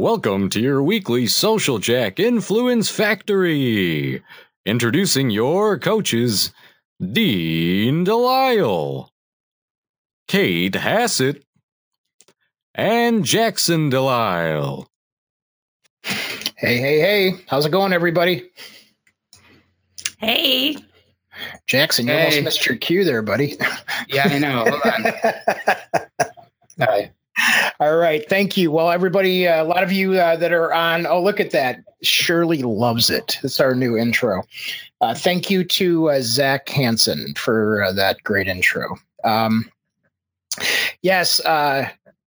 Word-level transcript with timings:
Welcome 0.00 0.50
to 0.50 0.60
your 0.60 0.82
weekly 0.82 1.26
Social 1.26 1.78
Jack 1.78 2.20
Influence 2.20 2.90
Factory. 2.90 4.22
Introducing 4.66 5.30
your 5.30 5.78
coaches, 5.78 6.52
Dean 7.00 8.04
Delisle, 8.04 9.08
Kate 10.28 10.74
Hassett, 10.74 11.42
and 12.74 13.24
Jackson 13.24 13.88
Delisle. 13.88 14.86
Hey, 16.02 16.76
hey, 16.76 17.00
hey. 17.00 17.34
How's 17.46 17.64
it 17.64 17.72
going, 17.72 17.94
everybody? 17.94 18.50
Hey. 20.18 20.76
Jackson, 21.66 22.06
you 22.06 22.12
Hey. 22.12 22.24
almost 22.24 22.44
missed 22.44 22.66
your 22.66 22.76
cue 22.76 23.04
there, 23.04 23.22
buddy. 23.22 23.56
Yeah, 24.08 24.28
I 24.30 24.38
know. 24.40 24.66
Hold 24.68 24.82
on. 24.84 26.26
Hi. 26.80 27.12
All 27.78 27.96
right. 27.96 28.26
Thank 28.26 28.56
you. 28.56 28.70
Well, 28.70 28.90
everybody, 28.90 29.46
uh, 29.46 29.62
a 29.62 29.66
lot 29.66 29.82
of 29.82 29.92
you 29.92 30.14
uh, 30.14 30.36
that 30.36 30.52
are 30.52 30.72
on, 30.72 31.06
oh, 31.06 31.22
look 31.22 31.40
at 31.40 31.50
that. 31.50 31.80
Shirley 32.02 32.62
loves 32.62 33.10
it. 33.10 33.38
It's 33.42 33.60
our 33.60 33.74
new 33.74 33.96
intro. 33.96 34.44
Uh, 35.00 35.14
thank 35.14 35.50
you 35.50 35.64
to 35.64 36.10
uh, 36.10 36.20
Zach 36.22 36.68
Hansen 36.68 37.34
for 37.34 37.82
uh, 37.82 37.92
that 37.92 38.22
great 38.22 38.48
intro. 38.48 38.96
Um, 39.24 39.70
yes. 41.02 41.40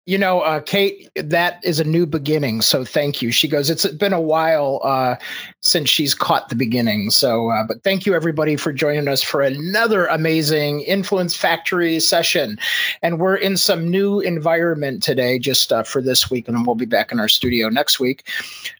You 0.09 0.18
know, 0.18 0.41
uh, 0.41 0.59
Kate, 0.62 1.08
that 1.13 1.63
is 1.63 1.80
a 1.80 1.84
new 1.84 2.08
beginning. 2.08 2.63
So 2.63 2.84
thank 2.84 3.22
you. 3.22 3.31
She 3.31 3.48
goes, 3.48 3.70
it's 3.70 3.86
been 3.86 4.12
a 4.12 4.20
while 4.20 4.81
uh, 4.84 5.17
since 5.62 5.88
she's 5.88 6.16
caught 6.16 6.50
the 6.50 6.55
beginning. 6.55 7.12
So, 7.12 7.52
uh, 7.52 7.67
but 7.67 7.84
thank 7.84 8.08
you 8.08 8.16
everybody 8.16 8.55
for 8.55 8.73
joining 8.73 9.08
us 9.08 9.22
for 9.22 9.44
another 9.44 10.08
amazing 10.08 10.81
Influence 10.81 11.36
Factory 11.36 12.00
session. 12.00 12.58
And 13.03 13.20
we're 13.20 13.36
in 13.36 13.55
some 13.55 13.91
new 13.91 14.20
environment 14.20 15.03
today, 15.03 15.38
just 15.38 15.72
uh, 15.72 15.84
for 15.84 16.02
this 16.02 16.28
week, 16.28 16.48
and 16.48 16.58
then 16.58 16.64
we'll 16.64 16.73
be 16.73 16.88
back 16.88 17.12
in 17.12 17.20
our 17.20 17.30
studio 17.30 17.70
next 17.70 18.00
week. 18.00 18.28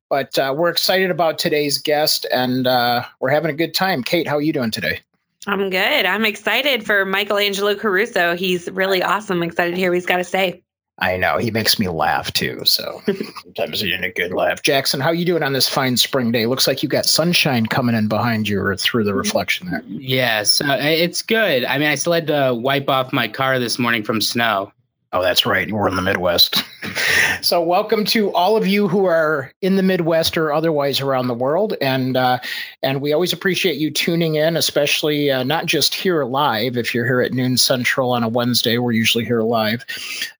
But 0.10 0.40
uh, 0.40 0.56
we're 0.58 0.72
excited 0.72 1.12
about 1.12 1.38
today's 1.38 1.78
guest, 1.78 2.26
and 2.32 2.66
uh, 2.66 3.04
we're 3.20 3.30
having 3.30 3.52
a 3.52 3.56
good 3.56 3.76
time. 3.76 4.02
Kate, 4.02 4.28
how 4.28 4.38
are 4.38 4.42
you 4.42 4.52
doing 4.52 4.72
today? 4.72 5.02
I'm 5.46 5.70
good. 5.70 6.06
I'm 6.08 6.26
excited 6.26 6.88
for 6.88 7.06
Michael 7.06 7.38
Angelo 7.38 7.76
Caruso. 7.76 8.36
He's 8.36 8.68
really 8.68 9.04
awesome. 9.04 9.44
excited 9.44 9.76
to 9.76 9.78
hear 9.78 9.92
what 9.92 9.96
he's 9.96 10.08
got 10.08 10.18
to 10.18 10.24
say. 10.24 10.64
I 11.02 11.18
know 11.18 11.38
he 11.38 11.52
makes 11.52 11.80
me 11.80 11.88
laugh 11.88 12.32
too. 12.34 12.62
So 12.66 13.02
sometimes 13.44 13.82
he's 13.82 13.94
in 13.94 14.04
a 14.04 14.12
good 14.12 14.34
laugh. 14.34 14.62
Jackson, 14.62 15.00
how 15.00 15.12
you 15.12 15.26
doing 15.26 15.44
on 15.44 15.54
this 15.54 15.68
fine 15.68 15.98
spring 15.98 16.32
day? 16.32 16.46
Looks 16.46 16.68
like 16.68 16.84
you 16.84 16.90
got 16.90 17.06
sunshine 17.06 17.66
coming 17.66 17.96
in 17.96 18.08
behind 18.08 18.48
you 18.48 18.62
or 18.62 18.76
through 18.76 19.06
the 19.06 19.14
reflection 19.14 19.70
there. 19.72 19.84
Yes, 19.88 20.62
uh, 20.62 20.78
it's 20.80 21.22
good. 21.22 21.64
I 21.66 21.78
mean, 21.78 21.88
I 21.88 21.96
still 21.96 22.14
had 22.14 22.28
to 22.28 22.54
wipe 22.54 22.90
off 22.90 23.14
my 23.14 23.28
car 23.28 23.60
this 23.60 23.80
morning 23.80 24.04
from 24.04 24.22
snow. 24.22 24.72
Oh, 25.12 25.24
that's 25.24 25.48
right. 25.48 25.72
We're 25.72 25.88
in 25.88 25.96
the 25.96 26.04
Midwest. 26.04 26.64
so, 27.42 27.64
welcome 27.64 28.06
to 28.06 28.32
all 28.32 28.58
of 28.58 28.68
you 28.68 28.88
who 28.88 29.06
are 29.06 29.52
in 29.60 29.76
the 29.76 29.82
Midwest 29.82 30.38
or 30.38 30.54
otherwise 30.54 31.02
around 31.02 31.26
the 31.26 31.34
world, 31.34 31.74
and 31.82 32.16
uh, 32.16 32.38
and 32.84 33.02
we 33.02 33.12
always 33.12 33.34
appreciate 33.34 33.78
you 33.78 33.90
tuning 33.90 34.36
in, 34.36 34.56
especially 34.56 35.32
uh, 35.32 35.42
not 35.42 35.66
just 35.66 35.96
here 35.96 36.24
live. 36.26 36.78
If 36.78 36.94
you're 36.94 37.08
here 37.08 37.22
at 37.22 37.34
noon 37.34 37.58
central 37.58 38.12
on 38.12 38.22
a 38.22 38.28
Wednesday, 38.28 38.78
we're 38.78 38.92
usually 38.92 39.26
here 39.26 39.42
live, 39.42 39.84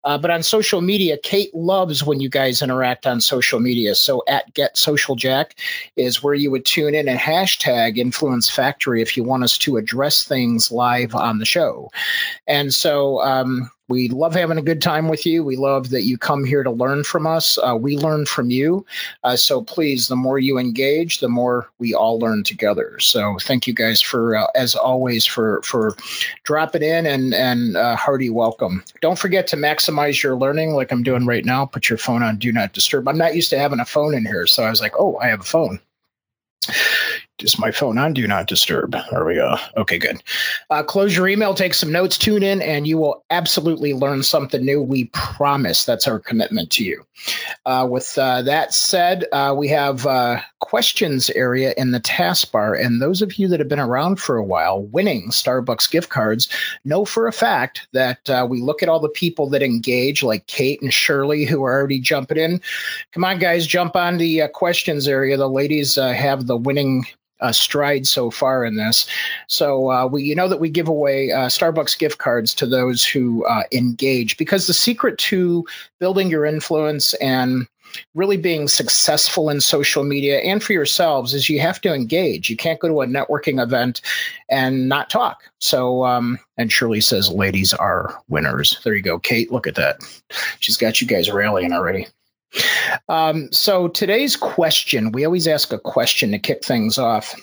uh, 0.04 0.20
but 0.20 0.30
on 0.30 0.44
social 0.44 0.82
media. 0.82 1.18
Kate 1.18 1.54
loves 1.56 2.04
when 2.04 2.20
you 2.20 2.30
guys 2.30 2.62
interact 2.62 3.08
on 3.08 3.22
social 3.22 3.60
media. 3.60 3.96
So, 3.96 4.22
at 4.28 4.54
Get 4.54 4.78
Social 4.78 5.16
Jack 5.16 5.56
is 5.96 6.22
where 6.22 6.36
you 6.36 6.52
would 6.52 6.66
tune 6.66 6.94
in 6.94 7.08
and 7.08 7.20
hashtag 7.20 7.98
Influence 7.98 8.52
Factory 8.52 9.02
if 9.02 9.18
you 9.18 9.24
want 9.24 9.44
us 9.44 9.58
to 9.60 9.78
address 9.78 10.24
things 10.26 10.72
live 10.72 11.16
on 11.16 11.40
the 11.40 11.46
show. 11.46 11.90
And 12.46 12.72
so. 12.72 13.20
Um, 13.24 13.72
we 13.90 14.08
love 14.08 14.34
having 14.34 14.58
a 14.58 14.62
good 14.62 14.82
time 14.82 15.10
with 15.10 15.26
you. 15.26 15.44
We 15.44 15.58
love 15.58 15.90
that 15.90 16.04
you 16.04 16.18
come 16.18 16.46
here 16.46 16.64
to 16.64 16.72
learn 16.72 17.04
from 17.04 17.28
us. 17.28 17.58
Uh, 17.58 17.76
we 17.76 17.98
learn 17.98 18.26
from 18.26 18.50
you. 18.52 18.86
Uh, 19.24 19.36
so 19.36 19.62
please, 19.62 20.08
the 20.08 20.16
more 20.16 20.40
you 20.40 20.58
engage, 20.58 21.20
the 21.20 21.28
more 21.28 21.70
we 21.80 21.94
all 21.94 22.20
learn 22.20 22.44
together. 22.44 22.98
So 23.00 23.38
thank 23.42 23.68
you 23.68 23.74
guys 23.74 24.00
for, 24.00 24.36
uh, 24.36 24.48
as 24.56 24.76
always, 24.76 25.26
for 25.26 25.62
for 25.64 25.96
dropping 26.44 26.84
in 26.84 27.06
and 27.06 27.34
and 27.34 27.76
uh, 27.76 27.96
hearty 27.96 28.30
welcome. 28.30 28.84
Don't 29.02 29.20
forget 29.20 29.48
to 29.48 29.58
maximize 29.58 30.22
your 30.22 30.38
learning, 30.38 30.76
like 30.76 30.92
I'm 30.92 31.04
doing 31.04 31.26
right 31.26 31.44
now. 31.44 31.66
Put 31.66 31.90
your 31.90 31.98
phone 31.98 32.24
on 32.24 32.38
Do 32.38 32.52
Not 32.52 32.74
Disturb. 32.74 33.08
I'm 33.08 33.18
not 33.18 33.36
used 33.36 33.50
to 33.50 33.60
having 33.60 33.80
a 33.80 33.86
phone 33.86 34.14
in 34.14 34.26
here, 34.26 34.46
so 34.46 34.64
I 34.64 34.70
was 34.70 34.82
like, 34.82 34.94
oh, 35.00 35.18
I 35.18 35.28
have 35.28 35.42
a 35.42 35.44
phone 35.44 35.80
just 37.40 37.60
my 37.60 37.72
phone 37.72 37.98
on 37.98 38.14
do 38.14 38.28
not 38.28 38.48
disturb. 38.48 38.96
There 39.12 39.26
we 39.26 39.36
go. 39.36 39.56
Okay 39.78 39.98
good. 39.98 40.22
Uh, 40.70 40.84
close 40.84 41.16
your 41.16 41.28
email 41.28 41.54
take 41.54 41.74
some 41.74 41.92
notes 41.92 42.18
tune 42.18 42.44
in 42.44 42.62
and 42.62 42.86
you 42.86 42.98
will 42.98 43.24
absolutely 43.30 43.94
learn 43.94 44.24
something 44.24 44.64
new. 44.64 44.82
We 44.82 45.06
promise 45.06 45.86
that's 45.86 46.08
our 46.08 46.20
commitment 46.20 46.70
to 46.72 46.84
you. 46.84 47.06
Uh, 47.66 47.88
with 47.90 48.18
uh, 48.18 48.42
that 48.44 48.74
said 48.74 49.26
uh, 49.32 49.56
we 49.58 49.70
have 49.70 50.06
uh, 50.06 50.42
questions 50.60 51.30
area 51.30 51.74
in 51.78 51.92
the 51.92 52.02
taskbar. 52.02 52.80
And 52.80 53.02
those 53.02 53.22
of 53.22 53.36
you 53.36 53.48
that 53.48 53.60
have 53.60 53.70
been 53.70 53.80
around 53.80 54.18
for 54.18 54.36
a 54.36 54.44
while 54.44 54.84
winning 54.84 55.30
starbucks 55.30 55.90
gift 55.90 56.10
cards 56.10 56.50
know 56.84 57.06
for 57.06 57.28
a 57.28 57.34
fact 57.34 57.88
that 57.94 58.30
uh, 58.30 58.46
we 58.50 58.62
look 58.62 58.84
at 58.84 58.90
all 58.90 59.00
the 59.00 59.10
people 59.10 59.50
that 59.50 59.64
engage 59.64 60.24
like 60.24 60.46
kate 60.48 60.82
and 60.82 60.94
shirley 60.94 61.46
who 61.46 61.64
are 61.64 61.74
already 61.74 62.00
jumping 62.00 62.38
in. 62.38 62.62
Come 63.14 63.24
on 63.24 63.40
guys 63.40 63.66
jump 63.66 63.96
on 63.96 64.18
the 64.18 64.44
questions 64.54 65.08
area. 65.08 65.38
The 65.38 65.50
ladies 65.50 65.96
have 65.96 66.46
the 66.46 66.58
winning 66.58 67.06
uh, 67.42 67.52
stride 67.52 68.06
so 68.08 68.30
far 68.30 68.66
in 68.66 68.76
this. 68.76 69.08
So 69.48 69.92
uh, 69.92 70.08
we, 70.08 70.24
you 70.24 70.36
know, 70.36 70.48
that 70.48 70.60
we 70.60 70.70
give 70.70 70.88
away 70.88 71.32
uh, 71.32 71.48
Starbucks 71.48 71.98
gift 71.98 72.18
cards 72.18 72.54
to 72.56 72.66
those 72.66 73.06
who 73.06 73.46
uh, 73.46 73.64
engage 73.72 74.38
because 74.38 74.68
the 74.68 74.74
secret 74.74 75.18
to 75.20 75.66
building 76.00 76.30
your 76.30 76.46
influence 76.46 77.14
and 77.16 77.68
really 78.14 78.38
being 78.38 78.68
successful 78.68 79.50
in 79.50 79.60
social 79.62 80.04
media 80.04 80.40
and 80.40 80.64
for 80.64 80.74
yourselves 80.74 81.34
is 81.34 81.50
you 81.50 81.60
have 81.60 81.82
to 81.82 81.94
engage. 81.94 82.50
You 82.50 82.56
can't 82.56 82.80
go 82.80 82.88
to 82.88 83.02
a 83.02 83.08
networking 83.08 83.62
event 83.62 84.02
and 84.50 84.88
not 84.88 85.10
talk. 85.10 85.44
So, 85.60 86.06
um, 86.06 86.40
and 86.58 86.72
Shirley 86.72 87.02
says, 87.02 87.32
ladies 87.32 87.74
are 87.74 88.22
winners. 88.28 88.80
There 88.84 88.94
you 88.94 89.02
go, 89.02 89.20
Kate. 89.20 89.52
Look 89.52 89.68
at 89.68 89.76
that. 89.76 90.02
She's 90.60 90.78
got 90.78 91.02
you 91.02 91.08
guys 91.08 91.32
rallying 91.32 91.74
already. 91.74 92.08
Um, 93.08 93.52
so 93.52 93.88
today's 93.88 94.36
question, 94.36 95.12
we 95.12 95.26
always 95.26 95.48
ask 95.48 95.72
a 95.74 95.80
question 95.80 96.32
to 96.32 96.40
kick 96.40 96.64
things 96.64 96.98
off. 96.98 97.36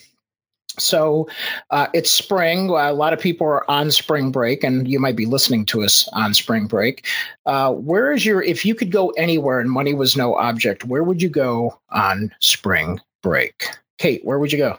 So 0.79 1.29
uh, 1.71 1.87
it's 1.95 2.11
spring. 2.11 2.69
A 2.69 2.93
lot 2.93 3.13
of 3.13 3.21
people 3.21 3.47
are 3.47 3.71
on 3.71 3.91
spring 3.91 4.31
break, 4.31 4.63
and 4.63 4.87
you 4.87 5.01
might 5.01 5.17
be 5.17 5.27
listening 5.27 5.65
to 5.67 5.83
us 5.83 6.07
on 6.13 6.35
spring 6.35 6.67
break. 6.67 7.07
Uh, 7.47 7.73
where 7.73 8.13
is 8.13 8.27
your, 8.27 8.43
if 8.43 8.65
you 8.67 8.75
could 8.75 8.91
go 8.91 9.11
anywhere 9.11 9.61
and 9.61 9.71
money 9.71 9.95
was 9.95 10.17
no 10.17 10.35
object, 10.35 10.85
where 10.85 11.03
would 11.03 11.23
you 11.23 11.31
go 11.31 11.79
on 11.91 12.31
spring 12.41 13.01
break? 13.23 13.69
Kate, 13.99 14.23
where 14.25 14.39
would 14.39 14.53
you 14.53 14.59
go? 14.59 14.79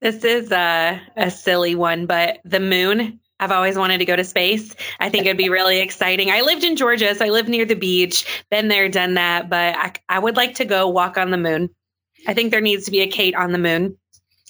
This 0.00 0.24
is 0.24 0.52
a, 0.52 1.00
a 1.16 1.30
silly 1.30 1.74
one, 1.74 2.06
but 2.06 2.38
the 2.44 2.60
moon. 2.60 3.20
I've 3.40 3.52
always 3.52 3.76
wanted 3.76 3.98
to 3.98 4.04
go 4.04 4.16
to 4.16 4.24
space. 4.24 4.74
I 4.98 5.10
think 5.10 5.26
it'd 5.26 5.36
be 5.36 5.48
really 5.48 5.78
exciting. 5.80 6.30
I 6.30 6.40
lived 6.40 6.64
in 6.64 6.76
Georgia, 6.76 7.14
so 7.14 7.24
I 7.24 7.28
live 7.30 7.48
near 7.48 7.64
the 7.64 7.76
beach. 7.76 8.44
Been 8.50 8.68
there, 8.68 8.88
done 8.88 9.14
that, 9.14 9.48
but 9.48 9.76
I, 9.76 9.92
I 10.08 10.18
would 10.18 10.36
like 10.36 10.56
to 10.56 10.64
go 10.64 10.88
walk 10.88 11.16
on 11.18 11.30
the 11.30 11.36
moon. 11.36 11.70
I 12.26 12.34
think 12.34 12.50
there 12.50 12.60
needs 12.60 12.86
to 12.86 12.90
be 12.90 13.00
a 13.00 13.06
Kate 13.06 13.36
on 13.36 13.52
the 13.52 13.58
moon. 13.58 13.96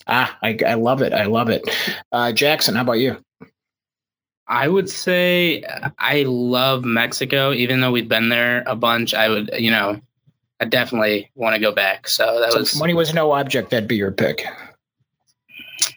Ah, 0.06 0.38
I, 0.42 0.58
I 0.66 0.74
love 0.74 1.02
it. 1.02 1.12
I 1.12 1.24
love 1.24 1.50
it. 1.50 1.68
Uh, 2.10 2.32
Jackson, 2.32 2.74
how 2.76 2.80
about 2.82 2.92
you? 2.98 3.22
I 4.46 4.66
would 4.66 4.88
say 4.88 5.62
I 5.98 6.24
love 6.26 6.82
Mexico, 6.82 7.52
even 7.52 7.82
though 7.82 7.90
we've 7.92 8.08
been 8.08 8.30
there 8.30 8.62
a 8.66 8.74
bunch. 8.74 9.12
I 9.12 9.28
would, 9.28 9.50
you 9.58 9.70
know, 9.70 10.00
I 10.58 10.64
definitely 10.64 11.30
want 11.34 11.54
to 11.54 11.60
go 11.60 11.72
back. 11.72 12.08
So 12.08 12.40
that 12.40 12.52
So 12.52 12.60
was 12.60 12.72
if 12.72 12.78
money 12.78 12.94
was 12.94 13.12
no 13.12 13.32
object, 13.32 13.68
that'd 13.70 13.86
be 13.88 13.96
your 13.96 14.12
pick. 14.12 14.46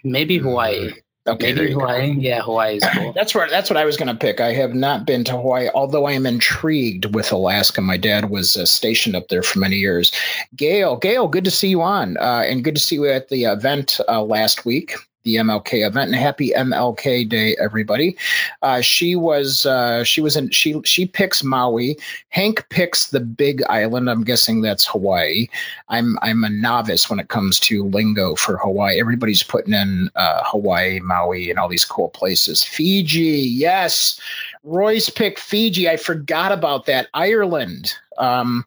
maybe 0.04 0.38
Hawaii. 0.38 0.92
Okay, 1.28 1.54
Maybe. 1.54 1.74
Hawaii. 1.74 2.16
Yeah, 2.18 2.42
Hawaii 2.42 2.78
is 2.78 2.86
cool. 2.96 3.14
That's 3.14 3.36
where 3.36 3.48
that's 3.48 3.70
what 3.70 3.78
I 3.78 3.86
was 3.86 3.96
going 3.96 4.08
to 4.08 4.16
pick. 4.16 4.42
I 4.42 4.54
have 4.54 4.74
not 4.74 5.06
been 5.06 5.24
to 5.26 5.34
Hawaii, 5.34 5.70
although 5.76 6.06
I 6.06 6.14
am 6.14 6.26
intrigued 6.26 7.14
with 7.14 7.32
Alaska. 7.32 7.80
My 7.82 7.98
dad 7.98 8.32
was 8.32 8.58
uh, 8.58 8.66
stationed 8.66 9.16
up 9.16 9.28
there 9.28 9.44
for 9.44 9.60
many 9.60 9.76
years. 9.76 10.12
Gail, 10.56 10.98
Gail, 10.98 11.28
good 11.28 11.46
to 11.46 11.52
see 11.52 11.70
you 11.70 11.84
on, 11.84 12.18
uh, 12.18 12.44
and 12.48 12.64
good 12.64 12.74
to 12.74 12.82
see 12.82 12.96
you 12.96 13.08
at 13.08 13.30
the 13.30 13.44
event 13.44 14.00
uh, 14.08 14.24
last 14.24 14.66
week, 14.66 14.96
the 15.24 15.36
MLK 15.36 15.86
event. 15.86 16.12
And 16.12 16.16
happy 16.16 16.52
MLK 16.52 17.28
Day, 17.28 17.56
everybody. 17.60 18.18
Uh, 18.62 18.82
she 18.82 19.16
was 19.16 19.66
uh, 19.66 20.04
she 20.04 20.22
was 20.22 20.36
in 20.36 20.50
she 20.50 20.82
she 20.84 21.06
picks 21.06 21.44
Maui. 21.44 21.98
Hank 22.30 22.68
picks 22.70 23.10
the 23.10 23.20
Big 23.20 23.62
Island. 23.70 24.10
I'm 24.10 24.24
guessing 24.24 24.62
that's 24.62 24.86
Hawaii. 24.86 25.48
I'm 25.90 26.18
I'm 26.22 26.44
a 26.44 26.50
novice 26.50 27.10
when 27.10 27.20
it 27.20 27.30
comes 27.30 27.60
to 27.62 27.84
lingo 27.86 28.36
for 28.36 28.58
Hawaii. 28.58 29.00
Everybody's 29.00 29.44
putting 29.44 29.74
in 29.74 30.10
uh, 30.16 30.42
Hawaii, 30.46 31.00
Maui, 31.00 31.50
and 31.50 31.60
all 31.60 31.70
these 31.70 31.86
cool 31.86 32.10
places. 32.10 32.64
Fiji, 32.64 33.22
yes. 33.22 34.20
Royce 34.64 35.10
picked 35.10 35.40
Fiji. 35.40 35.90
I 35.90 35.98
forgot 35.98 36.52
about 36.52 36.86
that. 36.86 37.08
Ireland, 37.14 37.96
um, 38.18 38.66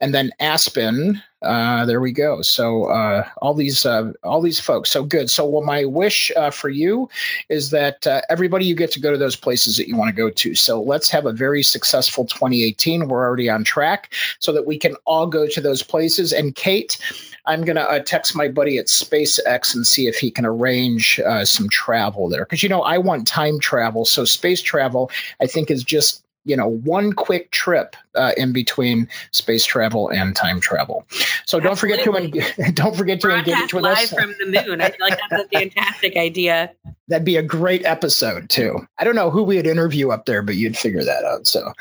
and 0.00 0.14
then 0.14 0.30
Aspen. 0.40 1.22
Uh, 1.42 1.86
there 1.86 2.00
we 2.00 2.12
go. 2.12 2.42
So 2.42 2.84
uh, 2.84 3.26
all 3.38 3.54
these 3.54 3.86
uh, 3.86 4.12
all 4.22 4.42
these 4.42 4.60
folks. 4.60 4.90
So 4.90 5.04
good. 5.04 5.30
So 5.30 5.46
well, 5.46 5.62
my 5.62 5.86
wish 5.86 6.30
uh, 6.36 6.50
for 6.50 6.68
you 6.68 7.08
is 7.48 7.70
that 7.70 8.06
uh, 8.06 8.20
everybody 8.28 8.66
you 8.66 8.74
get 8.74 8.92
to 8.92 9.00
go 9.00 9.10
to 9.10 9.16
those 9.16 9.36
places 9.36 9.78
that 9.78 9.88
you 9.88 9.96
want 9.96 10.14
to 10.14 10.16
go 10.16 10.28
to. 10.28 10.54
So 10.54 10.82
let's 10.82 11.08
have 11.10 11.24
a 11.24 11.32
very 11.32 11.62
successful 11.62 12.26
2018. 12.26 13.08
We're 13.08 13.24
already 13.24 13.48
on 13.48 13.64
track, 13.64 14.12
so 14.38 14.52
that 14.52 14.66
we 14.66 14.78
can 14.78 14.96
all 15.06 15.26
go 15.26 15.46
to 15.46 15.60
those 15.62 15.82
places. 15.82 16.34
And 16.34 16.54
Kate, 16.54 16.98
I'm 17.46 17.64
gonna 17.64 17.80
uh, 17.80 18.00
text 18.00 18.36
my 18.36 18.48
buddy 18.48 18.76
at 18.76 18.86
SpaceX 18.86 19.74
and 19.74 19.86
see 19.86 20.08
if 20.08 20.16
he 20.16 20.30
can 20.30 20.44
arrange 20.44 21.20
some 21.44 21.70
travel 21.70 22.28
there 22.28 22.44
because 22.44 22.62
you 22.62 22.68
know 22.68 22.82
I 22.82 22.98
want 22.98 23.26
time 23.26 23.60
travel. 23.60 24.04
So 24.04 24.26
space 24.26 24.60
travel, 24.60 25.10
I 25.40 25.46
think, 25.46 25.70
is 25.70 25.84
just 25.84 26.22
you 26.44 26.56
know 26.56 26.68
one 26.68 27.12
quick 27.12 27.50
trip 27.50 27.96
uh, 28.14 28.32
in 28.36 28.52
between 28.52 29.08
space 29.30 29.64
travel 29.64 30.08
and 30.08 30.34
time 30.34 30.60
travel. 30.60 31.06
So 31.46 31.60
don't 31.60 31.78
forget 31.78 32.04
to 32.04 32.72
don't 32.74 32.96
forget 32.96 33.20
to 33.20 33.28
Broadcast 33.28 33.48
engage 33.48 33.74
with 33.74 33.84
live 33.84 33.98
us 33.98 34.12
from 34.12 34.34
the 34.38 34.46
moon. 34.46 34.80
I 34.80 34.90
feel 34.90 35.06
like 35.06 35.18
that's 35.30 35.44
a 35.44 35.48
fantastic 35.48 36.16
idea. 36.16 36.72
That'd 37.08 37.24
be 37.24 37.38
a 37.38 37.42
great 37.42 37.84
episode 37.84 38.48
too. 38.48 38.86
I 38.96 39.02
don't 39.02 39.16
know 39.16 39.30
who 39.30 39.42
we'd 39.42 39.66
interview 39.66 40.10
up 40.10 40.26
there, 40.26 40.42
but 40.42 40.54
you'd 40.54 40.78
figure 40.78 41.02
that 41.02 41.24
out. 41.24 41.44
So 41.44 41.72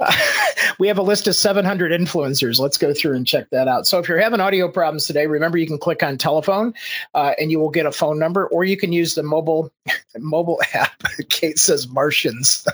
uh, 0.00 0.16
we 0.78 0.88
have 0.88 0.96
a 0.96 1.02
list 1.02 1.28
of 1.28 1.34
700 1.34 1.92
influencers. 1.92 2.58
Let's 2.58 2.78
go 2.78 2.94
through 2.94 3.16
and 3.16 3.26
check 3.26 3.50
that 3.50 3.68
out. 3.68 3.86
So 3.86 3.98
if 3.98 4.08
you're 4.08 4.18
having 4.18 4.40
audio 4.40 4.70
problems 4.70 5.06
today, 5.06 5.26
remember 5.26 5.58
you 5.58 5.66
can 5.66 5.76
click 5.76 6.02
on 6.02 6.16
telephone 6.16 6.72
uh, 7.14 7.34
and 7.38 7.50
you 7.50 7.60
will 7.60 7.68
get 7.68 7.84
a 7.84 7.92
phone 7.92 8.18
number, 8.18 8.46
or 8.46 8.64
you 8.64 8.78
can 8.78 8.90
use 8.90 9.14
the 9.14 9.22
mobile 9.22 9.70
mobile 10.16 10.60
app. 10.72 11.02
Kate 11.28 11.58
says 11.58 11.86
Martians. 11.86 12.66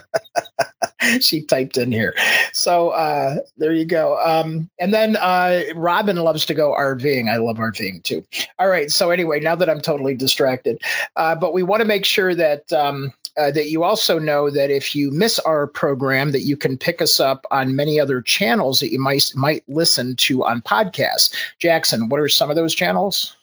she 1.21 1.41
typed 1.41 1.77
in 1.77 1.91
here. 1.91 2.15
So 2.53 2.89
uh, 2.89 3.37
there 3.57 3.73
you 3.73 3.85
go. 3.85 4.19
Um, 4.19 4.69
and 4.79 4.93
then 4.93 5.15
uh, 5.17 5.63
Robin 5.75 6.17
loves 6.17 6.45
to 6.47 6.53
go 6.53 6.73
RVing. 6.73 7.29
I 7.29 7.37
love 7.37 7.57
RVing 7.57 8.03
too. 8.03 8.25
All 8.59 8.67
right. 8.67 8.91
So 8.91 9.11
anyway, 9.11 9.39
now 9.39 9.55
that 9.55 9.69
I'm 9.69 9.81
totally 9.81 10.15
distracted, 10.15 10.81
uh, 11.15 11.35
but 11.35 11.53
we 11.53 11.63
want 11.63 11.81
to 11.81 11.87
make 11.87 12.05
sure 12.05 12.35
that 12.35 12.71
um, 12.73 13.13
uh, 13.37 13.51
that 13.51 13.69
you 13.69 13.83
also 13.83 14.17
know 14.17 14.49
that 14.49 14.71
if 14.71 14.95
you 14.95 15.11
miss 15.11 15.39
our 15.39 15.67
program, 15.67 16.31
that 16.31 16.41
you 16.41 16.57
can 16.57 16.77
pick 16.77 17.01
us 17.01 17.19
up 17.19 17.45
on 17.51 17.75
many 17.75 17.99
other 17.99 18.21
channels 18.21 18.79
that 18.79 18.91
you 18.91 18.99
might 18.99 19.31
might 19.35 19.63
listen 19.67 20.15
to 20.15 20.43
on 20.43 20.61
podcasts. 20.61 21.33
Jackson, 21.59 22.09
what 22.09 22.19
are 22.19 22.29
some 22.29 22.49
of 22.49 22.55
those 22.55 22.73
channels? 22.73 23.35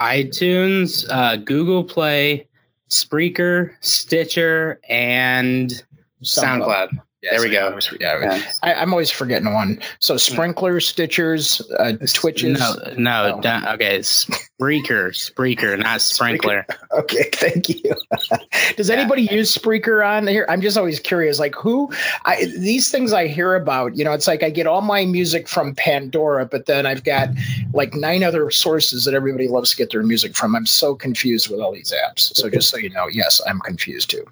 iTunes, 0.00 1.06
uh, 1.10 1.36
Google 1.36 1.84
Play, 1.84 2.48
Spreaker, 2.88 3.72
Stitcher, 3.80 4.80
and 4.88 5.84
SoundCloud. 6.24 6.90
SoundCloud. 6.90 7.02
Yes, 7.24 7.40
there 7.40 7.48
we 7.48 7.54
go. 7.54 7.78
yeah, 8.00 8.20
yeah. 8.20 8.52
I, 8.62 8.82
am 8.82 8.92
always 8.92 9.10
forgetting 9.10 9.50
one. 9.54 9.80
So 9.98 10.18
sprinklers, 10.18 10.92
stitchers, 10.92 11.62
uh, 11.78 11.96
twitches. 12.12 12.60
No, 12.60 12.74
no, 12.98 13.40
oh. 13.42 13.72
okay. 13.74 14.00
Spreaker, 14.00 15.08
Spreaker, 15.08 15.78
not 15.78 16.00
sprinkler. 16.02 16.66
Spreaker. 16.68 16.78
Okay, 17.04 17.30
thank 17.32 17.68
you. 17.70 17.94
Does 18.76 18.88
yeah. 18.88 18.96
anybody 18.96 19.22
use 19.22 19.56
Spreaker 19.56 20.06
on 20.06 20.26
here? 20.26 20.44
I'm 20.48 20.60
just 20.60 20.76
always 20.76 21.00
curious. 21.00 21.38
Like 21.38 21.54
who? 21.54 21.90
I, 22.24 22.44
these 22.44 22.90
things 22.90 23.14
I 23.14 23.26
hear 23.26 23.54
about. 23.54 23.96
You 23.96 24.04
know, 24.04 24.12
it's 24.12 24.28
like 24.28 24.42
I 24.42 24.50
get 24.50 24.66
all 24.66 24.82
my 24.82 25.06
music 25.06 25.48
from 25.48 25.74
Pandora, 25.74 26.44
but 26.44 26.66
then 26.66 26.84
I've 26.84 27.04
got 27.04 27.30
like 27.72 27.94
nine 27.94 28.22
other 28.22 28.50
sources 28.50 29.06
that 29.06 29.14
everybody 29.14 29.48
loves 29.48 29.70
to 29.70 29.76
get 29.76 29.90
their 29.90 30.02
music 30.02 30.36
from. 30.36 30.54
I'm 30.54 30.66
so 30.66 30.94
confused 30.94 31.48
with 31.48 31.60
all 31.60 31.72
these 31.72 31.92
apps. 31.92 32.36
So 32.36 32.50
just 32.50 32.68
so 32.68 32.76
you 32.76 32.90
know, 32.90 33.08
yes, 33.08 33.40
I'm 33.46 33.60
confused 33.60 34.10
too. 34.10 34.26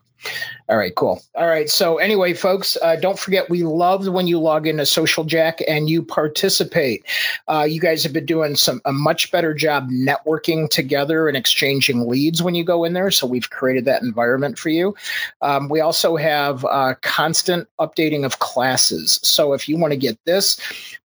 All 0.69 0.79
right, 0.79 0.95
cool. 0.95 1.21
All 1.35 1.47
right. 1.47 1.69
So, 1.69 1.99
anyway, 1.99 2.35
folks, 2.35 2.79
uh, 2.81 2.97
don't 2.97 3.19
forget 3.19 3.51
we 3.51 3.63
love 3.63 4.07
when 4.09 4.27
you 4.27 4.39
log 4.41 4.67
into 4.67 4.87
Social 4.87 5.25
Jack 5.25 5.61
and 5.67 5.91
you 5.91 6.03
participate. 6.03 7.05
Uh, 7.49 7.67
you 7.69 7.81
guys 7.81 8.05
have 8.05 8.13
been 8.13 8.27
doing 8.27 8.55
some 8.55 8.81
a 8.85 8.93
much 8.93 9.31
better 9.33 9.53
job 9.55 9.91
networking 9.91 10.71
together 10.71 11.29
and 11.29 11.37
exchanging 11.37 12.09
leads 12.09 12.43
when 12.43 12.55
you 12.55 12.65
go 12.65 12.85
in 12.85 12.93
there. 12.93 13.11
So, 13.11 13.27
we've 13.27 13.51
created 13.51 13.87
that 13.87 14.03
environment 14.03 14.59
for 14.59 14.69
you. 14.69 14.95
Um, 15.43 15.69
we 15.69 15.81
also 15.81 16.17
have 16.17 16.65
uh, 16.65 16.95
constant 17.03 17.69
updating 17.79 18.25
of 18.25 18.39
classes. 18.39 19.19
So, 19.23 19.53
if 19.53 19.69
you 19.69 19.77
want 19.77 19.93
to 19.93 19.99
get 19.99 20.19
this, 20.25 20.59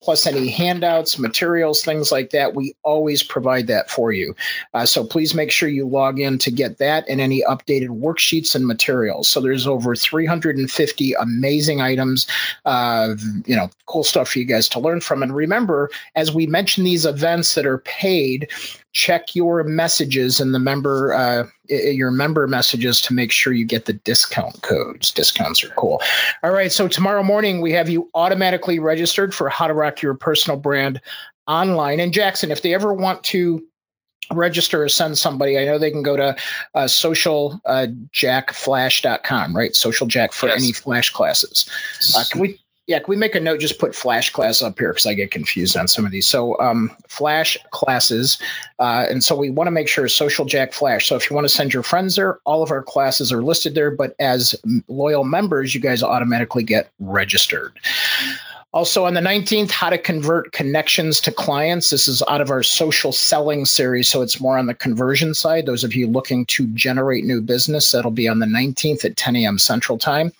plus 0.02 0.26
any 0.26 0.48
handouts, 0.48 1.18
materials, 1.18 1.84
things 1.84 2.12
like 2.12 2.30
that, 2.30 2.54
we 2.54 2.74
always 2.82 3.22
provide 3.22 3.68
that 3.68 3.88
for 3.88 4.12
you. 4.12 4.34
Uh, 4.74 4.84
so, 4.84 5.06
please 5.06 5.32
make 5.32 5.52
sure 5.52 5.68
you 5.68 5.86
log 5.86 6.18
in 6.18 6.38
to 6.38 6.50
get 6.50 6.78
that 6.78 7.08
and 7.08 7.20
any 7.20 7.42
updated 7.48 7.88
worksheets 7.88 8.54
and 8.54 8.66
materials. 8.66 9.03
So, 9.22 9.40
there's 9.40 9.66
over 9.66 9.94
350 9.94 11.12
amazing 11.14 11.80
items, 11.80 12.26
uh, 12.64 13.14
you 13.46 13.56
know, 13.56 13.70
cool 13.86 14.04
stuff 14.04 14.30
for 14.30 14.38
you 14.38 14.44
guys 14.44 14.68
to 14.70 14.80
learn 14.80 15.00
from. 15.00 15.22
And 15.22 15.34
remember, 15.34 15.90
as 16.14 16.32
we 16.32 16.46
mention 16.46 16.84
these 16.84 17.06
events 17.06 17.54
that 17.54 17.66
are 17.66 17.78
paid, 17.78 18.50
check 18.94 19.34
your 19.34 19.64
messages 19.64 20.40
and 20.40 20.54
the 20.54 20.58
member 20.58 21.12
uh, 21.12 21.44
your 21.68 22.10
member 22.10 22.46
messages 22.46 23.00
to 23.02 23.12
make 23.12 23.32
sure 23.32 23.52
you 23.52 23.66
get 23.66 23.84
the 23.84 23.92
discount 23.92 24.62
codes. 24.62 25.10
Discounts 25.10 25.62
are 25.64 25.70
cool. 25.70 26.00
All 26.42 26.52
right 26.52 26.72
so 26.72 26.88
tomorrow 26.88 27.22
morning 27.22 27.60
we 27.60 27.72
have 27.72 27.88
you 27.88 28.08
automatically 28.14 28.78
registered 28.78 29.34
for 29.34 29.48
how 29.48 29.66
to 29.66 29.74
rock 29.74 30.00
your 30.00 30.14
personal 30.14 30.58
brand 30.58 31.00
online. 31.46 32.00
And 32.00 32.14
jackson 32.14 32.50
if 32.50 32.62
they 32.62 32.72
ever 32.72 32.94
want 32.94 33.24
to 33.24 33.64
register 34.32 34.82
or 34.82 34.88
send 34.88 35.16
somebody 35.16 35.56
i 35.58 35.64
know 35.64 35.78
they 35.78 35.90
can 35.90 36.02
go 36.02 36.16
to 36.16 36.36
uh, 36.74 36.84
socialjackflash.com 36.84 39.54
right? 39.54 39.74
Social 39.74 40.06
jack 40.06 40.32
for 40.32 40.48
yes. 40.48 40.62
any 40.62 40.72
flash 40.72 41.10
classes. 41.10 41.68
Uh, 42.16 42.24
can 42.30 42.40
we 42.40 42.58
yeah 42.86 42.98
can 42.98 43.08
we 43.08 43.16
make 43.16 43.34
a 43.34 43.40
note 43.40 43.60
just 43.60 43.78
put 43.78 43.94
flash 43.94 44.30
class 44.30 44.60
up 44.60 44.78
here 44.78 44.90
because 44.90 45.06
i 45.06 45.14
get 45.14 45.30
confused 45.30 45.74
on 45.76 45.88
some 45.88 46.04
of 46.04 46.10
these. 46.10 46.26
So 46.26 46.58
um, 46.60 46.94
flash 47.08 47.56
classes 47.70 48.38
uh, 48.78 49.06
and 49.08 49.24
so 49.24 49.36
we 49.36 49.50
want 49.50 49.68
to 49.68 49.72
make 49.72 49.88
sure 49.88 50.06
social 50.08 50.44
jack 50.44 50.72
flash. 50.72 51.08
So 51.08 51.16
if 51.16 51.30
you 51.30 51.34
want 51.34 51.46
to 51.46 51.54
send 51.54 51.72
your 51.72 51.82
friends 51.82 52.16
there 52.16 52.38
all 52.44 52.62
of 52.62 52.70
our 52.70 52.82
classes 52.82 53.32
are 53.32 53.42
listed 53.42 53.74
there 53.74 53.90
but 53.90 54.14
as 54.18 54.54
loyal 54.88 55.24
members 55.24 55.74
you 55.74 55.80
guys 55.80 56.02
automatically 56.02 56.62
get 56.62 56.90
registered 56.98 57.78
also 58.74 59.04
on 59.06 59.14
the 59.14 59.20
19th, 59.20 59.70
how 59.70 59.88
to 59.88 59.98
convert 59.98 60.50
connections 60.50 61.20
to 61.20 61.30
clients. 61.30 61.90
This 61.90 62.08
is 62.08 62.24
out 62.26 62.40
of 62.40 62.50
our 62.50 62.64
social 62.64 63.12
selling 63.12 63.66
series, 63.66 64.08
so 64.08 64.20
it's 64.20 64.40
more 64.40 64.58
on 64.58 64.66
the 64.66 64.74
conversion 64.74 65.32
side. 65.32 65.64
Those 65.64 65.84
of 65.84 65.94
you 65.94 66.08
looking 66.08 66.44
to 66.46 66.66
generate 66.66 67.24
new 67.24 67.40
business, 67.40 67.92
that'll 67.92 68.10
be 68.10 68.26
on 68.26 68.40
the 68.40 68.46
19th 68.46 69.04
at 69.04 69.16
10 69.16 69.36
a.m. 69.36 69.60
Central 69.60 69.96
Time 69.96 70.32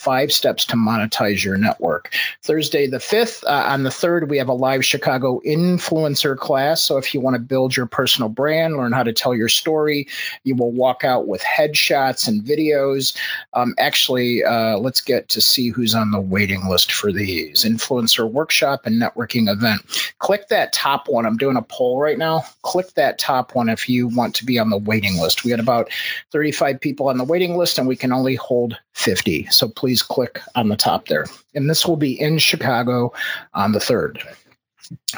five 0.00 0.32
steps 0.32 0.64
to 0.64 0.76
monetize 0.76 1.44
your 1.44 1.58
network. 1.58 2.14
Thursday, 2.42 2.86
the 2.86 2.96
5th, 2.96 3.44
uh, 3.44 3.66
on 3.68 3.82
the 3.82 3.90
3rd, 3.90 4.28
we 4.28 4.38
have 4.38 4.48
a 4.48 4.54
live 4.54 4.82
Chicago 4.82 5.42
influencer 5.46 6.38
class. 6.38 6.82
So 6.82 6.96
if 6.96 7.12
you 7.12 7.20
want 7.20 7.34
to 7.34 7.40
build 7.40 7.76
your 7.76 7.84
personal 7.84 8.30
brand, 8.30 8.78
learn 8.78 8.92
how 8.92 9.02
to 9.02 9.12
tell 9.12 9.34
your 9.34 9.50
story, 9.50 10.08
you 10.42 10.54
will 10.54 10.72
walk 10.72 11.04
out 11.04 11.28
with 11.28 11.42
headshots 11.42 12.28
and 12.28 12.42
videos. 12.42 13.14
Um, 13.52 13.74
actually, 13.78 14.42
uh, 14.42 14.78
let's 14.78 15.02
get 15.02 15.28
to 15.30 15.42
see 15.42 15.68
who's 15.68 15.94
on 15.94 16.12
the 16.12 16.20
waiting 16.20 16.66
list 16.66 16.92
for 16.92 17.12
these 17.12 17.64
influencer 17.64 18.28
workshop 18.28 18.86
and 18.86 19.00
networking 19.00 19.52
event. 19.52 19.82
Click 20.18 20.48
that 20.48 20.72
top 20.72 21.08
one. 21.08 21.26
I'm 21.26 21.36
doing 21.36 21.56
a 21.58 21.62
poll 21.62 22.00
right 22.00 22.16
now. 22.16 22.44
Click 22.62 22.94
that 22.94 23.18
top 23.18 23.54
one 23.54 23.68
if 23.68 23.86
you 23.86 24.08
want 24.08 24.36
to 24.36 24.46
be 24.46 24.58
on 24.58 24.70
the 24.70 24.78
waiting 24.78 25.20
list. 25.20 25.44
We 25.44 25.50
had 25.50 25.60
about 25.60 25.90
35 26.32 26.80
people 26.80 27.08
on 27.08 27.18
the 27.18 27.24
waiting 27.24 27.58
list, 27.58 27.76
and 27.78 27.86
we 27.86 27.96
can 27.96 28.12
only 28.12 28.36
hold 28.36 28.78
50. 29.00 29.46
So 29.46 29.68
please 29.68 29.89
click 29.96 30.40
on 30.54 30.68
the 30.68 30.76
top 30.76 31.06
there. 31.06 31.26
And 31.54 31.68
this 31.68 31.86
will 31.86 31.96
be 31.96 32.18
in 32.18 32.38
Chicago 32.38 33.12
on 33.52 33.72
the 33.72 33.78
3rd. 33.78 34.22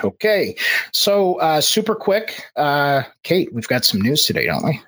Okay, 0.04 0.56
so 0.92 1.36
uh, 1.36 1.60
super 1.60 1.94
quick, 1.94 2.44
uh, 2.56 3.02
Kate, 3.22 3.52
we've 3.54 3.68
got 3.68 3.84
some 3.84 4.02
news 4.02 4.26
today, 4.26 4.46
don't 4.46 4.64
we? 4.64 4.80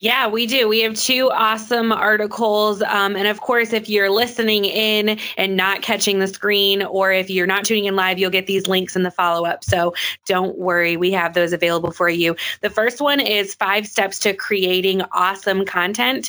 Yeah, 0.00 0.28
we 0.28 0.46
do. 0.46 0.68
We 0.68 0.80
have 0.80 0.94
two 0.94 1.30
awesome 1.30 1.92
articles. 1.92 2.82
Um, 2.82 3.16
and 3.16 3.26
of 3.26 3.40
course, 3.40 3.72
if 3.72 3.88
you're 3.88 4.10
listening 4.10 4.64
in 4.64 5.18
and 5.36 5.56
not 5.56 5.82
catching 5.82 6.18
the 6.18 6.28
screen, 6.28 6.82
or 6.82 7.12
if 7.12 7.30
you're 7.30 7.46
not 7.46 7.64
tuning 7.64 7.86
in 7.86 7.96
live, 7.96 8.18
you'll 8.18 8.30
get 8.30 8.46
these 8.46 8.66
links 8.66 8.96
in 8.96 9.02
the 9.02 9.10
follow 9.10 9.46
up. 9.46 9.64
So 9.64 9.94
don't 10.26 10.58
worry, 10.58 10.96
we 10.96 11.12
have 11.12 11.34
those 11.34 11.52
available 11.52 11.90
for 11.90 12.08
you. 12.08 12.36
The 12.60 12.70
first 12.70 13.00
one 13.00 13.20
is 13.20 13.54
five 13.54 13.86
steps 13.86 14.20
to 14.20 14.34
creating 14.34 15.02
awesome 15.12 15.64
content. 15.64 16.28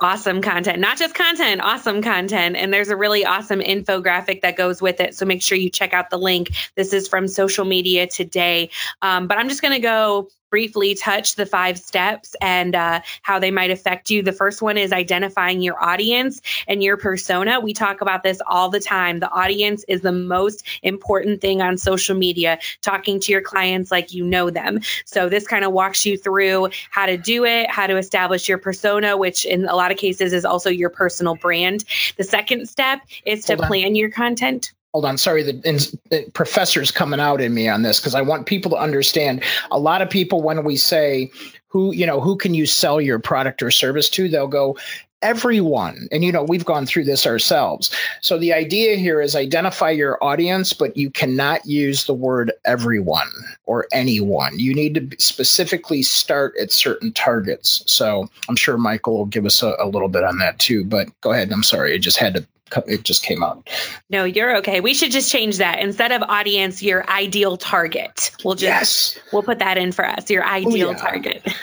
Awesome 0.00 0.42
content, 0.42 0.80
not 0.80 0.98
just 0.98 1.14
content, 1.14 1.60
awesome 1.60 2.02
content. 2.02 2.56
And 2.56 2.72
there's 2.72 2.88
a 2.88 2.96
really 2.96 3.24
awesome 3.24 3.60
infographic 3.60 4.42
that 4.42 4.56
goes 4.56 4.82
with 4.82 5.00
it. 5.00 5.14
So 5.14 5.26
make 5.26 5.42
sure 5.42 5.56
you 5.56 5.70
check 5.70 5.92
out 5.92 6.10
the 6.10 6.18
link. 6.18 6.50
This 6.74 6.92
is 6.92 7.08
from 7.08 7.28
social 7.28 7.64
media 7.64 8.06
today. 8.06 8.70
Um, 9.00 9.26
but 9.28 9.38
I'm 9.38 9.48
just 9.48 9.62
going 9.62 9.74
to 9.74 9.80
go 9.80 10.28
briefly 10.52 10.94
touch 10.94 11.34
the 11.34 11.46
five 11.46 11.78
steps 11.78 12.36
and 12.38 12.74
uh, 12.74 13.00
how 13.22 13.38
they 13.38 13.50
might 13.50 13.70
affect 13.70 14.10
you. 14.10 14.22
The 14.22 14.32
first 14.32 14.60
one 14.60 14.76
is 14.76 14.92
identifying 14.92 15.62
your 15.62 15.82
audience 15.82 16.42
and 16.68 16.82
your 16.82 16.98
persona. 16.98 17.58
We 17.58 17.72
talk 17.72 18.02
about 18.02 18.22
this 18.22 18.42
all 18.46 18.68
the 18.68 18.78
time. 18.78 19.18
The 19.18 19.30
audience 19.30 19.82
is 19.88 20.02
the 20.02 20.12
most 20.12 20.64
important 20.82 21.40
thing 21.40 21.62
on 21.62 21.78
social 21.78 22.14
media, 22.14 22.58
talking 22.82 23.18
to 23.20 23.32
your 23.32 23.40
clients 23.40 23.90
like 23.90 24.12
you 24.12 24.26
know 24.26 24.50
them. 24.50 24.80
So, 25.06 25.30
this 25.30 25.48
kind 25.48 25.64
of 25.64 25.72
walks 25.72 26.04
you 26.04 26.18
through 26.18 26.68
how 26.90 27.06
to 27.06 27.16
do 27.16 27.46
it, 27.46 27.70
how 27.70 27.86
to 27.86 27.96
establish 27.96 28.46
your 28.46 28.58
persona, 28.58 29.16
which 29.16 29.46
in 29.46 29.64
a 29.64 29.74
lot 29.74 29.90
of 29.90 29.96
cases 29.96 30.34
is 30.34 30.44
also 30.44 30.68
your 30.68 30.90
personal 30.90 31.34
brand. 31.34 31.82
The 32.18 32.24
second 32.24 32.68
step 32.68 33.00
is 33.24 33.46
to 33.46 33.56
plan 33.56 33.94
your 33.94 34.10
content. 34.10 34.74
Hold 34.92 35.04
on 35.04 35.18
sorry 35.18 35.42
the, 35.42 35.98
the 36.10 36.30
professor's 36.32 36.90
coming 36.90 37.20
out 37.20 37.40
in 37.40 37.52
me 37.52 37.68
on 37.68 37.82
this 37.82 38.00
because 38.00 38.14
i 38.14 38.22
want 38.22 38.46
people 38.46 38.70
to 38.72 38.76
understand 38.76 39.42
a 39.70 39.78
lot 39.78 40.02
of 40.02 40.10
people 40.10 40.42
when 40.42 40.64
we 40.64 40.76
say 40.76 41.30
who 41.68 41.92
you 41.92 42.06
know 42.06 42.20
who 42.20 42.36
can 42.36 42.54
you 42.54 42.66
sell 42.66 43.00
your 43.00 43.18
product 43.18 43.62
or 43.62 43.70
service 43.70 44.08
to 44.08 44.28
they'll 44.28 44.46
go 44.46 44.76
everyone. 45.22 46.08
And 46.10 46.24
you 46.24 46.32
know 46.32 46.42
we've 46.42 46.64
gone 46.64 46.84
through 46.84 47.04
this 47.04 47.26
ourselves. 47.26 47.94
So 48.20 48.38
the 48.38 48.52
idea 48.52 48.96
here 48.96 49.20
is 49.20 49.34
identify 49.34 49.90
your 49.90 50.22
audience 50.22 50.72
but 50.72 50.96
you 50.96 51.10
cannot 51.10 51.64
use 51.64 52.04
the 52.04 52.14
word 52.14 52.52
everyone 52.64 53.30
or 53.64 53.86
anyone. 53.92 54.58
You 54.58 54.74
need 54.74 54.94
to 55.10 55.16
specifically 55.18 56.02
start 56.02 56.54
at 56.60 56.72
certain 56.72 57.12
targets. 57.12 57.84
So 57.86 58.28
i'm 58.48 58.56
sure 58.56 58.76
michael 58.76 59.16
will 59.16 59.26
give 59.26 59.46
us 59.46 59.62
a, 59.62 59.74
a 59.78 59.86
little 59.86 60.08
bit 60.08 60.24
on 60.24 60.38
that 60.38 60.58
too 60.58 60.84
but 60.84 61.08
go 61.20 61.32
ahead. 61.32 61.52
I'm 61.52 61.62
sorry 61.62 61.94
i 61.94 61.98
just 61.98 62.18
had 62.18 62.34
to 62.34 62.46
it 62.86 63.02
just 63.02 63.24
came 63.24 63.42
out. 63.42 63.68
No, 64.10 64.24
you're 64.24 64.58
okay. 64.58 64.80
We 64.80 64.94
should 64.94 65.12
just 65.12 65.30
change 65.30 65.58
that 65.58 65.80
instead 65.80 66.12
of 66.12 66.22
audience, 66.22 66.82
your 66.82 67.08
ideal 67.08 67.56
target. 67.56 68.30
We'll 68.44 68.54
just 68.54 69.16
yes. 69.16 69.18
we'll 69.32 69.42
put 69.42 69.58
that 69.60 69.78
in 69.78 69.92
for 69.92 70.06
us. 70.06 70.30
Your 70.30 70.44
ideal 70.44 70.90
Ooh, 70.90 70.92
yeah. 70.92 70.98
target. 70.98 71.42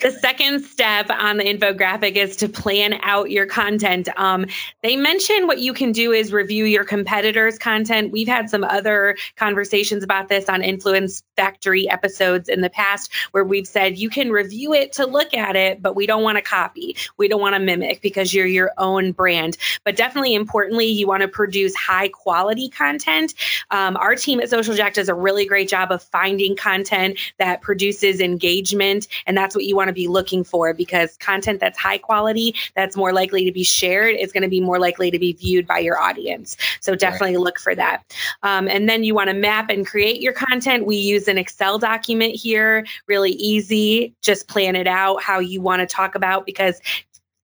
the 0.00 0.16
second 0.20 0.64
step 0.64 1.10
on 1.10 1.36
the 1.36 1.44
infographic 1.44 2.16
is 2.16 2.36
to 2.36 2.48
plan 2.48 2.94
out 3.02 3.30
your 3.30 3.46
content. 3.46 4.08
Um, 4.16 4.46
they 4.82 4.96
mention 4.96 5.46
what 5.46 5.58
you 5.58 5.72
can 5.72 5.92
do 5.92 6.12
is 6.12 6.32
review 6.32 6.64
your 6.64 6.84
competitors' 6.84 7.58
content. 7.58 8.12
We've 8.12 8.28
had 8.28 8.50
some 8.50 8.64
other 8.64 9.16
conversations 9.36 10.04
about 10.04 10.28
this 10.28 10.48
on 10.48 10.62
Influence 10.62 11.22
Factory 11.36 11.88
episodes 11.88 12.48
in 12.48 12.60
the 12.60 12.70
past 12.70 13.12
where 13.32 13.44
we've 13.44 13.66
said 13.66 13.98
you 13.98 14.10
can 14.10 14.30
review 14.30 14.72
it 14.72 14.94
to 14.94 15.06
look 15.06 15.34
at 15.34 15.56
it, 15.56 15.82
but 15.82 15.94
we 15.94 16.06
don't 16.06 16.22
want 16.22 16.36
to 16.36 16.42
copy. 16.42 16.96
We 17.16 17.28
don't 17.28 17.40
want 17.40 17.54
to 17.54 17.60
mimic 17.60 18.00
because 18.00 18.32
you're 18.32 18.46
your 18.46 18.72
own 18.78 19.12
brand. 19.12 19.56
But 19.84 19.96
definitely 19.96 20.34
importantly, 20.38 20.86
you 20.86 21.06
want 21.06 21.22
to 21.22 21.28
produce 21.28 21.74
high 21.74 22.08
quality 22.08 22.68
content. 22.68 23.34
Um, 23.70 23.96
our 23.96 24.14
team 24.14 24.40
at 24.40 24.48
Social 24.48 24.74
Jack 24.74 24.94
does 24.94 25.08
a 25.08 25.14
really 25.14 25.44
great 25.44 25.68
job 25.68 25.92
of 25.92 26.02
finding 26.02 26.56
content 26.56 27.18
that 27.38 27.60
produces 27.60 28.20
engagement. 28.20 29.08
And 29.26 29.36
that's 29.36 29.54
what 29.54 29.64
you 29.64 29.76
want 29.76 29.88
to 29.88 29.94
be 29.94 30.08
looking 30.08 30.44
for 30.44 30.72
because 30.72 31.16
content 31.18 31.60
that's 31.60 31.78
high 31.78 31.98
quality, 31.98 32.54
that's 32.74 32.96
more 32.96 33.12
likely 33.12 33.44
to 33.44 33.52
be 33.52 33.64
shared, 33.64 34.16
is 34.16 34.32
going 34.32 34.42
to 34.42 34.48
be 34.48 34.60
more 34.60 34.78
likely 34.78 35.10
to 35.10 35.18
be 35.18 35.32
viewed 35.32 35.66
by 35.66 35.80
your 35.80 36.00
audience. 36.00 36.56
So 36.80 36.94
definitely 36.94 37.36
right. 37.36 37.44
look 37.44 37.58
for 37.58 37.74
that. 37.74 38.04
Um, 38.42 38.68
and 38.68 38.88
then 38.88 39.04
you 39.04 39.14
want 39.14 39.28
to 39.28 39.34
map 39.34 39.70
and 39.70 39.86
create 39.86 40.20
your 40.20 40.32
content. 40.32 40.86
We 40.86 40.96
use 40.96 41.28
an 41.28 41.38
Excel 41.38 41.78
document 41.78 42.34
here, 42.34 42.86
really 43.06 43.32
easy. 43.32 44.14
Just 44.22 44.48
plan 44.48 44.76
it 44.76 44.86
out 44.86 45.22
how 45.22 45.40
you 45.40 45.60
want 45.60 45.80
to 45.80 45.86
talk 45.86 46.14
about 46.14 46.46
because 46.46 46.80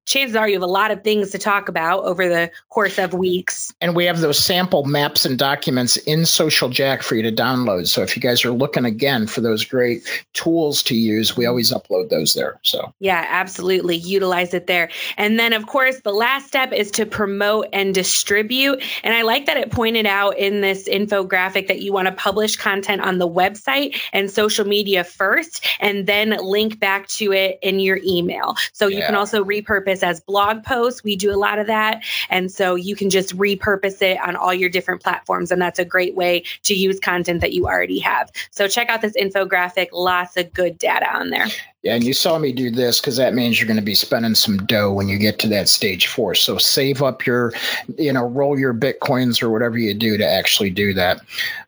chances 0.04 0.37
are 0.37 0.49
you 0.49 0.54
have 0.54 0.62
a 0.62 0.66
lot 0.66 0.90
of 0.90 1.02
things 1.02 1.30
to 1.30 1.38
talk 1.38 1.68
about 1.68 2.04
over 2.04 2.28
the 2.28 2.50
course 2.68 2.99
of 2.99 3.14
weeks. 3.14 3.73
And 3.80 3.96
we 3.96 4.04
have 4.06 4.20
those 4.20 4.38
sample 4.38 4.84
maps 4.84 5.25
and 5.25 5.38
documents 5.38 5.96
in 5.96 6.26
Social 6.26 6.68
Jack 6.68 7.02
for 7.02 7.14
you 7.14 7.23
to 7.23 7.32
download. 7.32 7.87
So 7.87 8.02
if 8.02 8.16
you 8.16 8.23
guys 8.23 8.44
are 8.44 8.50
looking 8.50 8.84
again 8.84 9.26
for 9.26 9.40
those 9.40 9.64
great 9.64 10.25
tools 10.32 10.82
to 10.84 10.94
use, 10.94 11.37
we 11.37 11.46
always 11.46 11.73
upload 11.73 12.11
those 12.11 12.34
there. 12.34 12.58
So 12.62 12.92
yeah, 13.00 13.25
absolutely. 13.28 13.96
Utilize 13.96 14.54
it 14.54 14.66
there. 14.66 14.90
And 15.16 15.38
then 15.38 15.52
of 15.52 15.66
course 15.66 16.00
the 16.00 16.12
last 16.12 16.46
step 16.46 16.73
is 16.73 16.92
to 16.92 17.06
promote 17.06 17.68
and 17.73 17.94
distribute. 17.94 18.82
And 19.02 19.14
I 19.14 19.23
like 19.23 19.46
that 19.46 19.56
it 19.56 19.70
pointed 19.70 20.06
out 20.06 20.38
in 20.38 20.61
this 20.61 20.88
infographic 20.88 21.68
that 21.68 21.80
you 21.80 21.92
want 21.92 22.08
to 22.08 22.14
publish 22.14 22.56
content 22.56 23.00
on 23.00 23.18
the 23.18 23.28
website 23.28 23.99
and 24.12 24.30
social 24.30 24.66
media 24.66 25.04
first 25.04 25.64
and 25.80 26.06
then 26.06 26.37
link 26.42 26.78
back 26.78 27.08
to 27.08 27.32
it 27.32 27.58
in 27.62 27.80
your 27.80 27.99
email. 28.04 28.56
So 28.73 28.87
you 28.87 28.99
yeah. 28.99 29.06
can 29.06 29.14
also 29.14 29.44
repurpose 29.44 29.93
as 30.02 30.20
blog 30.20 30.64
posts. 30.64 31.04
We 31.04 31.16
do 31.16 31.32
a 31.32 31.36
lot 31.36 31.58
of 31.58 31.66
that. 31.68 32.04
And 32.30 32.50
so 32.50 32.74
you 32.74 32.96
can 32.96 33.10
just 33.10 33.36
repurpose 33.36 34.02
it 34.02 34.18
on 34.20 34.36
all 34.36 34.52
your 34.52 34.70
different 34.70 35.02
platforms. 35.02 35.52
And 35.52 35.60
that's 35.60 35.78
a 35.78 35.84
great 35.84 36.14
way 36.14 36.44
to 36.64 36.74
use 36.74 36.98
content 37.00 37.40
that 37.40 37.52
you 37.52 37.66
already 37.66 37.98
have. 38.00 38.30
So 38.50 38.68
check 38.68 38.88
out 38.88 39.00
this 39.00 39.14
infographic, 39.14 39.88
lots 39.92 40.36
of 40.36 40.52
good 40.52 40.78
data 40.78 41.06
on 41.14 41.30
there. 41.30 41.46
Yeah, 41.82 41.96
and 41.96 42.04
you 42.04 42.14
saw 42.14 42.38
me 42.38 42.52
do 42.52 42.70
this 42.70 42.98
because 42.98 43.18
that 43.18 43.34
means 43.34 43.60
you're 43.60 43.66
going 43.66 43.76
to 43.76 43.82
be 43.82 43.94
spending 43.94 44.34
some 44.34 44.56
dough 44.56 44.90
when 44.90 45.06
you 45.06 45.18
get 45.18 45.38
to 45.40 45.48
that 45.48 45.68
stage 45.68 46.06
four. 46.06 46.34
So 46.34 46.56
save 46.56 47.02
up 47.02 47.26
your, 47.26 47.52
you 47.98 48.10
know, 48.10 48.24
roll 48.24 48.58
your 48.58 48.72
bitcoins 48.72 49.42
or 49.42 49.50
whatever 49.50 49.76
you 49.76 49.92
do 49.92 50.16
to 50.16 50.26
actually 50.26 50.70
do 50.70 50.94
that. 50.94 51.20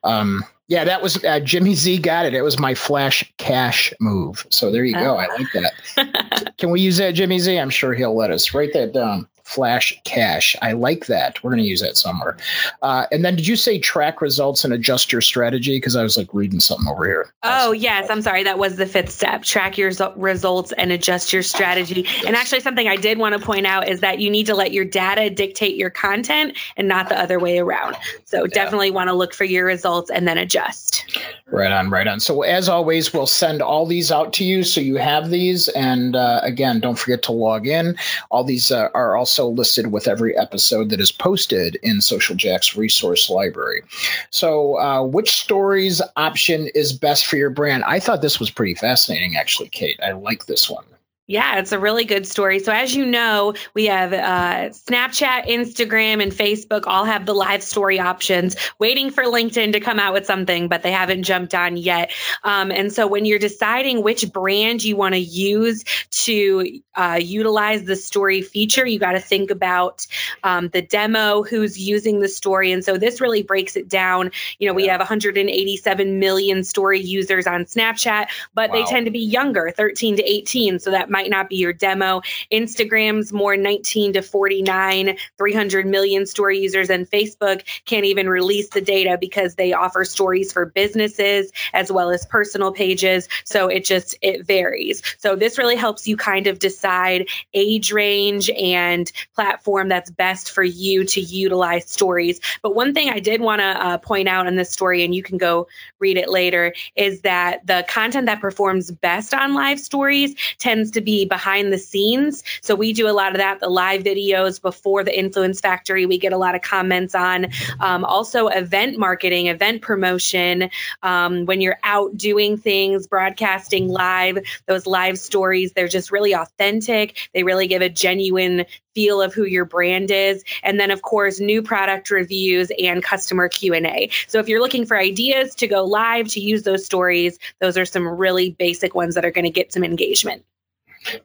Um, 0.04 0.42
yeah, 0.68 0.85
that 0.85 1.02
was 1.02 1.23
uh, 1.25 1.40
Jimmy 1.40 1.75
Z 1.75 1.99
got 1.99 2.26
it. 2.26 2.35
It 2.35 2.42
was 2.42 2.58
my 2.58 2.75
flash 2.75 3.32
cash 3.38 3.92
move. 4.00 4.46
So 4.50 4.70
there 4.73 4.85
you 4.85 4.94
go. 4.94 5.16
I 5.16 5.26
like 5.28 5.46
that. 5.52 6.54
Can 6.58 6.70
we 6.70 6.80
use 6.80 6.96
that, 6.96 7.12
Jimmy 7.12 7.38
Z? 7.38 7.56
I'm 7.58 7.70
sure 7.70 7.94
he'll 7.94 8.16
let 8.16 8.30
us. 8.30 8.52
Write 8.52 8.73
that 8.73 8.92
down. 8.92 9.28
Flash 9.47 9.97
Cash. 10.03 10.57
I 10.61 10.73
like 10.73 11.07
that. 11.07 11.43
We're 11.43 11.50
going 11.50 11.62
to 11.62 11.69
use 11.69 11.81
that 11.81 11.97
somewhere. 11.97 12.37
Uh, 12.83 13.07
and 13.12 13.25
then 13.25 13.37
did 13.37 13.47
you 13.47 13.55
say 13.55 13.79
track 13.79 14.21
results 14.21 14.65
and 14.65 14.75
adjust 14.75 15.12
your 15.12 15.21
strategy? 15.21 15.76
Because 15.76 15.95
I 15.95 16.03
was 16.03 16.17
like 16.17 16.29
reading 16.33 16.59
something 16.59 16.88
over 16.88 17.07
here. 17.07 17.33
Oh, 17.45 17.71
yes. 17.71 18.11
I'm 18.11 18.23
sorry. 18.23 18.43
That 18.43 18.59
was 18.59 18.75
the 18.75 18.87
fifth 18.87 19.11
step. 19.11 19.45
Track 19.45 19.79
your 19.79 19.93
results 20.17 20.73
and 20.73 20.91
adjust 20.91 21.33
your 21.33 21.45
strategy. 21.45 22.03
Yes. 22.03 22.25
And 22.26 22.35
actually, 22.35 22.59
something 22.59 22.88
I 22.88 22.97
did 22.97 23.19
want 23.19 23.35
to 23.35 23.38
point 23.38 23.67
out 23.67 23.88
is 23.88 24.00
that 24.00 24.19
you 24.19 24.31
need 24.31 24.47
to 24.47 24.57
let 24.57 24.73
your 24.73 24.85
data 24.85 25.31
dictate 25.31 25.76
your 25.76 25.91
content 25.91 26.59
and 26.76 26.88
not 26.88 27.09
the 27.09 27.19
other 27.19 27.38
way 27.38 27.59
around. 27.59 27.95
So 28.25 28.38
yeah. 28.38 28.47
definitely 28.53 28.91
want 28.91 29.11
to 29.11 29.15
look 29.15 29.33
for 29.33 29.45
your 29.45 29.65
results 29.65 30.11
and 30.11 30.26
then 30.26 30.38
adjust. 30.38 31.05
Right 31.47 31.71
on, 31.71 31.88
right 31.88 32.09
on. 32.09 32.19
So 32.19 32.43
as 32.43 32.69
always, 32.69 33.15
we'll 33.15 33.29
send 33.29 33.62
all 33.62 33.87
these 33.87 34.11
out 34.11 34.33
to 34.35 34.45
you 34.45 34.65
so 34.65 34.81
you 34.81 34.97
have 34.97 35.31
these. 35.31 35.69
And 35.69 36.17
uh, 36.17 36.41
again, 36.43 36.81
don't 36.81 36.99
forget 36.99 37.23
to 37.23 37.33
log 37.33 37.69
in. 37.69 37.97
All 38.29 38.43
these 38.43 38.73
uh, 38.73 38.88
are 38.93 39.17
also 39.17 39.36
also 39.38 39.55
listed 39.55 39.93
with 39.93 40.09
every 40.09 40.37
episode 40.37 40.88
that 40.90 41.00
is 41.00 41.12
posted 41.12 41.76
in 41.83 42.00
Social 42.00 42.35
Jack's 42.35 42.76
resource 42.76 43.28
library. 43.28 43.83
So, 44.31 44.78
uh, 44.78 45.02
which 45.02 45.37
stories 45.37 46.00
option 46.16 46.69
is 46.75 46.93
best 46.93 47.26
for 47.26 47.37
your 47.37 47.50
brand? 47.50 47.85
I 47.85 48.00
thought 48.00 48.23
this 48.23 48.40
was 48.40 48.50
pretty 48.50 48.75
fascinating, 48.75 49.37
actually, 49.37 49.69
Kate. 49.69 50.00
I 50.02 50.12
like 50.12 50.47
this 50.47 50.71
one. 50.71 50.85
Yeah, 51.28 51.59
it's 51.59 51.73
a 51.73 51.78
really 51.80 52.04
good 52.04 52.25
story. 52.25 52.61
So, 52.61 52.71
as 52.71 52.95
you 52.95 53.04
know, 53.04 53.54
we 53.75 53.87
have 53.87 54.12
uh, 54.12 54.71
Snapchat, 54.71 55.49
Instagram, 55.49 56.23
and 56.23 56.30
Facebook 56.30 56.85
all 56.87 57.04
have 57.04 57.26
the 57.26 57.35
live 57.35 57.64
story 57.64 57.99
options, 57.99 58.54
waiting 58.78 59.11
for 59.11 59.25
LinkedIn 59.25 59.73
to 59.73 59.80
come 59.80 59.99
out 59.99 60.12
with 60.12 60.25
something, 60.25 60.68
but 60.68 60.85
they 60.85 60.92
haven't 60.92 61.25
jumped 61.25 61.52
on 61.52 61.76
yet. 61.76 62.12
Um, 62.45 62.71
and 62.71 62.92
so, 62.92 63.09
when 63.09 63.25
you're 63.25 63.40
deciding 63.40 64.04
which 64.04 64.33
brand 64.33 64.85
you 64.85 64.95
want 64.95 65.16
to 65.16 65.21
use 65.21 65.83
to 66.12 66.80
uh, 66.95 67.18
utilize 67.21 67.83
the 67.83 67.97
story 67.97 68.42
feature, 68.42 68.87
you 68.87 69.00
got 69.00 69.12
to 69.12 69.21
think 69.21 69.50
about 69.50 70.06
um, 70.45 70.68
the 70.68 70.83
demo, 70.83 71.42
who's 71.42 71.76
using 71.76 72.21
the 72.21 72.28
story. 72.28 72.71
And 72.71 72.85
so, 72.85 72.99
this 72.99 73.21
really 73.21 73.42
breaks 73.42 73.75
it 73.75 73.88
down. 73.88 74.30
You 74.61 74.68
know, 74.68 74.75
we 74.75 74.87
have 74.87 75.00
187 75.00 76.21
million 76.21 76.62
story 76.62 77.00
users 77.00 77.49
on 77.49 77.64
Snapchat, 77.64 78.28
but 78.54 78.71
wow. 78.71 78.76
they 78.76 78.85
tend 78.85 79.06
to 79.06 79.11
be 79.11 79.25
younger, 79.25 79.73
13 79.76 80.18
to 80.18 80.23
18. 80.23 80.78
So, 80.78 80.92
that 80.92 81.11
might 81.16 81.30
not 81.30 81.49
be 81.49 81.56
your 81.56 81.73
demo. 81.73 82.20
Instagram's 82.52 83.32
more 83.32 83.56
19 83.56 84.12
to 84.14 84.23
49, 84.23 85.16
300 85.38 85.87
million 85.87 86.26
story 86.26 86.58
users, 86.58 86.90
and 86.90 87.11
Facebook 87.11 87.62
can't 87.87 88.04
even 88.04 88.28
release 88.28 88.68
the 88.68 88.82
data 88.82 89.16
because 89.18 89.54
they 89.54 89.73
offer 89.73 90.04
stories 90.04 90.52
for 90.52 90.66
businesses 90.66 91.50
as 91.73 91.90
well 91.90 92.11
as 92.11 92.26
personal 92.26 92.70
pages. 92.70 93.30
So 93.44 93.68
it 93.68 93.87
just 93.87 94.14
it 94.20 94.46
varies. 94.46 95.00
So 95.16 95.37
this 95.37 95.56
really 95.56 95.76
helps 95.76 96.06
you 96.06 96.18
kind 96.18 96.49
of 96.49 96.58
decide 96.58 97.28
age 97.54 97.92
range 97.92 98.50
and 98.50 99.11
platform 99.35 99.88
that's 99.88 100.11
best 100.11 100.50
for 100.50 100.62
you 100.62 101.04
to 101.04 101.20
utilize 101.23 101.88
stories. 101.88 102.40
But 102.61 102.75
one 102.75 102.92
thing 102.92 103.08
I 103.08 103.20
did 103.20 103.40
want 103.40 103.61
to 103.61 103.66
uh, 103.66 103.99
point 103.99 104.28
out 104.28 104.46
in 104.49 104.56
this 104.56 104.70
story, 104.70 105.02
and 105.02 105.14
you 105.14 105.23
can 105.23 105.38
go 105.38 105.68
read 105.99 106.18
it 106.18 106.28
later, 106.28 106.75
is 106.94 107.23
that 107.23 107.66
the 107.66 107.87
content 107.88 108.26
that 108.26 108.42
performs 108.42 108.90
best 108.90 109.32
on 109.32 109.54
live 109.54 109.80
stories 109.80 110.35
tends 110.58 110.90
to 110.90 111.00
be 111.07 111.25
behind 111.25 111.73
the 111.73 111.79
scenes. 111.79 112.43
So 112.61 112.75
we 112.75 112.93
do 112.93 113.09
a 113.09 113.15
lot 113.15 113.33
of 113.33 113.39
that, 113.39 113.61
the 113.61 113.71
live 113.71 114.03
videos 114.03 114.61
before 114.61 115.05
the 115.05 115.19
Influence 115.19 115.61
Factory. 115.61 116.05
We 116.05 116.19
get 116.19 116.35
a 116.35 116.37
lot 116.37 116.55
of 116.55 116.61
comments 116.61 117.15
on. 117.15 117.47
Um, 117.81 118.05
also, 118.05 118.49
event 118.49 118.99
marketing, 118.99 119.47
event 119.47 119.81
promotion. 119.81 120.69
Um, 121.03 121.47
when 121.47 121.63
you're 121.63 121.79
out 121.83 122.19
doing 122.19 122.59
things, 122.59 123.07
broadcasting 123.07 123.89
live, 123.89 124.41
those 124.67 124.87
live 124.87 125.19
stories, 125.19 125.73
they're 125.73 125.89
just 125.89 126.11
really 126.13 126.35
authentic. 126.35 127.17
They 127.33 127.45
really 127.45 127.69
give 127.69 127.81
a 127.81 127.89
genuine 127.89 128.67
feel 128.97 129.23
of 129.23 129.35
who 129.35 129.45
your 129.45 129.67
brand 129.67 130.11
is 130.11 130.43
and 130.63 130.81
then 130.81 130.91
of 130.91 131.03
course 131.03 131.39
new 131.39 131.63
product 131.63 132.11
reviews 132.11 132.73
and 132.83 133.03
customer 133.03 133.47
q&a 133.47 134.09
so 134.27 134.39
if 134.39 134.49
you're 134.49 134.59
looking 134.59 134.87
for 134.87 134.97
ideas 134.97 135.55
to 135.55 135.67
go 135.67 135.85
live 135.85 136.27
to 136.27 136.41
use 136.41 136.63
those 136.63 136.87
stories 136.87 137.39
those 137.61 137.77
are 137.77 137.85
some 137.85 138.09
really 138.09 138.51
basic 138.51 138.95
ones 138.95 139.17
that 139.17 139.25
are 139.27 139.31
going 139.31 139.45
to 139.45 139.51
get 139.51 139.71
some 139.71 139.85
engagement 139.85 140.43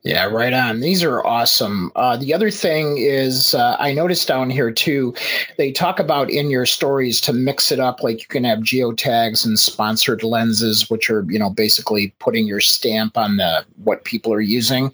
Yeah, 0.03 0.25
right 0.25 0.53
on. 0.53 0.79
These 0.79 1.03
are 1.03 1.25
awesome. 1.25 1.91
Uh, 1.95 2.17
the 2.17 2.33
other 2.33 2.51
thing 2.51 2.97
is, 2.97 3.53
uh, 3.53 3.77
I 3.79 3.93
noticed 3.93 4.27
down 4.27 4.49
here 4.49 4.71
too, 4.71 5.13
they 5.57 5.71
talk 5.71 5.99
about 5.99 6.29
in 6.29 6.49
your 6.49 6.65
stories 6.65 7.21
to 7.21 7.33
mix 7.33 7.71
it 7.71 7.79
up. 7.79 8.03
Like 8.03 8.21
you 8.21 8.27
can 8.27 8.43
have 8.43 8.59
geotags 8.59 9.45
and 9.45 9.57
sponsored 9.57 10.23
lenses, 10.23 10.89
which 10.89 11.09
are 11.09 11.25
you 11.29 11.39
know 11.39 11.49
basically 11.49 12.13
putting 12.19 12.47
your 12.47 12.59
stamp 12.59 13.17
on 13.17 13.37
the 13.37 13.65
what 13.83 14.03
people 14.03 14.33
are 14.33 14.41
using, 14.41 14.93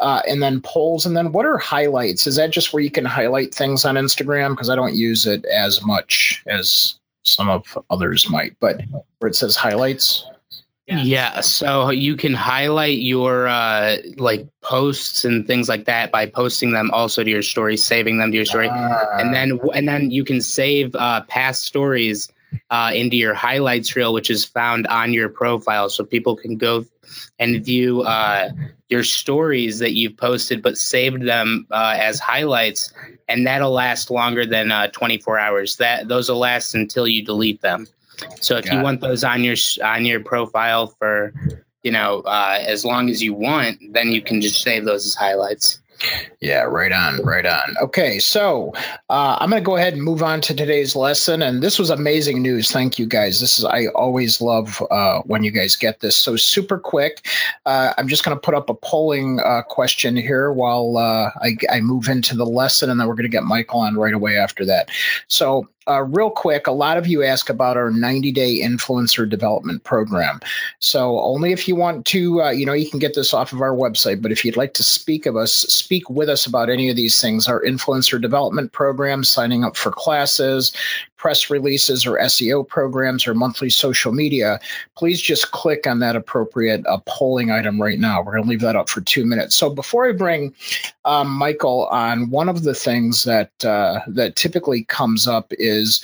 uh, 0.00 0.22
and 0.28 0.42
then 0.42 0.60
polls. 0.60 1.06
And 1.06 1.16
then 1.16 1.32
what 1.32 1.46
are 1.46 1.58
highlights? 1.58 2.26
Is 2.26 2.36
that 2.36 2.50
just 2.50 2.72
where 2.72 2.82
you 2.82 2.90
can 2.90 3.04
highlight 3.04 3.54
things 3.54 3.84
on 3.84 3.96
Instagram? 3.96 4.50
Because 4.50 4.70
I 4.70 4.76
don't 4.76 4.94
use 4.94 5.26
it 5.26 5.44
as 5.46 5.82
much 5.82 6.42
as 6.46 6.98
some 7.24 7.48
of 7.48 7.78
others 7.90 8.28
might, 8.28 8.56
but 8.60 8.80
where 9.18 9.28
it 9.28 9.36
says 9.36 9.56
highlights. 9.56 10.24
Yeah. 10.86 11.40
So 11.40 11.90
you 11.90 12.16
can 12.16 12.34
highlight 12.34 12.98
your 12.98 13.46
uh, 13.46 13.96
like 14.16 14.48
posts 14.62 15.24
and 15.24 15.46
things 15.46 15.68
like 15.68 15.84
that 15.84 16.10
by 16.10 16.26
posting 16.26 16.72
them 16.72 16.90
also 16.90 17.22
to 17.22 17.30
your 17.30 17.42
story, 17.42 17.76
saving 17.76 18.18
them 18.18 18.32
to 18.32 18.36
your 18.36 18.46
story, 18.46 18.68
uh, 18.68 19.06
and 19.18 19.32
then 19.32 19.60
and 19.74 19.86
then 19.88 20.10
you 20.10 20.24
can 20.24 20.40
save 20.40 20.94
uh, 20.96 21.22
past 21.22 21.62
stories 21.62 22.30
uh, 22.68 22.90
into 22.94 23.16
your 23.16 23.32
highlights 23.32 23.94
reel, 23.94 24.12
which 24.12 24.30
is 24.30 24.44
found 24.44 24.86
on 24.88 25.12
your 25.12 25.28
profile, 25.28 25.88
so 25.88 26.04
people 26.04 26.36
can 26.36 26.56
go 26.56 26.84
and 27.38 27.64
view 27.64 28.02
uh, 28.02 28.50
your 28.88 29.04
stories 29.04 29.78
that 29.78 29.92
you've 29.92 30.16
posted, 30.16 30.62
but 30.62 30.76
saved 30.76 31.22
them 31.22 31.66
uh, 31.70 31.94
as 31.96 32.18
highlights, 32.18 32.92
and 33.28 33.46
that'll 33.46 33.72
last 33.72 34.10
longer 34.10 34.46
than 34.46 34.90
24 34.90 35.38
hours. 35.38 35.76
That 35.76 36.08
those 36.08 36.28
will 36.28 36.38
last 36.38 36.74
until 36.74 37.06
you 37.06 37.24
delete 37.24 37.60
them. 37.60 37.86
So 38.40 38.56
if 38.56 38.64
Got 38.64 38.74
you 38.74 38.80
it. 38.80 38.82
want 38.82 39.00
those 39.00 39.24
on 39.24 39.44
your 39.44 39.56
on 39.82 40.04
your 40.04 40.20
profile 40.20 40.88
for 40.98 41.32
you 41.82 41.92
know 41.92 42.20
uh, 42.20 42.58
as 42.60 42.84
long 42.84 43.08
as 43.10 43.22
you 43.22 43.34
want, 43.34 43.78
then 43.92 44.12
you 44.12 44.22
can 44.22 44.40
just 44.40 44.62
save 44.62 44.84
those 44.84 45.06
as 45.06 45.14
highlights. 45.14 45.80
Yeah, 46.40 46.62
right 46.62 46.90
on, 46.90 47.22
right 47.22 47.46
on. 47.46 47.76
Okay, 47.80 48.18
so 48.18 48.72
uh, 49.08 49.36
I'm 49.38 49.50
going 49.50 49.62
to 49.62 49.64
go 49.64 49.76
ahead 49.76 49.92
and 49.94 50.02
move 50.02 50.22
on 50.22 50.40
to 50.42 50.54
today's 50.54 50.96
lesson. 50.96 51.42
And 51.42 51.62
this 51.62 51.78
was 51.78 51.90
amazing 51.90 52.42
news. 52.42 52.72
Thank 52.72 52.98
you 52.98 53.06
guys. 53.06 53.40
This 53.40 53.58
is 53.58 53.64
I 53.64 53.86
always 53.86 54.40
love 54.40 54.82
uh, 54.90 55.20
when 55.20 55.44
you 55.44 55.52
guys 55.52 55.76
get 55.76 56.00
this. 56.00 56.16
So 56.16 56.34
super 56.36 56.78
quick. 56.78 57.24
Uh, 57.66 57.92
I'm 57.96 58.08
just 58.08 58.24
going 58.24 58.36
to 58.36 58.40
put 58.40 58.54
up 58.54 58.68
a 58.68 58.74
polling 58.74 59.38
uh, 59.38 59.62
question 59.62 60.16
here 60.16 60.52
while 60.52 60.96
uh, 60.96 61.30
I, 61.40 61.56
I 61.70 61.80
move 61.80 62.08
into 62.08 62.36
the 62.36 62.46
lesson, 62.46 62.90
and 62.90 62.98
then 62.98 63.06
we're 63.06 63.14
going 63.14 63.22
to 63.24 63.28
get 63.28 63.44
Michael 63.44 63.80
on 63.80 63.94
right 63.94 64.14
away 64.14 64.36
after 64.36 64.64
that. 64.66 64.90
So 65.28 65.68
uh, 65.88 66.02
real 66.02 66.30
quick, 66.30 66.66
a 66.66 66.72
lot 66.72 66.96
of 66.96 67.06
you 67.06 67.22
ask 67.22 67.48
about 67.48 67.76
our 67.76 67.90
90 67.90 68.32
day 68.32 68.60
influencer 68.60 69.28
development 69.28 69.84
program. 69.84 70.40
So, 70.78 71.20
only 71.20 71.52
if 71.52 71.66
you 71.66 71.76
want 71.76 72.06
to, 72.06 72.42
uh, 72.42 72.50
you 72.50 72.66
know, 72.66 72.72
you 72.72 72.88
can 72.88 72.98
get 72.98 73.14
this 73.14 73.34
off 73.34 73.52
of 73.52 73.60
our 73.60 73.74
website. 73.74 74.22
But 74.22 74.32
if 74.32 74.44
you'd 74.44 74.56
like 74.56 74.74
to 74.74 74.82
speak 74.82 75.26
of 75.26 75.36
us, 75.36 75.52
speak 75.52 76.08
with 76.08 76.28
us 76.28 76.46
about 76.46 76.70
any 76.70 76.90
of 76.90 76.96
these 76.96 77.20
things, 77.20 77.48
our 77.48 77.62
influencer 77.62 78.20
development 78.20 78.72
program, 78.72 79.24
signing 79.24 79.64
up 79.64 79.76
for 79.76 79.90
classes, 79.90 80.72
press 81.22 81.50
releases, 81.50 82.04
or 82.04 82.18
SEO 82.18 82.66
programs, 82.66 83.28
or 83.28 83.32
monthly 83.32 83.70
social 83.70 84.10
media, 84.10 84.58
please 84.96 85.22
just 85.22 85.52
click 85.52 85.86
on 85.86 86.00
that 86.00 86.16
appropriate 86.16 86.84
uh, 86.84 86.98
polling 87.06 87.48
item 87.48 87.80
right 87.80 88.00
now. 88.00 88.20
We're 88.20 88.32
going 88.32 88.42
to 88.42 88.48
leave 88.50 88.60
that 88.62 88.74
up 88.74 88.88
for 88.88 89.02
two 89.02 89.24
minutes. 89.24 89.54
So, 89.54 89.70
before 89.70 90.08
I 90.08 90.12
bring 90.12 90.52
um, 91.04 91.30
Michael 91.30 91.86
on, 91.86 92.30
one 92.30 92.48
of 92.48 92.64
the 92.64 92.74
things 92.74 93.22
that 93.22 93.52
uh, 93.64 94.00
that 94.08 94.34
typically 94.34 94.82
comes 94.82 95.28
up 95.28 95.52
is 95.52 96.02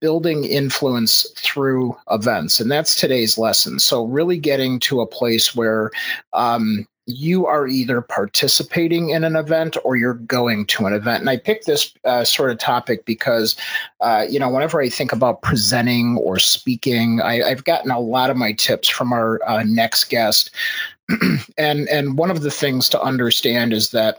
building 0.00 0.44
influence 0.44 1.26
through 1.34 1.96
events. 2.10 2.60
And 2.60 2.70
that's 2.70 2.94
today's 2.94 3.38
lesson. 3.38 3.78
So, 3.78 4.04
really 4.04 4.36
getting 4.36 4.80
to 4.80 5.00
a 5.00 5.06
place 5.06 5.56
where 5.56 5.90
um, 6.34 6.86
you 7.08 7.46
are 7.46 7.66
either 7.66 8.02
participating 8.02 9.10
in 9.10 9.24
an 9.24 9.34
event 9.34 9.78
or 9.82 9.96
you're 9.96 10.14
going 10.14 10.66
to 10.66 10.84
an 10.84 10.92
event. 10.92 11.20
And 11.20 11.30
I 11.30 11.38
picked 11.38 11.64
this 11.64 11.94
uh, 12.04 12.22
sort 12.22 12.50
of 12.50 12.58
topic 12.58 13.06
because, 13.06 13.56
uh, 14.00 14.26
you 14.28 14.38
know, 14.38 14.50
whenever 14.50 14.80
I 14.80 14.90
think 14.90 15.12
about 15.12 15.40
presenting 15.40 16.18
or 16.18 16.38
speaking, 16.38 17.22
I, 17.22 17.48
have 17.48 17.64
gotten 17.64 17.90
a 17.90 17.98
lot 17.98 18.28
of 18.28 18.36
my 18.36 18.52
tips 18.52 18.88
from 18.88 19.14
our 19.14 19.40
uh, 19.48 19.64
next 19.66 20.10
guest. 20.10 20.50
and 21.56 21.88
and 21.88 22.18
one 22.18 22.30
of 22.30 22.42
the 22.42 22.50
things 22.50 22.90
to 22.90 23.00
understand 23.00 23.72
is 23.72 23.92
that 23.92 24.18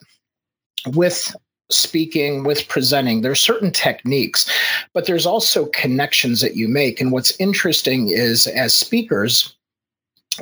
with 0.87 1.35
speaking, 1.69 2.43
with 2.43 2.67
presenting. 2.67 3.21
There's 3.21 3.39
certain 3.39 3.71
techniques, 3.71 4.51
but 4.93 5.05
there's 5.05 5.27
also 5.27 5.67
connections 5.67 6.41
that 6.41 6.55
you 6.55 6.67
make. 6.67 6.99
And 6.99 7.11
what's 7.11 7.39
interesting 7.39 8.09
is 8.09 8.47
as 8.47 8.73
speakers, 8.73 9.55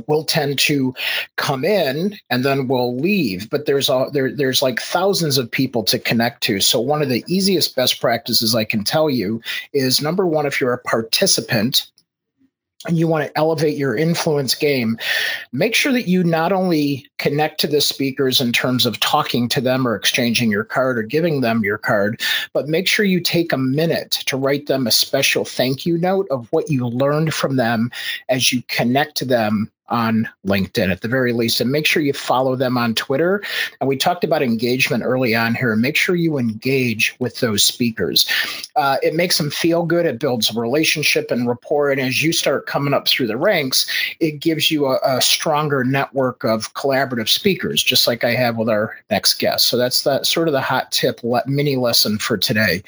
will 0.08 0.24
tend 0.24 0.60
to 0.60 0.94
come 1.36 1.66
in 1.66 2.18
and 2.30 2.44
then 2.44 2.68
we'll 2.68 2.98
leave. 2.98 3.50
But 3.50 3.66
there's 3.66 3.90
a 3.90 4.08
there, 4.12 4.32
there's 4.32 4.62
like 4.62 4.80
thousands 4.80 5.38
of 5.38 5.50
people 5.52 5.84
to 5.86 6.00
connect 6.00 6.44
to. 6.44 6.60
So 6.60 6.80
one 6.80 7.02
of 7.02 7.10
the 7.10 7.24
easiest 7.28 7.76
best 7.76 8.00
practices 8.02 8.56
i 8.56 8.64
can 8.64 8.84
tell 8.84 9.10
you 9.10 9.42
is 9.74 10.02
number 10.02 10.26
one 10.26 10.46
if 10.46 10.62
you're 10.62 10.74
a 10.74 10.78
participant 10.78 11.90
and 12.86 12.98
you 12.98 13.08
want 13.08 13.26
to 13.26 13.38
elevate 13.38 13.78
your 13.78 13.96
influence 13.96 14.54
game, 14.54 14.98
make 15.52 15.74
sure 15.74 15.92
that 15.92 16.08
you 16.08 16.24
not 16.24 16.52
only 16.52 17.10
connect 17.18 17.60
to 17.62 17.68
the 17.68 17.82
speakers 17.82 18.40
in 18.40 18.54
terms 18.54 18.86
of 18.86 19.00
talking 19.00 19.50
to 19.50 19.62
them 19.62 19.88
or 19.88 19.96
exchanging 19.96 20.52
your 20.52 20.64
card 20.64 21.00
or 21.00 21.04
giving 21.04 21.42
them 21.42 21.64
your 21.64 21.78
card, 21.78 22.22
but 22.54 22.68
make 22.68 22.88
sure 22.88 23.04
you 23.04 23.20
take 23.20 23.52
a 23.52 23.58
minute 23.58 24.12
to 24.12 24.38
write 24.38 24.68
them 24.68 24.86
a 24.86 24.92
special 24.92 25.44
thank 25.44 25.86
you 25.86 25.98
note 25.98 26.28
of 26.30 26.48
what 26.52 26.70
you 26.70 26.88
learned 26.88 27.34
from 27.34 27.56
them 27.56 27.92
as 28.30 28.54
you 28.54 28.62
connect 28.68 29.18
to 29.18 29.26
them 29.26 29.72
on 29.90 30.28
LinkedIn 30.46 30.92
at 30.92 31.02
the 31.02 31.08
very 31.08 31.34
least. 31.34 31.62
And 31.62 31.72
make 31.72 31.86
sure 31.86 32.02
you 32.02 32.14
follow 32.14 32.56
them 32.56 32.78
on 32.78 32.96
Twitter. 32.96 33.42
And 33.80 33.88
we 33.88 33.98
talked 33.98 34.24
about 34.24 34.44
engagement 34.44 35.04
early 35.04 35.36
on 35.36 35.56
here. 35.56 35.76
Make 35.76 35.96
sure 35.96 36.16
you 36.16 36.38
engage 36.38 37.16
with 37.20 37.40
those 37.40 37.64
speakers. 37.64 38.30
Uh, 38.76 38.98
it 39.02 39.16
makes 39.16 39.38
them 39.38 39.50
feel 39.50 39.84
good. 39.84 40.06
It 40.06 40.20
builds 40.20 40.50
a 40.50 40.60
relationship 40.60 41.32
and 41.32 41.48
rapport. 41.48 41.92
And 41.92 42.02
as 42.02 42.22
you 42.22 42.34
start 42.34 42.66
coming 42.66 42.94
up 42.94 43.08
through 43.08 43.28
the 43.28 43.38
ranks, 43.38 43.90
it 44.20 44.40
gives 44.40 44.70
you 44.70 44.88
a, 44.88 45.00
a 45.04 45.22
stronger 45.22 45.84
network 45.84 46.44
of 46.44 46.74
collaborative 46.74 47.30
speakers, 47.30 47.82
just 47.84 48.08
like 48.08 48.24
I 48.24 48.32
have 48.32 48.58
with 48.58 48.70
our 48.70 48.98
next 49.10 49.36
guest. 49.36 49.68
So 49.68 49.78
that's 49.78 50.04
the 50.04 50.24
sort 50.24 50.48
of 50.48 50.54
the 50.54 50.62
hot 50.62 50.92
tip 50.92 51.22
mini 51.46 51.76
lesson 51.76 52.18
for 52.18 52.38
today. 52.38 52.84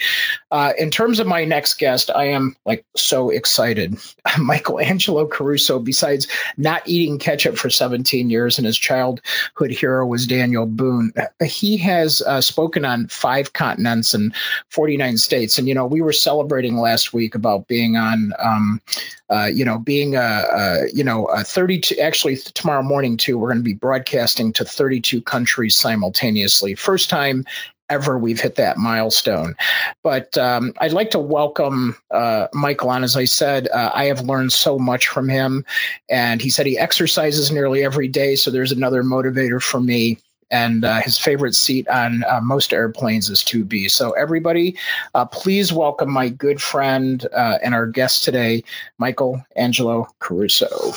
Uh, 0.51 0.73
in 0.77 0.91
terms 0.91 1.19
of 1.19 1.27
my 1.27 1.45
next 1.45 1.77
guest, 1.77 2.09
I 2.13 2.25
am 2.25 2.55
like 2.65 2.85
so 2.95 3.29
excited. 3.29 3.97
Michael 4.39 4.79
Angelo 4.79 5.27
Caruso, 5.27 5.79
besides 5.79 6.27
not 6.57 6.87
eating 6.89 7.19
ketchup 7.19 7.57
for 7.57 7.69
17 7.69 8.29
years, 8.29 8.57
and 8.57 8.65
his 8.65 8.77
childhood 8.77 9.71
hero 9.71 10.05
was 10.05 10.27
Daniel 10.27 10.65
Boone. 10.65 11.13
He 11.43 11.77
has 11.77 12.21
uh, 12.21 12.41
spoken 12.41 12.85
on 12.85 13.07
five 13.07 13.53
continents 13.53 14.13
and 14.13 14.33
49 14.69 15.17
states. 15.17 15.57
And, 15.57 15.67
you 15.67 15.73
know, 15.73 15.85
we 15.85 16.01
were 16.01 16.13
celebrating 16.13 16.77
last 16.77 17.13
week 17.13 17.35
about 17.35 17.67
being 17.67 17.95
on, 17.95 18.33
um, 18.39 18.81
uh, 19.29 19.49
you 19.53 19.65
know, 19.65 19.77
being, 19.77 20.15
a, 20.15 20.85
you 20.93 21.03
know, 21.03 21.25
a 21.25 21.43
32, 21.43 21.99
actually, 21.99 22.37
tomorrow 22.37 22.83
morning, 22.83 23.17
too, 23.17 23.37
we're 23.37 23.49
going 23.49 23.59
to 23.59 23.63
be 23.63 23.73
broadcasting 23.73 24.53
to 24.53 24.65
32 24.65 25.21
countries 25.21 25.75
simultaneously. 25.75 26.75
First 26.75 27.09
time 27.09 27.45
ever 27.89 28.17
we've 28.17 28.39
hit 28.39 28.55
that 28.55 28.77
milestone. 28.77 29.55
But 30.03 30.37
um, 30.37 30.73
I'd 30.79 30.93
like 30.93 31.11
to 31.11 31.19
welcome 31.19 31.95
uh, 32.11 32.47
Michael 32.53 32.89
on. 32.89 33.03
As 33.03 33.15
I 33.15 33.25
said, 33.25 33.67
uh, 33.69 33.91
I 33.93 34.05
have 34.05 34.21
learned 34.21 34.53
so 34.53 34.77
much 34.77 35.07
from 35.07 35.27
him, 35.27 35.65
and 36.09 36.41
he 36.41 36.49
said 36.49 36.65
he 36.65 36.77
exercises 36.77 37.51
nearly 37.51 37.83
every 37.83 38.07
day. 38.07 38.35
So 38.35 38.51
there's 38.51 38.71
another 38.71 39.03
motivator 39.03 39.61
for 39.61 39.79
me. 39.79 40.19
And 40.51 40.83
uh, 40.83 41.01
his 41.01 41.17
favorite 41.17 41.53
seat 41.53 41.87
on 41.89 42.23
uh, 42.23 42.39
most 42.41 42.73
airplanes 42.73 43.29
is 43.29 43.41
2B. 43.41 43.91
So, 43.91 44.11
everybody, 44.13 44.75
uh, 45.13 45.25
please 45.25 45.71
welcome 45.71 46.09
my 46.09 46.29
good 46.29 46.59
friend 46.59 47.23
uh, 47.31 47.59
and 47.61 47.75
our 47.75 47.85
guest 47.85 48.23
today, 48.23 48.63
Michael 48.97 49.45
Angelo 49.55 50.07
Caruso. 50.17 50.93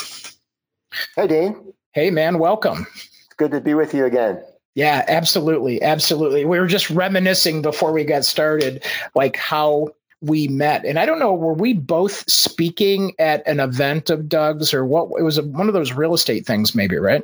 Hey, 1.16 1.26
Dean. 1.26 1.74
Hey, 1.92 2.10
man, 2.10 2.38
welcome. 2.38 2.86
It's 2.94 3.34
good 3.36 3.50
to 3.50 3.60
be 3.60 3.74
with 3.74 3.92
you 3.92 4.06
again. 4.06 4.42
Yeah, 4.74 5.04
absolutely. 5.06 5.82
Absolutely. 5.82 6.44
We 6.44 6.58
were 6.58 6.66
just 6.66 6.90
reminiscing 6.90 7.62
before 7.62 7.92
we 7.92 8.04
got 8.04 8.24
started, 8.24 8.84
like 9.14 9.36
how 9.36 9.88
we 10.20 10.48
met. 10.48 10.84
And 10.86 10.98
I 10.98 11.04
don't 11.04 11.18
know, 11.18 11.34
were 11.34 11.52
we 11.52 11.74
both 11.74 12.28
speaking 12.30 13.12
at 13.18 13.46
an 13.46 13.60
event 13.60 14.08
of 14.08 14.28
Doug's 14.28 14.72
or 14.72 14.84
what? 14.86 15.10
It 15.18 15.22
was 15.24 15.38
a, 15.38 15.42
one 15.42 15.68
of 15.68 15.74
those 15.74 15.92
real 15.92 16.14
estate 16.14 16.46
things, 16.46 16.74
maybe, 16.74 16.96
right? 16.96 17.22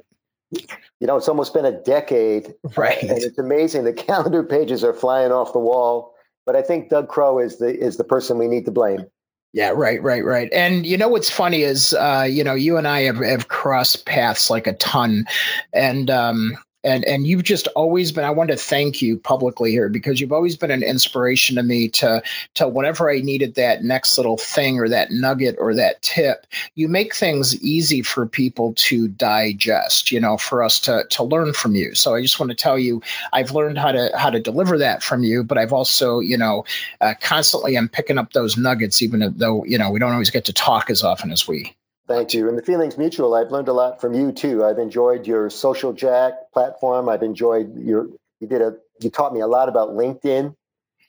You 0.51 1.07
know, 1.07 1.17
it's 1.17 1.29
almost 1.29 1.55
been 1.55 1.65
a 1.65 1.73
decade. 1.73 2.55
Right. 2.77 3.03
And 3.03 3.23
it's 3.23 3.39
amazing. 3.39 3.85
The 3.85 3.93
calendar 3.93 4.43
pages 4.43 4.85
are 4.85 4.95
flying 4.95 5.33
off 5.33 5.53
the 5.53 5.59
wall. 5.59 6.15
But 6.45 6.57
I 6.57 6.63
think 6.63 6.89
Doug 6.89 7.09
Crow 7.09 7.39
is 7.39 7.59
the 7.59 7.79
is 7.79 7.99
the 7.99 8.05
person 8.05 8.39
we 8.39 8.49
need 8.49 8.65
to 8.65 8.71
blame. 8.71 9.05
Yeah, 9.53 9.71
right, 9.71 10.03
right, 10.03 10.25
right. 10.25 10.49
And 10.51 10.87
you 10.87 10.97
know 10.97 11.09
what's 11.09 11.29
funny 11.29 11.63
is, 11.63 11.93
uh, 11.93 12.27
you 12.29 12.43
know, 12.43 12.55
you 12.55 12.79
and 12.79 12.89
I 12.89 13.03
have, 13.03 13.19
have 13.19 13.49
crossed 13.49 14.07
paths 14.07 14.49
like 14.49 14.67
a 14.67 14.73
ton, 14.73 15.27
and 15.75 16.09
um, 16.09 16.57
and 16.89 17.05
and 17.05 17.27
you've 17.27 17.43
just 17.43 17.67
always 17.69 18.13
been. 18.13 18.25
I 18.25 18.31
want 18.31 18.51
to 18.51 18.57
thank 18.57 19.03
you 19.03 19.19
publicly 19.19 19.71
here 19.71 19.89
because 19.89 20.21
you've 20.21 20.33
always 20.33 20.57
been 20.57 20.71
an 20.71 20.83
inspiration 20.83 21.57
to 21.57 21.63
me 21.63 21.89
to 21.91 22.23
to 22.55 22.67
whenever 22.67 23.11
I 23.11 23.21
needed 23.21 23.57
that 23.57 23.85
next 23.85 24.17
little 24.17 24.39
thing 24.39 24.79
or 24.79 24.89
that 24.89 25.11
nugget 25.11 25.57
or 25.59 25.75
that 25.75 26.01
tip. 26.03 26.47
You 26.75 26.89
make 26.89 27.15
things 27.15 27.61
easy 27.63 28.03
for 28.03 28.27
people 28.27 28.73
to 28.77 29.09
digest. 29.09 30.11
You 30.11 30.21
know, 30.21 30.39
for 30.39 30.63
us 30.63 30.81
to 30.81 31.05
to 31.11 31.25
learn 31.25 31.53
from 31.53 31.75
you. 31.75 31.95
So 31.95 32.15
I 32.15 32.23
just 32.23 32.41
want 32.41 32.51
to 32.51 32.57
tell 32.57 32.79
you, 32.79 33.03
I've 33.33 33.53
learned 33.53 33.79
how 33.79 33.93
to 33.93 34.11
how 34.17 34.31
to 34.31 34.41
deliver 34.41 34.79
that 34.79 35.03
from 35.03 35.23
you, 35.23 35.45
but 35.45 35.59
I've 35.59 35.73
also 35.73 36.21
you 36.21 36.39
know 36.39 36.65
uh, 37.01 37.15
constantly 37.21 37.77
am 37.77 37.89
picking 37.89 38.19
up 38.19 38.33
those 38.33 38.57
nuggets, 38.57 39.03
even 39.03 39.35
though 39.37 39.65
you 39.65 39.79
know 39.79 39.91
we 39.91 40.01
don't 40.01 40.13
always 40.13 40.31
get 40.31 40.47
to 40.47 40.53
talk 40.53 40.91
as 40.91 41.05
often 41.05 41.31
as 41.31 41.47
we 41.47 41.75
Thank 42.09 42.33
you. 42.33 42.49
And 42.49 42.57
the 42.57 42.63
feeling's 42.63 42.97
mutual. 42.97 43.35
I've 43.35 43.51
learned 43.51 43.69
a 43.69 43.75
lot 43.75 44.01
from 44.01 44.15
you 44.15 44.33
too. 44.33 44.65
I've 44.65 44.79
enjoyed 44.79 45.27
your 45.27 45.51
social 45.51 45.93
jack 45.93 46.33
platform. 46.55 47.09
I've 47.09 47.23
enjoyed 47.23 47.77
your 47.77 48.09
you 48.41 48.49
did 48.49 48.63
a 48.63 48.77
you 49.01 49.11
taught 49.11 49.35
me 49.35 49.41
a 49.41 49.47
lot 49.47 49.69
about 49.69 49.91
LinkedIn, 49.91 50.55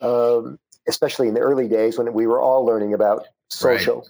um, 0.01 0.59
especially 0.87 1.29
in 1.29 1.33
the 1.33 1.39
early 1.39 1.69
days 1.69 1.97
when 1.97 2.11
we 2.13 2.27
were 2.27 2.41
all 2.41 2.65
learning 2.65 2.93
about 2.93 3.25
social. 3.49 3.99
Right. 3.99 4.09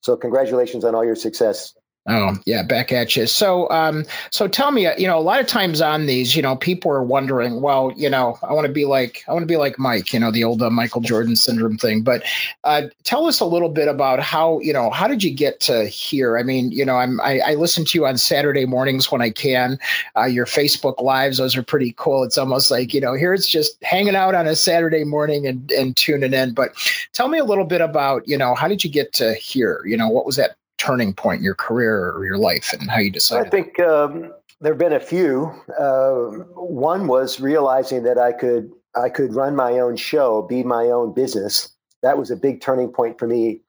So 0.00 0.16
congratulations 0.16 0.84
on 0.84 0.94
all 0.94 1.04
your 1.04 1.16
success. 1.16 1.74
Oh 2.06 2.36
yeah, 2.44 2.62
back 2.62 2.92
at 2.92 3.16
you. 3.16 3.26
So, 3.26 3.70
um, 3.70 4.04
so 4.28 4.46
tell 4.46 4.70
me, 4.70 4.86
you 4.98 5.06
know, 5.06 5.18
a 5.18 5.20
lot 5.20 5.40
of 5.40 5.46
times 5.46 5.80
on 5.80 6.04
these, 6.04 6.36
you 6.36 6.42
know, 6.42 6.54
people 6.54 6.90
are 6.90 7.02
wondering, 7.02 7.62
well, 7.62 7.94
you 7.96 8.10
know, 8.10 8.38
I 8.42 8.52
want 8.52 8.66
to 8.66 8.72
be 8.72 8.84
like, 8.84 9.24
I 9.26 9.32
want 9.32 9.42
to 9.42 9.46
be 9.46 9.56
like 9.56 9.78
Mike, 9.78 10.12
you 10.12 10.20
know, 10.20 10.30
the 10.30 10.44
old 10.44 10.60
uh, 10.60 10.68
Michael 10.68 11.00
Jordan 11.00 11.34
syndrome 11.34 11.78
thing. 11.78 12.02
But 12.02 12.24
uh, 12.62 12.88
tell 13.04 13.24
us 13.24 13.40
a 13.40 13.46
little 13.46 13.70
bit 13.70 13.88
about 13.88 14.20
how, 14.20 14.60
you 14.60 14.74
know, 14.74 14.90
how 14.90 15.08
did 15.08 15.24
you 15.24 15.34
get 15.34 15.60
to 15.60 15.86
here? 15.86 16.36
I 16.36 16.42
mean, 16.42 16.72
you 16.72 16.84
know, 16.84 16.96
I'm 16.96 17.22
I, 17.22 17.40
I 17.40 17.54
listen 17.54 17.86
to 17.86 17.98
you 17.98 18.04
on 18.04 18.18
Saturday 18.18 18.66
mornings 18.66 19.10
when 19.10 19.22
I 19.22 19.30
can. 19.30 19.78
Uh, 20.14 20.26
your 20.26 20.44
Facebook 20.44 21.00
lives, 21.00 21.38
those 21.38 21.56
are 21.56 21.62
pretty 21.62 21.94
cool. 21.96 22.24
It's 22.24 22.36
almost 22.36 22.70
like, 22.70 22.92
you 22.92 23.00
know, 23.00 23.14
here 23.14 23.32
it's 23.32 23.48
just 23.48 23.82
hanging 23.82 24.14
out 24.14 24.34
on 24.34 24.46
a 24.46 24.56
Saturday 24.56 25.04
morning 25.04 25.46
and 25.46 25.70
and 25.72 25.96
tuning 25.96 26.34
in. 26.34 26.52
But 26.52 26.74
tell 27.14 27.28
me 27.28 27.38
a 27.38 27.44
little 27.44 27.64
bit 27.64 27.80
about, 27.80 28.28
you 28.28 28.36
know, 28.36 28.54
how 28.54 28.68
did 28.68 28.84
you 28.84 28.90
get 28.90 29.14
to 29.14 29.32
here? 29.32 29.82
You 29.86 29.96
know, 29.96 30.10
what 30.10 30.26
was 30.26 30.36
that 30.36 30.56
turning 30.84 31.14
point 31.14 31.38
in 31.38 31.44
your 31.44 31.54
career 31.54 32.10
or 32.12 32.26
your 32.26 32.38
life 32.38 32.72
and 32.72 32.90
how 32.90 32.98
you 32.98 33.10
decided? 33.10 33.46
I 33.46 33.50
think 33.50 33.80
um, 33.80 34.32
there 34.60 34.72
have 34.72 34.78
been 34.78 34.92
a 34.92 35.00
few. 35.00 35.50
Uh, 35.78 36.14
one 36.54 37.06
was 37.06 37.40
realizing 37.40 38.02
that 38.04 38.18
I 38.18 38.32
could 38.32 38.70
I 38.94 39.08
could 39.08 39.34
run 39.34 39.56
my 39.56 39.72
own 39.80 39.96
show, 39.96 40.42
be 40.42 40.62
my 40.62 40.84
own 40.84 41.14
business. 41.14 41.70
That 42.02 42.18
was 42.18 42.30
a 42.30 42.36
big 42.36 42.60
turning 42.60 42.90
point 42.90 43.18
for 43.18 43.26
me. 43.26 43.60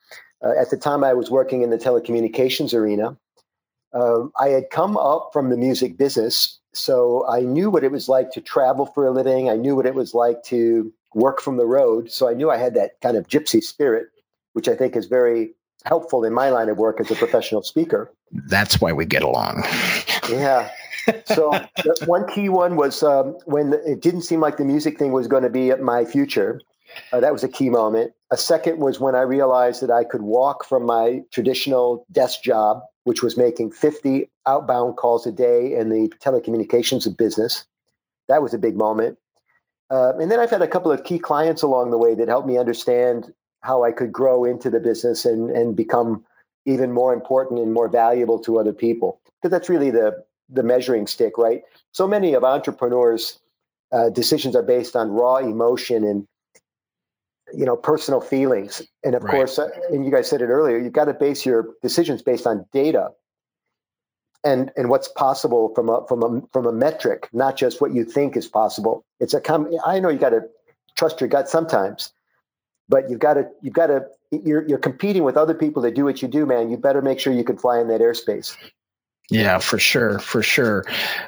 Uh, 0.44 0.52
at 0.60 0.70
the 0.70 0.78
time, 0.78 1.04
I 1.04 1.14
was 1.14 1.32
working 1.32 1.62
in 1.62 1.70
the 1.70 1.78
telecommunications 1.78 2.74
arena. 2.74 3.18
Uh, 3.94 4.26
I 4.40 4.50
had 4.50 4.70
come 4.70 4.98
up 4.98 5.30
from 5.32 5.50
the 5.50 5.58
music 5.58 5.98
business, 5.98 6.60
so 6.74 7.26
I 7.28 7.40
knew 7.40 7.70
what 7.70 7.86
it 7.86 7.92
was 7.92 8.10
like 8.10 8.32
to 8.32 8.42
travel 8.42 8.86
for 8.86 9.08
a 9.08 9.12
living. 9.12 9.50
I 9.50 9.56
knew 9.56 9.76
what 9.76 9.86
it 9.86 9.96
was 9.96 10.14
like 10.14 10.44
to 10.46 10.94
work 11.14 11.40
from 11.40 11.56
the 11.56 11.66
road. 11.66 12.12
So 12.12 12.30
I 12.30 12.34
knew 12.34 12.52
I 12.52 12.58
had 12.58 12.74
that 12.74 13.00
kind 13.02 13.16
of 13.16 13.28
gypsy 13.28 13.64
spirit, 13.64 14.08
which 14.52 14.68
I 14.68 14.76
think 14.76 14.98
is 14.98 15.06
very 15.06 15.54
helpful 15.86 16.24
in 16.24 16.34
my 16.34 16.50
line 16.50 16.70
of 16.70 16.78
work 16.78 17.00
as 17.00 17.12
a 17.12 17.16
professional 17.16 17.64
speaker. 17.64 18.12
That's 18.32 18.82
why 18.82 18.94
we 18.94 19.06
get 19.06 19.24
along. 19.24 19.64
yeah. 20.30 20.70
So 21.26 21.52
one 22.06 22.28
key 22.28 22.50
one 22.50 22.76
was 22.76 23.04
um, 23.04 23.38
when 23.46 23.74
it 23.74 24.02
didn't 24.02 24.24
seem 24.24 24.40
like 24.40 24.58
the 24.58 24.66
music 24.66 24.98
thing 24.98 25.12
was 25.12 25.28
going 25.28 25.44
to 25.44 25.50
be 25.50 25.74
my 25.76 26.06
future. 26.06 26.62
Uh, 27.12 27.20
that 27.20 27.34
was 27.34 27.44
a 27.44 27.50
key 27.50 27.70
moment. 27.70 28.14
A 28.32 28.38
second 28.38 28.80
was 28.80 29.00
when 29.00 29.16
I 29.16 29.22
realized 29.22 29.82
that 29.82 29.92
I 29.92 30.04
could 30.04 30.22
walk 30.22 30.66
from 30.66 30.86
my 30.86 31.22
traditional 31.32 32.06
desk 32.12 32.42
job, 32.42 32.82
which 33.04 33.22
was 33.22 33.38
making 33.38 33.72
50 33.72 34.30
outbound 34.48 34.96
calls 34.96 35.28
a 35.28 35.32
day 35.32 35.76
in 35.76 35.90
the 35.90 36.12
telecommunications 36.20 37.06
business. 37.18 37.66
That 38.28 38.42
was 38.42 38.54
a 38.54 38.58
big 38.58 38.76
moment. 38.76 39.18
Uh, 39.90 40.14
and 40.18 40.32
then 40.32 40.40
I've 40.40 40.50
had 40.50 40.62
a 40.62 40.68
couple 40.68 40.92
of 40.92 41.04
key 41.04 41.20
clients 41.20 41.62
along 41.62 41.92
the 41.92 41.98
way 41.98 42.16
that 42.16 42.28
helped 42.28 42.48
me 42.48 42.58
understand 42.58 43.32
how 43.66 43.84
I 43.84 43.92
could 43.92 44.12
grow 44.12 44.46
into 44.46 44.70
the 44.70 44.80
business 44.80 45.26
and 45.26 45.50
and 45.50 45.76
become 45.76 46.26
even 46.66 46.92
more 46.92 47.14
important 47.14 47.60
and 47.60 47.74
more 47.74 47.90
valuable 47.90 48.40
to 48.40 48.60
other 48.60 48.74
people. 48.74 49.20
Because 49.42 49.52
that's 49.52 49.70
really 49.70 49.92
the 49.92 50.24
the 50.50 50.64
measuring 50.64 51.08
stick, 51.08 51.38
right? 51.38 51.64
So 51.92 52.08
many 52.08 52.34
of 52.34 52.44
entrepreneurs' 52.44 53.40
uh, 53.92 54.10
decisions 54.10 54.56
are 54.56 54.64
based 54.64 54.96
on 54.96 55.10
raw 55.10 55.38
emotion 55.38 56.04
and 56.04 56.28
you 57.54 57.66
know 57.66 57.76
personal 57.76 58.22
feelings, 58.22 58.82
and 59.04 59.16
of 59.16 59.24
right. 59.24 59.32
course, 59.32 59.60
uh, 59.60 59.70
and 59.90 60.06
you 60.06 60.12
guys 60.12 60.30
said 60.30 60.42
it 60.42 60.50
earlier, 60.50 60.78
you've 60.78 60.94
got 60.94 61.06
to 61.06 61.14
base 61.14 61.46
your 61.46 61.70
decisions 61.82 62.22
based 62.22 62.48
on 62.48 62.66
data 62.72 63.10
and 64.46 64.72
and 64.78 64.90
what's 64.90 65.08
possible 65.08 65.74
from 65.74 65.90
a 65.90 66.06
from 66.08 66.24
a 66.24 66.42
from 66.54 66.68
a 66.68 66.72
metric, 66.72 67.28
not 67.34 67.58
just 67.58 67.82
what 67.82 67.94
you 67.94 68.06
think 68.06 68.38
is 68.38 68.48
possible. 68.48 69.04
It's 69.20 69.34
a 69.34 69.42
com- 69.42 69.72
I 69.84 70.00
know 70.00 70.10
you 70.10 70.20
got 70.20 70.30
to 70.30 70.44
trust 70.96 71.20
your 71.20 71.28
gut 71.28 71.50
sometimes, 71.50 72.14
but 72.90 73.10
you've 73.10 73.20
got 73.20 73.36
to 73.36 73.50
you've 73.62 73.74
got 73.74 73.88
to 73.88 74.06
you're 74.32 74.68
you're 74.68 74.78
competing 74.78 75.24
with 75.24 75.38
other 75.38 75.54
people 75.54 75.82
that 75.84 75.96
do 75.96 76.04
what 76.04 76.22
you 76.22 76.28
do, 76.28 76.46
man. 76.46 76.70
You 76.70 76.78
better 76.78 77.02
make 77.02 77.20
sure 77.20 77.34
you 77.34 77.44
can 77.44 77.58
fly 77.58 77.80
in 77.80 77.88
that 77.90 78.02
airspace. 78.02 78.56
Yeah, 79.30 79.58
for 79.58 79.80
sure, 79.80 80.20
for 80.20 80.44
sure. 80.44 80.86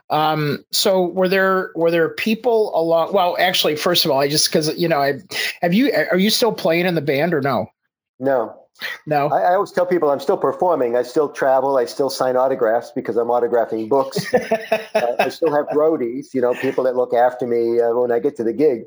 Um, 0.10 0.64
so 0.72 1.08
were 1.08 1.28
there 1.28 1.72
were 1.76 1.90
there 1.90 2.10
people 2.10 2.72
along? 2.80 3.14
Well, 3.14 3.36
actually, 3.40 3.76
first 3.76 4.06
of 4.06 4.12
all, 4.12 4.20
I 4.20 4.28
just 4.28 4.48
because 4.50 4.78
you 4.78 4.88
know, 4.88 5.02
I 5.02 5.20
have 5.62 5.74
you 5.74 5.92
are 5.94 6.18
you 6.18 6.30
still 6.30 6.52
playing 6.52 6.86
in 6.86 6.96
the 6.96 7.02
band 7.02 7.34
or 7.34 7.42
no? 7.42 7.72
No, 8.20 8.68
no. 9.06 9.30
I, 9.30 9.42
I, 9.42 9.54
always 9.56 9.72
tell 9.72 9.86
people 9.86 10.10
I'm 10.12 10.20
still 10.20 10.38
performing. 10.38 10.96
I 10.96 11.04
still 11.04 11.30
travel. 11.30 11.78
I 11.78 11.86
still 11.86 12.10
sign 12.10 12.36
autographs 12.36 12.92
because 12.92 13.16
I'm 13.16 13.28
autographing 13.28 13.90
books. 13.90 14.34
uh, 14.34 15.16
I 15.20 15.30
still 15.30 15.54
have 15.54 15.68
roadies, 15.68 16.34
you 16.34 16.42
know, 16.42 16.54
people 16.56 16.84
that 16.86 16.96
look 16.96 17.14
after 17.14 17.46
me 17.46 17.80
uh, 17.80 17.94
when 17.94 18.12
I 18.12 18.20
get 18.20 18.38
to 18.38 18.44
the 18.44 18.54
gig. 18.54 18.84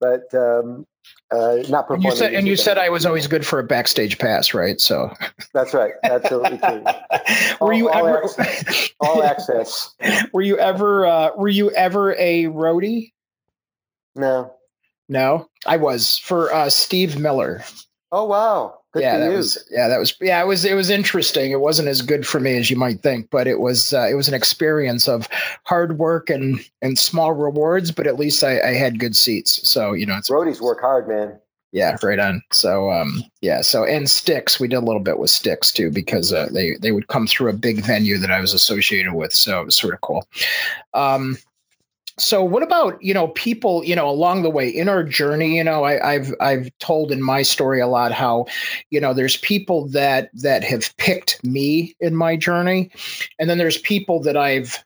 But 0.00 0.32
um, 0.34 0.86
uh, 1.30 1.58
not 1.68 1.88
performing. 1.88 2.04
And 2.04 2.04
you 2.04 2.16
said, 2.16 2.34
and 2.34 2.48
you 2.48 2.56
said 2.56 2.78
I 2.78 2.88
was 2.88 3.04
always 3.04 3.26
good 3.26 3.46
for 3.46 3.58
a 3.58 3.64
backstage 3.64 4.18
pass, 4.18 4.54
right? 4.54 4.80
So 4.80 5.12
that's 5.52 5.74
right, 5.74 5.92
absolutely 6.02 6.58
true. 6.58 6.82
were 7.60 7.72
all, 7.72 7.72
you 7.74 7.90
all 7.90 8.06
ever 8.06 8.24
access, 8.24 8.90
all 9.00 9.22
access? 9.22 9.94
Were 10.32 10.42
you 10.42 10.58
ever 10.58 11.04
uh, 11.04 11.30
were 11.36 11.48
you 11.48 11.70
ever 11.70 12.14
a 12.14 12.44
roadie? 12.44 13.12
No, 14.14 14.54
no, 15.08 15.48
I 15.66 15.76
was 15.76 16.18
for 16.18 16.52
uh, 16.52 16.70
Steve 16.70 17.18
Miller. 17.18 17.62
Oh 18.10 18.24
wow! 18.24 18.77
Good 18.92 19.02
yeah, 19.02 19.18
that 19.18 19.32
was 19.32 19.68
yeah, 19.70 19.88
that 19.88 19.98
was 19.98 20.14
yeah, 20.18 20.42
it 20.42 20.46
was 20.46 20.64
it 20.64 20.74
was 20.74 20.88
interesting. 20.88 21.50
It 21.50 21.60
wasn't 21.60 21.88
as 21.88 22.00
good 22.00 22.26
for 22.26 22.40
me 22.40 22.56
as 22.56 22.70
you 22.70 22.76
might 22.76 23.02
think, 23.02 23.28
but 23.30 23.46
it 23.46 23.60
was 23.60 23.92
uh, 23.92 24.08
it 24.10 24.14
was 24.14 24.28
an 24.28 24.34
experience 24.34 25.08
of 25.08 25.28
hard 25.64 25.98
work 25.98 26.30
and 26.30 26.60
and 26.80 26.98
small 26.98 27.32
rewards. 27.32 27.92
But 27.92 28.06
at 28.06 28.18
least 28.18 28.42
I, 28.42 28.60
I 28.60 28.72
had 28.74 28.98
good 28.98 29.14
seats, 29.14 29.68
so 29.68 29.92
you 29.92 30.06
know, 30.06 30.16
it's 30.16 30.30
roadies 30.30 30.60
work 30.60 30.80
hard, 30.80 31.06
man. 31.06 31.38
Yeah, 31.70 31.98
right 32.02 32.18
on. 32.18 32.42
So 32.50 32.90
um, 32.90 33.24
yeah, 33.42 33.60
so 33.60 33.84
and 33.84 34.08
Styx, 34.08 34.58
we 34.58 34.68
did 34.68 34.76
a 34.76 34.80
little 34.80 35.02
bit 35.02 35.18
with 35.18 35.30
Styx 35.30 35.70
too 35.70 35.90
because 35.90 36.32
uh, 36.32 36.48
they 36.50 36.76
they 36.80 36.92
would 36.92 37.08
come 37.08 37.26
through 37.26 37.50
a 37.50 37.56
big 37.56 37.84
venue 37.84 38.16
that 38.18 38.30
I 38.30 38.40
was 38.40 38.54
associated 38.54 39.12
with, 39.12 39.34
so 39.34 39.60
it 39.60 39.64
was 39.66 39.76
sort 39.76 39.92
of 39.92 40.00
cool. 40.00 40.26
Um, 40.94 41.36
so 42.18 42.42
what 42.42 42.62
about 42.62 43.02
you 43.02 43.14
know 43.14 43.28
people 43.28 43.84
you 43.84 43.96
know 43.96 44.08
along 44.08 44.42
the 44.42 44.50
way 44.50 44.68
in 44.68 44.88
our 44.88 45.02
journey? 45.02 45.56
You 45.56 45.64
know 45.64 45.84
I, 45.84 46.14
have 46.14 46.34
i've 46.40 46.70
told 46.78 47.12
in 47.12 47.22
my 47.22 47.42
story 47.42 47.80
a 47.80 47.86
lot 47.86 48.12
how 48.12 48.46
you 48.90 49.00
know 49.00 49.14
there's 49.14 49.36
people 49.36 49.88
that 49.88 50.30
that 50.34 50.64
have 50.64 50.96
picked 50.96 51.42
me 51.44 51.96
in 52.00 52.14
my 52.14 52.36
journey. 52.36 52.90
And 53.38 53.48
then 53.48 53.58
there's 53.58 53.78
people 53.78 54.22
that 54.22 54.36
i've 54.36 54.84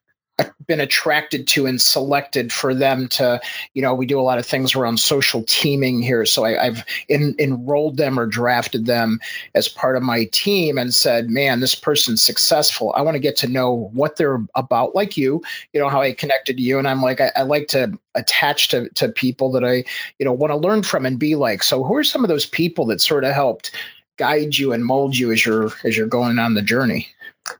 been 0.66 0.80
attracted 0.80 1.46
to 1.48 1.66
and 1.66 1.80
selected 1.80 2.52
for 2.52 2.74
them 2.74 3.08
to, 3.08 3.40
you 3.74 3.82
know, 3.82 3.94
we 3.94 4.06
do 4.06 4.20
a 4.20 4.22
lot 4.22 4.38
of 4.38 4.46
things 4.46 4.74
around 4.74 4.98
social 4.98 5.42
teaming 5.44 6.02
here. 6.02 6.24
So 6.24 6.44
I, 6.44 6.64
have 6.64 6.86
enrolled 7.08 7.96
them 7.96 8.18
or 8.18 8.26
drafted 8.26 8.86
them 8.86 9.20
as 9.54 9.68
part 9.68 9.96
of 9.96 10.02
my 10.02 10.24
team 10.32 10.78
and 10.78 10.94
said, 10.94 11.30
man, 11.30 11.60
this 11.60 11.74
person's 11.74 12.22
successful. 12.22 12.92
I 12.96 13.02
want 13.02 13.14
to 13.14 13.20
get 13.20 13.36
to 13.38 13.48
know 13.48 13.90
what 13.92 14.16
they're 14.16 14.44
about, 14.54 14.94
like 14.94 15.16
you, 15.16 15.42
you 15.72 15.80
know, 15.80 15.88
how 15.88 16.00
I 16.00 16.12
connected 16.12 16.56
to 16.56 16.62
you. 16.62 16.78
And 16.78 16.88
I'm 16.88 17.02
like, 17.02 17.20
I, 17.20 17.32
I 17.36 17.42
like 17.42 17.68
to 17.68 17.98
attach 18.14 18.68
to, 18.68 18.88
to 18.90 19.08
people 19.08 19.52
that 19.52 19.64
I, 19.64 19.84
you 20.18 20.24
know, 20.24 20.32
want 20.32 20.52
to 20.52 20.56
learn 20.56 20.82
from 20.82 21.06
and 21.06 21.18
be 21.18 21.34
like. 21.34 21.62
So 21.62 21.84
who 21.84 21.96
are 21.96 22.04
some 22.04 22.24
of 22.24 22.28
those 22.28 22.46
people 22.46 22.86
that 22.86 23.00
sort 23.00 23.24
of 23.24 23.32
helped 23.32 23.72
guide 24.16 24.56
you 24.56 24.72
and 24.72 24.84
mold 24.84 25.16
you 25.16 25.32
as 25.32 25.44
you're 25.44 25.70
as 25.84 25.96
you're 25.96 26.06
going 26.06 26.38
on 26.38 26.54
the 26.54 26.62
journey? 26.62 27.08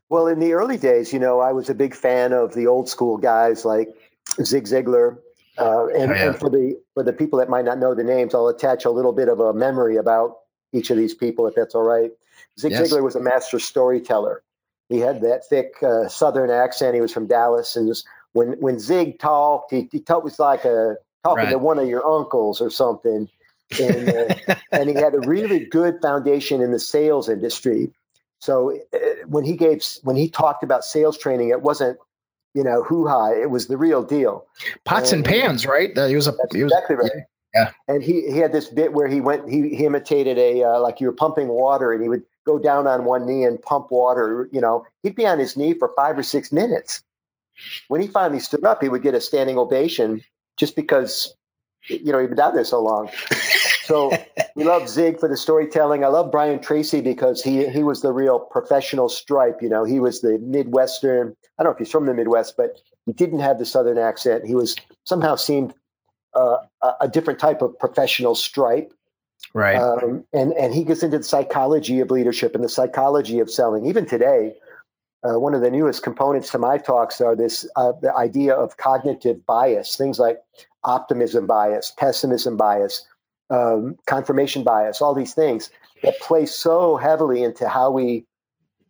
Well, 0.09 0.27
in 0.27 0.39
the 0.39 0.53
early 0.53 0.77
days, 0.77 1.13
you 1.13 1.19
know, 1.19 1.39
I 1.39 1.51
was 1.51 1.69
a 1.69 1.75
big 1.75 1.95
fan 1.95 2.33
of 2.33 2.53
the 2.53 2.67
old 2.67 2.89
school 2.89 3.17
guys 3.17 3.65
like 3.65 3.89
Zig 4.41 4.65
Ziglar. 4.65 5.17
Uh, 5.57 5.87
and, 5.87 6.11
oh, 6.11 6.15
yeah. 6.15 6.27
and, 6.27 6.35
for 6.35 6.49
the 6.49 6.81
for 6.93 7.03
the 7.03 7.13
people 7.13 7.39
that 7.39 7.49
might 7.49 7.65
not 7.65 7.77
know 7.77 7.93
the 7.93 8.03
names, 8.03 8.33
I'll 8.33 8.47
attach 8.47 8.85
a 8.85 8.89
little 8.89 9.13
bit 9.13 9.29
of 9.29 9.39
a 9.39 9.53
memory 9.53 9.97
about 9.97 10.37
each 10.71 10.89
of 10.89 10.97
these 10.97 11.13
people, 11.13 11.45
if 11.47 11.55
that's 11.55 11.75
all 11.75 11.83
right. 11.83 12.11
Zig 12.59 12.71
yes. 12.71 12.91
Ziglar 12.91 13.03
was 13.03 13.15
a 13.15 13.21
master 13.21 13.59
storyteller. 13.59 14.43
He 14.89 14.99
had 14.99 15.21
that 15.21 15.45
thick 15.47 15.75
uh, 15.83 16.07
Southern 16.07 16.49
accent. 16.49 16.95
He 16.95 17.01
was 17.01 17.13
from 17.13 17.27
Dallas, 17.27 17.75
and 17.75 17.93
when 18.33 18.59
when 18.59 18.79
Zig 18.79 19.19
talked, 19.19 19.71
he, 19.71 19.87
he 19.91 19.99
talked 19.99 20.23
was 20.23 20.39
like 20.39 20.65
a 20.65 20.97
talking 21.23 21.45
right. 21.45 21.51
to 21.51 21.57
one 21.57 21.79
of 21.79 21.87
your 21.87 22.05
uncles 22.05 22.61
or 22.61 22.69
something. 22.69 23.29
And, 23.79 24.09
uh, 24.09 24.55
and 24.71 24.89
he 24.89 24.95
had 24.95 25.15
a 25.15 25.19
really 25.19 25.65
good 25.65 25.99
foundation 26.01 26.61
in 26.61 26.71
the 26.71 26.79
sales 26.79 27.29
industry. 27.29 27.91
So 28.43 28.77
uh, 28.93 28.97
when 29.25 29.45
he 29.45 29.55
gave 29.55 29.83
when 30.03 30.15
he 30.15 30.29
talked 30.29 30.63
about 30.63 30.83
sales 30.83 31.17
training, 31.17 31.49
it 31.49 31.61
wasn't 31.61 31.97
you 32.53 32.63
know, 32.63 32.83
hoo 32.83 33.07
ha. 33.07 33.31
It 33.31 33.49
was 33.49 33.67
the 33.67 33.77
real 33.77 34.03
deal. 34.03 34.45
Pots 34.85 35.11
and, 35.11 35.25
and 35.25 35.33
pans, 35.33 35.65
right? 35.65 35.89
He 35.95 36.15
was 36.15 36.27
a 36.27 36.33
he 36.51 36.63
was, 36.63 36.71
exactly 36.71 36.95
right. 36.97 37.11
Yeah. 37.53 37.71
And 37.87 38.03
he, 38.03 38.31
he 38.31 38.37
had 38.37 38.51
this 38.51 38.67
bit 38.67 38.93
where 38.93 39.07
he 39.07 39.21
went, 39.21 39.49
he, 39.49 39.75
he 39.75 39.85
imitated 39.85 40.37
a, 40.37 40.63
uh, 40.63 40.79
like 40.79 40.99
you 40.99 41.07
were 41.07 41.13
pumping 41.13 41.47
water 41.47 41.91
and 41.91 42.01
he 42.01 42.09
would 42.09 42.23
go 42.45 42.57
down 42.57 42.87
on 42.87 43.05
one 43.05 43.27
knee 43.27 43.43
and 43.43 43.61
pump 43.61 43.91
water. 43.91 44.49
You 44.51 44.61
know, 44.61 44.85
he'd 45.03 45.15
be 45.15 45.25
on 45.27 45.39
his 45.39 45.55
knee 45.55 45.73
for 45.73 45.91
five 45.95 46.17
or 46.17 46.23
six 46.23 46.51
minutes. 46.51 47.03
When 47.87 48.01
he 48.01 48.07
finally 48.07 48.39
stood 48.39 48.65
up, 48.65 48.81
he 48.81 48.89
would 48.89 49.03
get 49.03 49.13
a 49.13 49.21
standing 49.21 49.57
ovation 49.57 50.23
just 50.57 50.75
because, 50.75 51.35
you 51.87 52.11
know, 52.11 52.19
he'd 52.19 52.27
been 52.27 52.37
down 52.37 52.55
there 52.55 52.65
so 52.65 52.81
long. 52.81 53.09
So 53.83 54.11
we 54.55 54.63
love 54.63 54.87
Zig 54.87 55.19
for 55.19 55.27
the 55.27 55.37
storytelling. 55.37 56.03
I 56.03 56.07
love 56.07 56.31
Brian 56.31 56.61
Tracy 56.61 57.01
because 57.01 57.41
he 57.41 57.67
he 57.67 57.83
was 57.83 58.01
the 58.01 58.11
real 58.11 58.39
professional 58.39 59.09
stripe. 59.09 59.61
You 59.61 59.69
know, 59.69 59.83
he 59.83 59.99
was 59.99 60.21
the 60.21 60.39
Midwestern. 60.39 61.35
I 61.57 61.63
don't 61.63 61.71
know 61.71 61.73
if 61.73 61.79
he's 61.79 61.91
from 61.91 62.05
the 62.05 62.13
Midwest, 62.13 62.55
but 62.55 62.79
he 63.05 63.13
didn't 63.13 63.39
have 63.39 63.59
the 63.59 63.65
Southern 63.65 63.97
accent. 63.97 64.45
He 64.45 64.55
was 64.55 64.75
somehow 65.03 65.35
seemed 65.35 65.73
uh, 66.33 66.57
a 67.01 67.07
different 67.07 67.39
type 67.39 67.61
of 67.61 67.77
professional 67.77 68.35
stripe. 68.35 68.93
Right. 69.53 69.75
Um, 69.75 70.25
and 70.31 70.53
and 70.53 70.73
he 70.73 70.85
gets 70.85 71.03
into 71.03 71.17
the 71.17 71.23
psychology 71.23 71.99
of 71.99 72.09
leadership 72.09 72.55
and 72.55 72.63
the 72.63 72.69
psychology 72.69 73.39
of 73.39 73.51
selling. 73.51 73.87
Even 73.87 74.05
today, 74.05 74.53
uh, 75.23 75.37
one 75.37 75.53
of 75.53 75.61
the 75.61 75.69
newest 75.69 76.03
components 76.03 76.51
to 76.51 76.57
my 76.57 76.77
talks 76.77 77.19
are 77.19 77.35
this 77.35 77.67
uh, 77.75 77.91
the 78.01 78.15
idea 78.15 78.55
of 78.55 78.77
cognitive 78.77 79.45
bias, 79.45 79.97
things 79.97 80.17
like 80.17 80.41
optimism 80.83 81.47
bias, 81.47 81.91
pessimism 81.91 82.57
bias, 82.57 83.05
um, 83.49 83.95
confirmation 84.05 84.63
bias, 84.63 85.01
all 85.01 85.13
these 85.13 85.33
things 85.33 85.69
that 86.01 86.19
play 86.19 86.45
so 86.45 86.97
heavily 86.97 87.43
into 87.43 87.67
how 87.67 87.91
we 87.91 88.25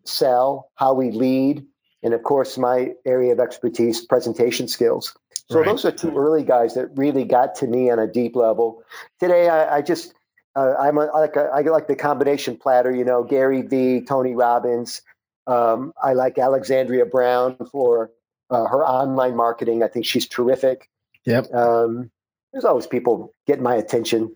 sell, 0.05 0.69
how 0.75 0.93
we 0.93 1.11
lead, 1.11 1.65
and 2.01 2.13
of 2.13 2.23
course, 2.23 2.57
my 2.57 2.93
area 3.05 3.31
of 3.31 3.39
expertise, 3.39 4.05
presentation 4.05 4.67
skills. 4.67 5.15
So 5.49 5.59
right. 5.59 5.65
those 5.65 5.85
are 5.85 5.91
two 5.91 6.17
early 6.17 6.43
guys 6.43 6.75
that 6.75 6.97
really 6.97 7.25
got 7.25 7.55
to 7.55 7.67
me 7.67 7.89
on 7.89 7.99
a 7.99 8.07
deep 8.07 8.35
level. 8.35 8.83
Today, 9.19 9.49
I, 9.49 9.77
I 9.77 9.81
just 9.81 10.13
uh, 10.55 10.73
I'm 10.79 10.97
a, 10.97 11.05
I 11.05 11.19
like 11.19 11.35
a, 11.35 11.49
I 11.53 11.61
like 11.61 11.87
the 11.87 11.95
combination 11.95 12.57
platter. 12.57 12.93
You 12.93 13.05
know, 13.05 13.23
Gary 13.23 13.61
Vee, 13.61 14.01
Tony 14.01 14.35
Robbins. 14.35 15.01
Um, 15.47 15.93
I 16.01 16.13
like 16.13 16.37
Alexandria 16.37 17.05
Brown 17.05 17.57
for 17.71 18.11
uh, 18.49 18.65
her 18.65 18.85
online 18.85 19.35
marketing. 19.35 19.83
I 19.83 19.87
think 19.87 20.05
she's 20.05 20.27
terrific. 20.27 20.89
Yep. 21.25 21.53
Um, 21.53 22.11
there's 22.51 22.65
always 22.65 22.87
people 22.87 23.33
getting 23.47 23.63
my 23.63 23.75
attention. 23.75 24.35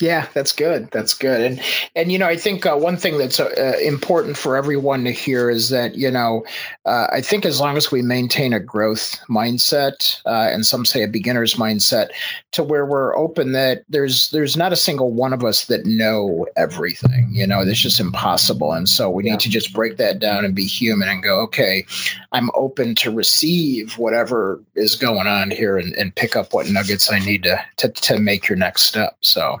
Yeah, 0.00 0.26
that's 0.34 0.52
good. 0.52 0.90
That's 0.90 1.14
good. 1.14 1.40
And 1.40 1.62
and 1.94 2.12
you 2.12 2.18
know, 2.18 2.26
I 2.26 2.36
think 2.36 2.66
uh, 2.66 2.76
one 2.76 2.98
thing 2.98 3.16
that's 3.16 3.40
uh, 3.40 3.78
important 3.82 4.36
for 4.36 4.56
everyone 4.56 5.04
to 5.04 5.10
hear 5.10 5.48
is 5.48 5.70
that 5.70 5.94
you 5.94 6.10
know, 6.10 6.44
uh, 6.84 7.06
I 7.10 7.22
think 7.22 7.46
as 7.46 7.60
long 7.60 7.78
as 7.78 7.90
we 7.90 8.02
maintain 8.02 8.52
a 8.52 8.60
growth 8.60 9.18
mindset, 9.28 10.20
uh, 10.26 10.50
and 10.52 10.66
some 10.66 10.84
say 10.84 11.02
a 11.02 11.08
beginner's 11.08 11.54
mindset, 11.54 12.10
to 12.52 12.62
where 12.62 12.84
we're 12.84 13.16
open 13.16 13.52
that 13.52 13.84
there's 13.88 14.30
there's 14.30 14.56
not 14.56 14.72
a 14.72 14.76
single 14.76 15.12
one 15.12 15.32
of 15.32 15.44
us 15.44 15.64
that 15.66 15.86
know 15.86 16.46
everything. 16.56 17.30
You 17.30 17.46
know, 17.46 17.60
it's 17.60 17.80
just 17.80 18.00
impossible. 18.00 18.72
And 18.72 18.88
so 18.88 19.08
we 19.08 19.24
yeah. 19.24 19.32
need 19.32 19.40
to 19.40 19.50
just 19.50 19.72
break 19.72 19.96
that 19.96 20.18
down 20.18 20.44
and 20.44 20.54
be 20.54 20.64
human 20.64 21.08
and 21.08 21.22
go, 21.22 21.40
okay, 21.42 21.86
I'm 22.32 22.50
open 22.54 22.94
to 22.96 23.10
receive 23.10 23.96
whatever 23.96 24.60
is 24.74 24.96
going 24.96 25.26
on 25.26 25.50
here 25.50 25.78
and, 25.78 25.94
and 25.94 26.14
pick 26.14 26.36
up 26.36 26.52
what 26.52 26.68
nuggets 26.68 27.10
I 27.10 27.18
need 27.18 27.44
to 27.44 27.64
to 27.78 27.88
to 27.88 28.18
make 28.18 28.48
your 28.48 28.58
next 28.58 28.82
step. 28.82 29.16
So. 29.22 29.58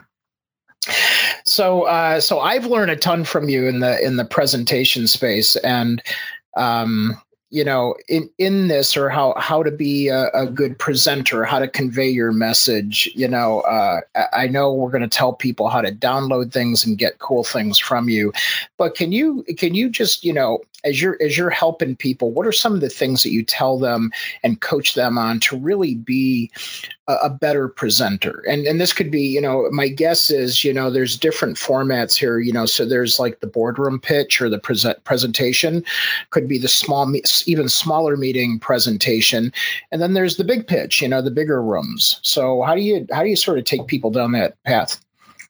So, 1.44 1.82
uh, 1.82 2.20
so 2.20 2.40
I've 2.40 2.66
learned 2.66 2.90
a 2.90 2.96
ton 2.96 3.24
from 3.24 3.48
you 3.48 3.66
in 3.66 3.80
the 3.80 4.04
in 4.04 4.16
the 4.16 4.24
presentation 4.24 5.06
space, 5.06 5.56
and 5.56 6.02
um, 6.56 7.20
you 7.50 7.64
know 7.64 7.94
in 8.08 8.28
in 8.38 8.68
this 8.68 8.96
or 8.96 9.08
how 9.08 9.34
how 9.36 9.62
to 9.62 9.70
be 9.70 10.08
a, 10.08 10.28
a 10.30 10.46
good 10.46 10.78
presenter 10.78 11.44
how 11.44 11.58
to 11.58 11.68
convey 11.68 12.08
your 12.08 12.32
message 12.32 13.08
you 13.14 13.28
know 13.28 13.60
uh, 13.60 14.00
i 14.32 14.48
know 14.48 14.72
we're 14.72 14.90
going 14.90 15.02
to 15.02 15.08
tell 15.08 15.32
people 15.32 15.68
how 15.68 15.80
to 15.80 15.92
download 15.92 16.52
things 16.52 16.84
and 16.84 16.98
get 16.98 17.18
cool 17.18 17.44
things 17.44 17.78
from 17.78 18.08
you 18.08 18.32
but 18.76 18.94
can 18.96 19.12
you 19.12 19.44
can 19.56 19.74
you 19.74 19.88
just 19.88 20.24
you 20.24 20.32
know 20.32 20.60
as 20.84 21.00
you're 21.00 21.16
as 21.20 21.36
you're 21.36 21.50
helping 21.50 21.96
people 21.96 22.30
what 22.30 22.46
are 22.46 22.52
some 22.52 22.74
of 22.74 22.80
the 22.80 22.88
things 22.88 23.22
that 23.22 23.30
you 23.30 23.44
tell 23.44 23.78
them 23.78 24.10
and 24.42 24.60
coach 24.60 24.94
them 24.94 25.18
on 25.18 25.40
to 25.40 25.56
really 25.56 25.94
be 25.94 26.50
a, 27.08 27.14
a 27.24 27.30
better 27.30 27.68
presenter? 27.68 28.44
And 28.48 28.66
and 28.66 28.80
this 28.80 28.92
could 28.92 29.10
be 29.10 29.22
you 29.22 29.40
know 29.40 29.68
my 29.70 29.88
guess 29.88 30.30
is 30.30 30.64
you 30.64 30.72
know 30.72 30.90
there's 30.90 31.18
different 31.18 31.56
formats 31.56 32.16
here 32.16 32.38
you 32.38 32.52
know 32.52 32.66
so 32.66 32.86
there's 32.86 33.18
like 33.18 33.40
the 33.40 33.46
boardroom 33.46 34.00
pitch 34.00 34.40
or 34.40 34.48
the 34.48 34.58
present 34.58 35.02
presentation 35.04 35.84
could 36.30 36.48
be 36.48 36.58
the 36.58 36.68
small 36.68 37.06
even 37.46 37.68
smaller 37.68 38.16
meeting 38.16 38.58
presentation 38.58 39.52
and 39.90 40.00
then 40.00 40.14
there's 40.14 40.36
the 40.36 40.44
big 40.44 40.66
pitch 40.66 41.02
you 41.02 41.08
know 41.08 41.22
the 41.22 41.30
bigger 41.30 41.62
rooms 41.62 42.20
so 42.22 42.62
how 42.62 42.74
do 42.74 42.80
you 42.80 43.06
how 43.12 43.22
do 43.22 43.28
you 43.28 43.36
sort 43.36 43.58
of 43.58 43.64
take 43.64 43.86
people 43.86 44.10
down 44.10 44.32
that 44.32 44.62
path 44.64 45.00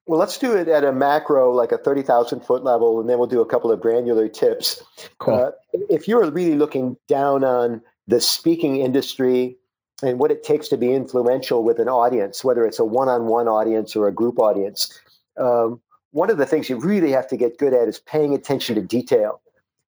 well, 0.06 0.20
let's 0.20 0.38
do 0.38 0.54
it 0.54 0.68
at 0.68 0.84
a 0.84 0.92
macro, 0.92 1.50
like 1.50 1.72
a 1.72 1.78
30,000 1.78 2.40
foot 2.40 2.62
level, 2.62 3.00
and 3.00 3.10
then 3.10 3.18
we'll 3.18 3.26
do 3.26 3.40
a 3.40 3.46
couple 3.46 3.72
of 3.72 3.80
granular 3.80 4.28
tips. 4.28 4.82
Cool. 5.18 5.34
Uh, 5.34 5.50
if 5.90 6.06
you're 6.06 6.30
really 6.30 6.54
looking 6.54 6.96
down 7.08 7.42
on 7.42 7.82
the 8.06 8.20
speaking 8.20 8.76
industry 8.76 9.56
and 10.04 10.20
what 10.20 10.30
it 10.30 10.44
takes 10.44 10.68
to 10.68 10.76
be 10.76 10.92
influential 10.92 11.64
with 11.64 11.80
an 11.80 11.88
audience, 11.88 12.44
whether 12.44 12.64
it's 12.64 12.78
a 12.78 12.84
one 12.84 13.08
on 13.08 13.26
one 13.26 13.48
audience 13.48 13.96
or 13.96 14.06
a 14.06 14.12
group 14.12 14.38
audience, 14.38 14.96
um, 15.38 15.80
one 16.12 16.30
of 16.30 16.38
the 16.38 16.46
things 16.46 16.70
you 16.70 16.78
really 16.78 17.10
have 17.10 17.26
to 17.28 17.36
get 17.36 17.58
good 17.58 17.74
at 17.74 17.88
is 17.88 17.98
paying 17.98 18.32
attention 18.32 18.76
to 18.76 18.82
detail 18.82 19.40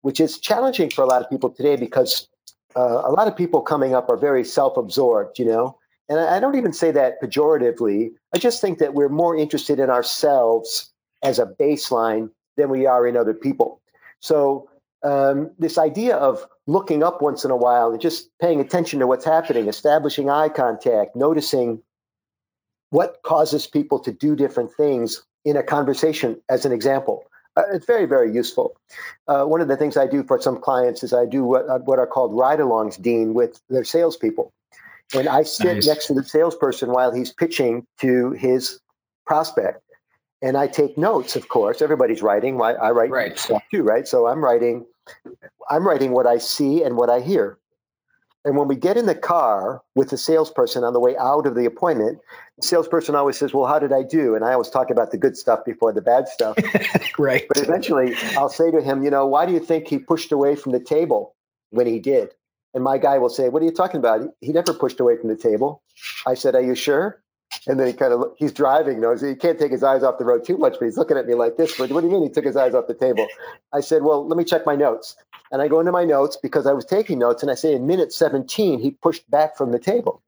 which 0.08 0.20
is 0.20 0.38
challenging 0.38 0.88
for 0.88 1.02
a 1.02 1.06
lot 1.06 1.20
of 1.20 1.28
people 1.28 1.50
today 1.50 1.76
because 1.76 2.28
uh, 2.74 3.02
a 3.04 3.12
lot 3.12 3.28
of 3.28 3.36
people 3.36 3.60
coming 3.60 3.94
up 3.94 4.08
are 4.08 4.16
very 4.16 4.42
self-absorbed, 4.42 5.38
you 5.38 5.44
know. 5.44 5.76
And 6.08 6.18
I, 6.18 6.38
I 6.38 6.40
don't 6.40 6.56
even 6.56 6.72
say 6.72 6.92
that 6.92 7.20
pejoratively. 7.20 8.12
I 8.34 8.38
just 8.38 8.62
think 8.62 8.78
that 8.78 8.94
we're 8.94 9.10
more 9.10 9.36
interested 9.36 9.78
in 9.78 9.90
ourselves 9.90 10.90
as 11.22 11.38
a 11.38 11.44
baseline 11.44 12.30
than 12.56 12.70
we 12.70 12.86
are 12.86 13.06
in 13.06 13.18
other 13.18 13.34
people. 13.34 13.82
So 14.20 14.70
um, 15.02 15.50
this 15.58 15.76
idea 15.76 16.16
of 16.16 16.42
looking 16.66 17.02
up 17.02 17.20
once 17.20 17.44
in 17.44 17.50
a 17.50 17.56
while 17.56 17.92
and 17.92 18.00
just 18.00 18.30
paying 18.40 18.60
attention 18.60 19.00
to 19.00 19.06
what's 19.06 19.26
happening, 19.26 19.68
establishing 19.68 20.30
eye 20.30 20.48
contact, 20.48 21.16
noticing 21.16 21.82
what 22.88 23.18
causes 23.22 23.66
people 23.66 23.98
to 24.00 24.12
do 24.12 24.34
different 24.34 24.72
things 24.72 25.22
in 25.44 25.58
a 25.58 25.62
conversation, 25.62 26.40
as 26.48 26.64
an 26.64 26.72
example. 26.72 27.24
Uh, 27.58 27.62
it's 27.72 27.86
very, 27.86 28.06
very 28.06 28.32
useful. 28.32 28.76
Uh, 29.26 29.44
one 29.44 29.60
of 29.60 29.66
the 29.66 29.76
things 29.76 29.96
I 29.96 30.06
do 30.06 30.22
for 30.22 30.40
some 30.40 30.60
clients 30.60 31.02
is 31.02 31.12
I 31.12 31.26
do 31.26 31.42
what, 31.42 31.68
uh, 31.68 31.78
what 31.80 31.98
are 31.98 32.06
called 32.06 32.32
ride-alongs, 32.32 33.02
Dean, 33.02 33.34
with 33.34 33.60
their 33.68 33.84
salespeople. 33.84 34.52
And 35.12 35.26
I 35.26 35.42
sit 35.42 35.74
nice. 35.74 35.86
next 35.86 36.06
to 36.06 36.14
the 36.14 36.22
salesperson 36.22 36.92
while 36.92 37.12
he's 37.12 37.32
pitching 37.32 37.84
to 38.00 38.30
his 38.32 38.78
prospect. 39.26 39.82
And 40.40 40.56
I 40.56 40.68
take 40.68 40.96
notes, 40.96 41.34
of 41.34 41.48
course. 41.48 41.82
Everybody's 41.82 42.22
writing. 42.22 42.60
I, 42.62 42.74
I 42.74 42.90
write 42.92 43.10
right. 43.10 43.36
stuff 43.36 43.62
too, 43.72 43.82
right? 43.82 44.06
So 44.06 44.28
I'm 44.28 44.44
writing, 44.44 44.86
I'm 45.68 45.84
writing 45.84 46.12
what 46.12 46.28
I 46.28 46.38
see 46.38 46.84
and 46.84 46.96
what 46.96 47.10
I 47.10 47.20
hear. 47.20 47.58
And 48.44 48.56
when 48.56 48.68
we 48.68 48.76
get 48.76 48.96
in 48.96 49.06
the 49.06 49.14
car 49.14 49.82
with 49.94 50.10
the 50.10 50.16
salesperson 50.16 50.84
on 50.84 50.92
the 50.92 51.00
way 51.00 51.16
out 51.16 51.46
of 51.46 51.54
the 51.54 51.66
appointment, 51.66 52.20
the 52.56 52.66
salesperson 52.66 53.14
always 53.14 53.36
says, 53.36 53.52
Well, 53.52 53.66
how 53.66 53.78
did 53.78 53.92
I 53.92 54.02
do? 54.02 54.34
And 54.34 54.44
I 54.44 54.52
always 54.52 54.70
talk 54.70 54.90
about 54.90 55.10
the 55.10 55.18
good 55.18 55.36
stuff 55.36 55.64
before 55.64 55.92
the 55.92 56.00
bad 56.00 56.28
stuff. 56.28 56.56
right. 57.18 57.44
But 57.48 57.58
eventually 57.58 58.14
I'll 58.36 58.48
say 58.48 58.70
to 58.70 58.80
him, 58.80 59.02
You 59.02 59.10
know, 59.10 59.26
why 59.26 59.46
do 59.46 59.52
you 59.52 59.60
think 59.60 59.88
he 59.88 59.98
pushed 59.98 60.32
away 60.32 60.56
from 60.56 60.72
the 60.72 60.80
table 60.80 61.34
when 61.70 61.86
he 61.86 61.98
did? 61.98 62.30
And 62.74 62.84
my 62.84 62.98
guy 62.98 63.18
will 63.18 63.28
say, 63.28 63.48
What 63.48 63.62
are 63.62 63.66
you 63.66 63.72
talking 63.72 63.98
about? 63.98 64.28
He 64.40 64.52
never 64.52 64.72
pushed 64.72 65.00
away 65.00 65.16
from 65.16 65.28
the 65.28 65.36
table. 65.36 65.82
I 66.26 66.34
said, 66.34 66.54
Are 66.54 66.62
you 66.62 66.74
sure? 66.74 67.20
And 67.66 67.80
then 67.80 67.86
he 67.86 67.92
kind 67.92 68.12
of 68.12 68.32
he's 68.36 68.52
driving, 68.52 69.00
knows 69.00 69.22
he 69.22 69.34
can't 69.34 69.58
take 69.58 69.72
his 69.72 69.82
eyes 69.82 70.02
off 70.02 70.18
the 70.18 70.24
road 70.24 70.44
too 70.44 70.58
much, 70.58 70.74
but 70.78 70.84
he's 70.84 70.98
looking 70.98 71.16
at 71.16 71.26
me 71.26 71.34
like 71.34 71.56
this. 71.56 71.78
What, 71.78 71.90
what 71.90 72.02
do 72.02 72.06
you 72.06 72.12
mean 72.12 72.22
he 72.22 72.28
took 72.28 72.44
his 72.44 72.56
eyes 72.56 72.74
off 72.74 72.86
the 72.86 72.94
table? 72.94 73.26
I 73.72 73.80
said, 73.80 74.02
Well, 74.02 74.26
let 74.26 74.36
me 74.36 74.44
check 74.44 74.66
my 74.66 74.76
notes. 74.76 75.16
And 75.50 75.62
I 75.62 75.68
go 75.68 75.80
into 75.80 75.92
my 75.92 76.04
notes 76.04 76.36
because 76.42 76.66
I 76.66 76.72
was 76.72 76.84
taking 76.84 77.18
notes, 77.18 77.42
and 77.42 77.50
I 77.50 77.54
say 77.54 77.74
in 77.74 77.86
minute 77.86 78.12
17, 78.12 78.80
he 78.80 78.90
pushed 78.90 79.28
back 79.30 79.56
from 79.56 79.72
the 79.72 79.78
table. 79.78 80.22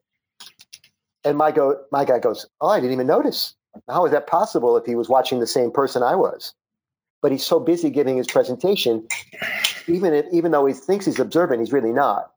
And 1.25 1.37
my 1.37 1.53
go 1.53 1.83
my 1.93 2.05
guy 2.05 2.19
goes, 2.19 2.47
Oh, 2.61 2.69
I 2.69 2.81
didn't 2.81 2.93
even 2.95 3.07
notice. 3.07 3.55
How 3.89 4.07
is 4.07 4.13
that 4.13 4.27
possible 4.27 4.77
if 4.77 4.87
he 4.87 4.95
was 4.95 5.09
watching 5.09 5.41
the 5.41 5.47
same 5.47 5.71
person 5.71 6.03
I 6.03 6.17
was? 6.17 6.55
But 7.23 7.33
he's 7.33 7.45
so 7.45 7.61
busy 7.61 7.91
giving 7.91 8.17
his 8.17 8.27
presentation, 8.27 9.07
even 9.87 10.15
if, 10.15 10.27
even 10.33 10.53
though 10.53 10.67
he 10.67 10.75
thinks 10.75 11.07
he's 11.07 11.21
observant, 11.21 11.61
he's 11.61 11.73
really 11.73 11.93
not. 11.93 12.31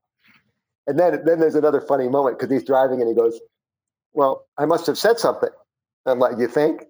And 0.87 0.99
then 0.99 1.23
then 1.25 1.39
there's 1.39 1.55
another 1.55 1.81
funny 1.81 2.09
moment 2.09 2.37
because 2.39 2.51
he's 2.51 2.65
driving 2.65 2.99
and 2.99 3.09
he 3.09 3.15
goes, 3.15 3.39
Well, 4.13 4.45
I 4.57 4.65
must 4.65 4.87
have 4.87 4.97
said 4.97 5.19
something. 5.19 5.49
I'm 6.05 6.19
like, 6.19 6.37
You 6.37 6.47
think? 6.47 6.83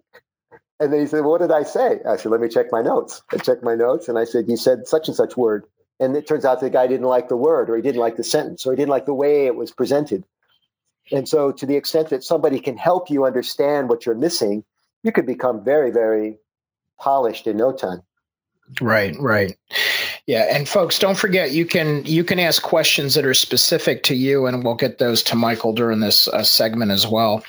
And 0.80 0.92
then 0.92 1.02
he 1.02 1.08
said, 1.08 1.22
well, 1.22 1.32
What 1.32 1.42
did 1.42 1.52
I 1.52 1.64
say? 1.64 2.00
I 2.08 2.18
said, 2.18 2.32
Let 2.32 2.42
me 2.42 2.50
check 2.50 2.68
my 2.72 2.82
notes. 2.82 3.22
I 3.32 3.38
checked 3.38 3.64
my 3.64 3.76
notes 3.76 4.10
and 4.10 4.18
I 4.18 4.26
said, 4.26 4.46
You 4.50 4.58
said 4.58 4.88
such 4.88 5.08
and 5.08 5.16
such 5.16 5.38
word. 5.38 5.66
And 6.04 6.18
it 6.18 6.28
turns 6.28 6.44
out 6.44 6.60
the 6.60 6.70
guy 6.70 6.88
didn't 6.88 7.08
like 7.08 7.30
the 7.30 7.38
word 7.38 7.70
or 7.70 7.76
he 7.76 7.82
didn't 7.82 8.02
like 8.02 8.18
the 8.18 8.24
sentence 8.24 8.66
or 8.66 8.74
he 8.74 8.76
didn't 8.76 8.90
like 8.90 9.06
the 9.06 9.14
way 9.14 9.46
it 9.46 9.56
was 9.56 9.72
presented. 9.72 10.26
And 11.12 11.28
so, 11.28 11.52
to 11.52 11.66
the 11.66 11.76
extent 11.76 12.10
that 12.10 12.24
somebody 12.24 12.60
can 12.60 12.78
help 12.78 13.10
you 13.10 13.26
understand 13.26 13.90
what 13.90 14.06
you're 14.06 14.16
missing, 14.16 14.64
you 15.04 15.12
could 15.12 15.26
become 15.26 15.64
very, 15.64 15.92
very 15.92 16.38
polished 17.00 17.48
in 17.48 17.58
no 17.58 17.72
time. 17.74 18.02
Right, 18.82 19.16
right. 19.20 19.58
Yeah, 20.26 20.56
and 20.56 20.70
folks, 20.70 21.00
don't 21.00 21.18
forget 21.18 21.52
you 21.52 21.66
can 21.66 22.06
you 22.06 22.24
can 22.24 22.40
ask 22.40 22.62
questions 22.62 23.16
that 23.16 23.26
are 23.26 23.34
specific 23.34 24.04
to 24.04 24.16
you, 24.16 24.46
and 24.46 24.64
we'll 24.64 24.76
get 24.76 24.98
those 24.98 25.22
to 25.24 25.36
Michael 25.36 25.74
during 25.74 26.00
this 26.00 26.30
uh, 26.30 26.44
segment 26.44 26.92
as 26.92 27.06
well. 27.06 27.44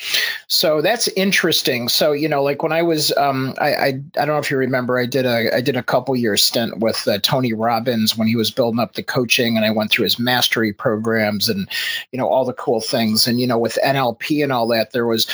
So 0.49 0.83
that's 0.83 1.07
interesting. 1.07 1.89
So 1.89 2.11
you 2.11 2.29
know, 2.29 2.43
like 2.43 2.65
when 2.65 2.73
I 2.73 2.83
was, 2.83 3.17
um, 3.17 3.55
I, 3.61 3.75
I, 3.75 3.87
I 3.87 3.91
don't 3.91 4.27
know 4.27 4.39
if 4.39 4.51
you 4.51 4.57
remember, 4.57 4.99
I 4.99 5.07
did 5.07 5.25
a 5.25 5.55
I 5.55 5.61
did 5.61 5.77
a 5.77 5.85
couple 5.85 6.17
year 6.17 6.37
stint 6.37 6.81
with 6.81 7.07
uh, 7.07 7.21
Tony 7.21 7.53
Robbins 7.53 8.17
when 8.17 8.27
he 8.27 8.35
was 8.35 8.51
building 8.51 8.81
up 8.81 8.95
the 8.95 9.05
coaching, 9.05 9.57
and 9.57 9.65
I 9.65 9.71
went 9.71 9.93
through 9.93 10.05
his 10.05 10.19
mastery 10.19 10.73
programs 10.73 11.49
and 11.49 11.69
you 12.11 12.19
know 12.19 12.27
all 12.27 12.45
the 12.45 12.53
cool 12.55 12.81
things, 12.81 13.29
and 13.29 13.41
you 13.41 13.47
know 13.47 13.59
with 13.59 13.79
NLP 13.85 14.43
and 14.43 14.53
all 14.53 14.67
that, 14.69 14.91
there 14.91 15.07
was 15.07 15.29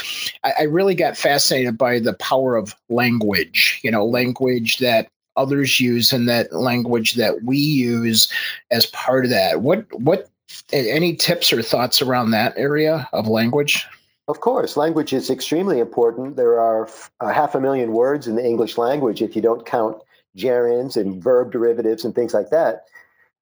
I, 0.45 0.53
I 0.59 0.63
really 0.65 0.95
got 0.95 1.17
fascinated 1.17 1.79
by 1.79 2.01
the 2.01 2.13
power 2.13 2.57
of 2.57 2.77
language. 2.91 3.81
You 3.83 3.91
know, 3.91 4.05
language 4.05 4.77
that 4.81 5.11
others 5.41 5.81
use 5.81 6.13
and 6.13 6.29
that 6.29 6.53
language 6.53 7.15
that 7.15 7.43
we 7.43 7.57
use 7.57 8.33
as 8.71 8.87
part 8.87 9.25
of 9.25 9.31
that. 9.31 9.61
What 9.63 9.87
what 9.99 10.31
any 10.73 11.17
tips 11.17 11.53
or 11.53 11.63
thoughts 11.63 12.03
around 12.03 12.33
that 12.33 12.55
area 12.57 13.09
of 13.13 13.27
language? 13.27 13.87
Of 14.29 14.41
course, 14.41 14.77
language 14.77 15.13
is 15.13 15.31
extremely 15.31 15.81
important. 15.81 16.37
There 16.37 16.61
are 16.61 16.89
a 17.21 17.33
half 17.33 17.55
a 17.55 17.61
million 17.61 17.93
words 17.93 18.29
in 18.29 18.37
the 18.37 18.45
English 18.45 18.79
language 18.79 19.23
if 19.23 19.35
you 19.35 19.43
don't 19.43 19.67
count 19.67 20.01
gerunds 20.37 20.97
and 20.97 21.23
verb 21.23 21.51
derivatives 21.51 22.05
and 22.05 22.15
things 22.15 22.35
like 22.35 22.51
that. 22.51 22.85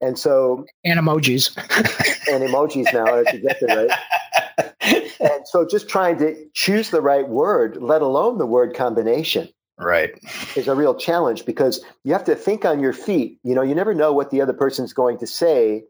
And 0.01 0.19
so, 0.19 0.65
and 0.85 1.01
emojis, 1.01 1.57
and 2.33 2.45
emojis 2.45 2.93
now, 2.95 3.05
that's 3.17 3.35
exactly 3.35 3.69
right. 3.69 3.91
And 5.21 5.47
so, 5.49 5.67
just 5.67 5.89
trying 5.89 6.19
to 6.19 6.37
choose 6.55 6.91
the 6.91 7.01
right 7.01 7.29
word, 7.29 7.79
let 7.83 8.03
alone 8.03 8.39
the 8.39 8.47
word 8.47 8.77
combination, 8.77 9.49
right. 9.79 10.11
is 10.57 10.69
a 10.69 10.75
real 10.75 10.95
challenge 10.95 11.45
because 11.45 11.85
you 12.05 12.13
have 12.13 12.25
to 12.25 12.35
think 12.35 12.65
on 12.65 12.81
your 12.81 12.93
feet. 12.93 13.39
You 13.43 13.55
know 13.55 13.63
you 13.63 13.75
never 13.75 13.95
know 13.95 14.13
what 14.13 14.31
the 14.31 14.41
other 14.41 14.53
person's 14.53 14.93
going 14.93 15.19
to 15.19 15.27
say. 15.27 15.85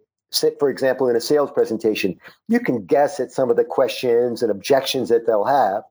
For 0.59 0.68
example 0.68 1.09
in 1.09 1.16
a 1.16 1.20
sales 1.20 1.51
presentation 1.51 2.18
you 2.48 2.61
can 2.61 2.85
guess 2.85 3.18
at 3.18 3.33
some 3.33 3.51
of 3.51 3.57
the 3.57 3.64
questions 3.64 4.42
and 4.42 4.51
objections 4.51 5.09
that 5.09 5.27
they'll 5.27 5.44
have. 5.44 5.85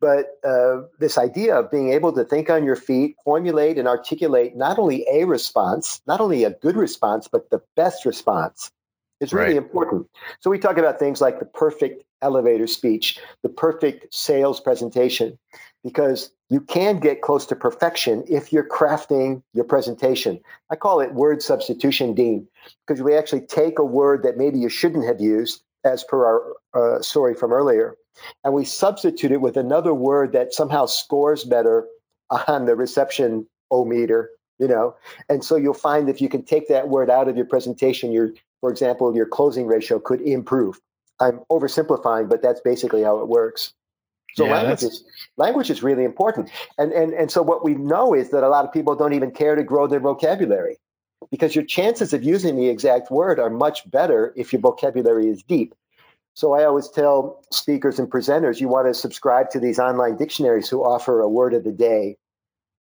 But 0.00 0.26
uh, 0.44 0.82
this 1.00 1.16
idea 1.16 1.58
of 1.58 1.70
being 1.70 1.92
able 1.92 2.12
to 2.12 2.24
think 2.24 2.50
on 2.50 2.64
your 2.64 2.76
feet 2.76 3.16
formulate 3.24 3.78
and 3.78 3.88
articulate 3.88 4.54
not 4.54 4.78
only 4.78 5.04
a 5.10 5.24
response 5.24 6.00
not 6.06 6.20
only 6.20 6.44
a 6.44 6.50
good 6.50 6.76
response 6.76 7.28
but 7.28 7.50
the 7.50 7.60
best 7.74 8.04
response 8.04 8.70
is 9.20 9.32
really 9.32 9.54
right. 9.54 9.56
important. 9.56 10.08
So 10.40 10.50
we 10.50 10.58
talk 10.58 10.76
about 10.76 10.98
things 10.98 11.20
like 11.20 11.38
the 11.38 11.46
perfect 11.46 12.04
elevator 12.22 12.66
speech 12.66 13.18
the 13.42 13.48
perfect 13.48 14.14
sales 14.14 14.60
presentation 14.60 15.38
because 15.84 16.30
you 16.50 16.60
can 16.60 17.00
get 17.00 17.22
close 17.22 17.46
to 17.46 17.56
perfection 17.56 18.24
if 18.28 18.52
you're 18.52 18.68
crafting 18.68 19.42
your 19.52 19.64
presentation. 19.64 20.40
I 20.70 20.76
call 20.76 21.00
it 21.00 21.12
word 21.12 21.42
substitution, 21.42 22.14
Dean, 22.14 22.48
because 22.86 23.02
we 23.02 23.16
actually 23.16 23.42
take 23.42 23.78
a 23.78 23.84
word 23.84 24.24
that 24.24 24.36
maybe 24.36 24.58
you 24.58 24.68
shouldn't 24.68 25.06
have 25.06 25.20
used, 25.20 25.62
as 25.84 26.04
per 26.04 26.24
our 26.26 26.98
uh, 26.98 27.02
story 27.02 27.34
from 27.34 27.52
earlier, 27.52 27.96
and 28.44 28.52
we 28.54 28.64
substitute 28.64 29.32
it 29.32 29.40
with 29.40 29.56
another 29.56 29.94
word 29.94 30.32
that 30.32 30.52
somehow 30.54 30.86
scores 30.86 31.44
better 31.44 31.86
on 32.48 32.66
the 32.66 32.74
reception 32.74 33.46
o 33.70 33.84
meter, 33.84 34.30
you 34.58 34.68
know. 34.68 34.96
And 35.28 35.44
so 35.44 35.56
you'll 35.56 35.74
find 35.74 36.08
if 36.08 36.20
you 36.20 36.28
can 36.28 36.44
take 36.44 36.68
that 36.68 36.88
word 36.88 37.10
out 37.10 37.28
of 37.28 37.36
your 37.36 37.46
presentation, 37.46 38.12
your, 38.12 38.30
for 38.60 38.70
example, 38.70 39.14
your 39.14 39.26
closing 39.26 39.66
ratio 39.66 39.98
could 40.00 40.20
improve. 40.20 40.80
I'm 41.20 41.40
oversimplifying, 41.50 42.28
but 42.28 42.42
that's 42.42 42.60
basically 42.60 43.02
how 43.02 43.20
it 43.20 43.28
works. 43.28 43.72
So 44.36 44.44
yeah, 44.44 44.56
language 44.56 44.82
is 44.82 45.04
language 45.36 45.70
is 45.70 45.82
really 45.82 46.04
important. 46.04 46.50
And 46.78 46.92
and 46.92 47.14
and 47.14 47.30
so 47.30 47.42
what 47.42 47.64
we 47.64 47.74
know 47.74 48.14
is 48.14 48.30
that 48.30 48.44
a 48.44 48.48
lot 48.48 48.64
of 48.64 48.72
people 48.72 48.94
don't 48.94 49.14
even 49.14 49.30
care 49.30 49.54
to 49.54 49.62
grow 49.62 49.86
their 49.86 50.00
vocabulary 50.00 50.76
because 51.30 51.54
your 51.54 51.64
chances 51.64 52.12
of 52.12 52.22
using 52.22 52.56
the 52.56 52.68
exact 52.68 53.10
word 53.10 53.40
are 53.40 53.50
much 53.50 53.90
better 53.90 54.32
if 54.36 54.52
your 54.52 54.60
vocabulary 54.60 55.28
is 55.28 55.42
deep. 55.42 55.74
So 56.34 56.52
I 56.52 56.64
always 56.64 56.90
tell 56.90 57.42
speakers 57.50 57.98
and 57.98 58.10
presenters 58.10 58.60
you 58.60 58.68
want 58.68 58.88
to 58.88 58.94
subscribe 58.94 59.50
to 59.50 59.60
these 59.60 59.78
online 59.78 60.16
dictionaries 60.16 60.68
who 60.68 60.84
offer 60.84 61.20
a 61.22 61.28
word 61.28 61.54
of 61.54 61.64
the 61.64 61.72
day, 61.72 62.18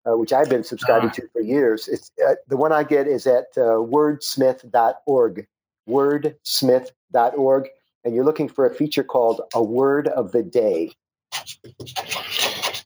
uh, 0.05 0.17
which 0.19 0.33
I've 0.33 0.51
been 0.51 0.65
subscribing 0.65 1.11
uh. 1.11 1.15
to 1.15 1.29
for 1.33 1.41
years. 1.41 1.87
It's 1.87 2.11
uh, 2.27 2.35
the 2.49 2.57
one 2.57 2.73
I 2.73 2.83
get 2.83 3.07
is 3.07 3.29
at 3.29 3.47
uh, 3.57 3.79
wordsmith.org, 3.79 5.47
wordsmith.org, 5.89 7.69
and 8.05 8.15
you're 8.15 8.25
looking 8.25 8.49
for 8.49 8.67
a 8.67 8.75
feature 8.75 9.05
called 9.05 9.43
a 9.55 9.63
word 9.63 10.09
of 10.09 10.33
the 10.33 10.43
day. 10.43 10.91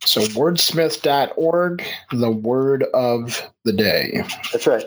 So 0.04 0.22
wordsmith.org, 0.22 1.84
the 2.12 2.30
word 2.30 2.82
of 2.94 3.50
the 3.64 3.72
day. 3.72 4.22
That's 4.52 4.66
right. 4.66 4.86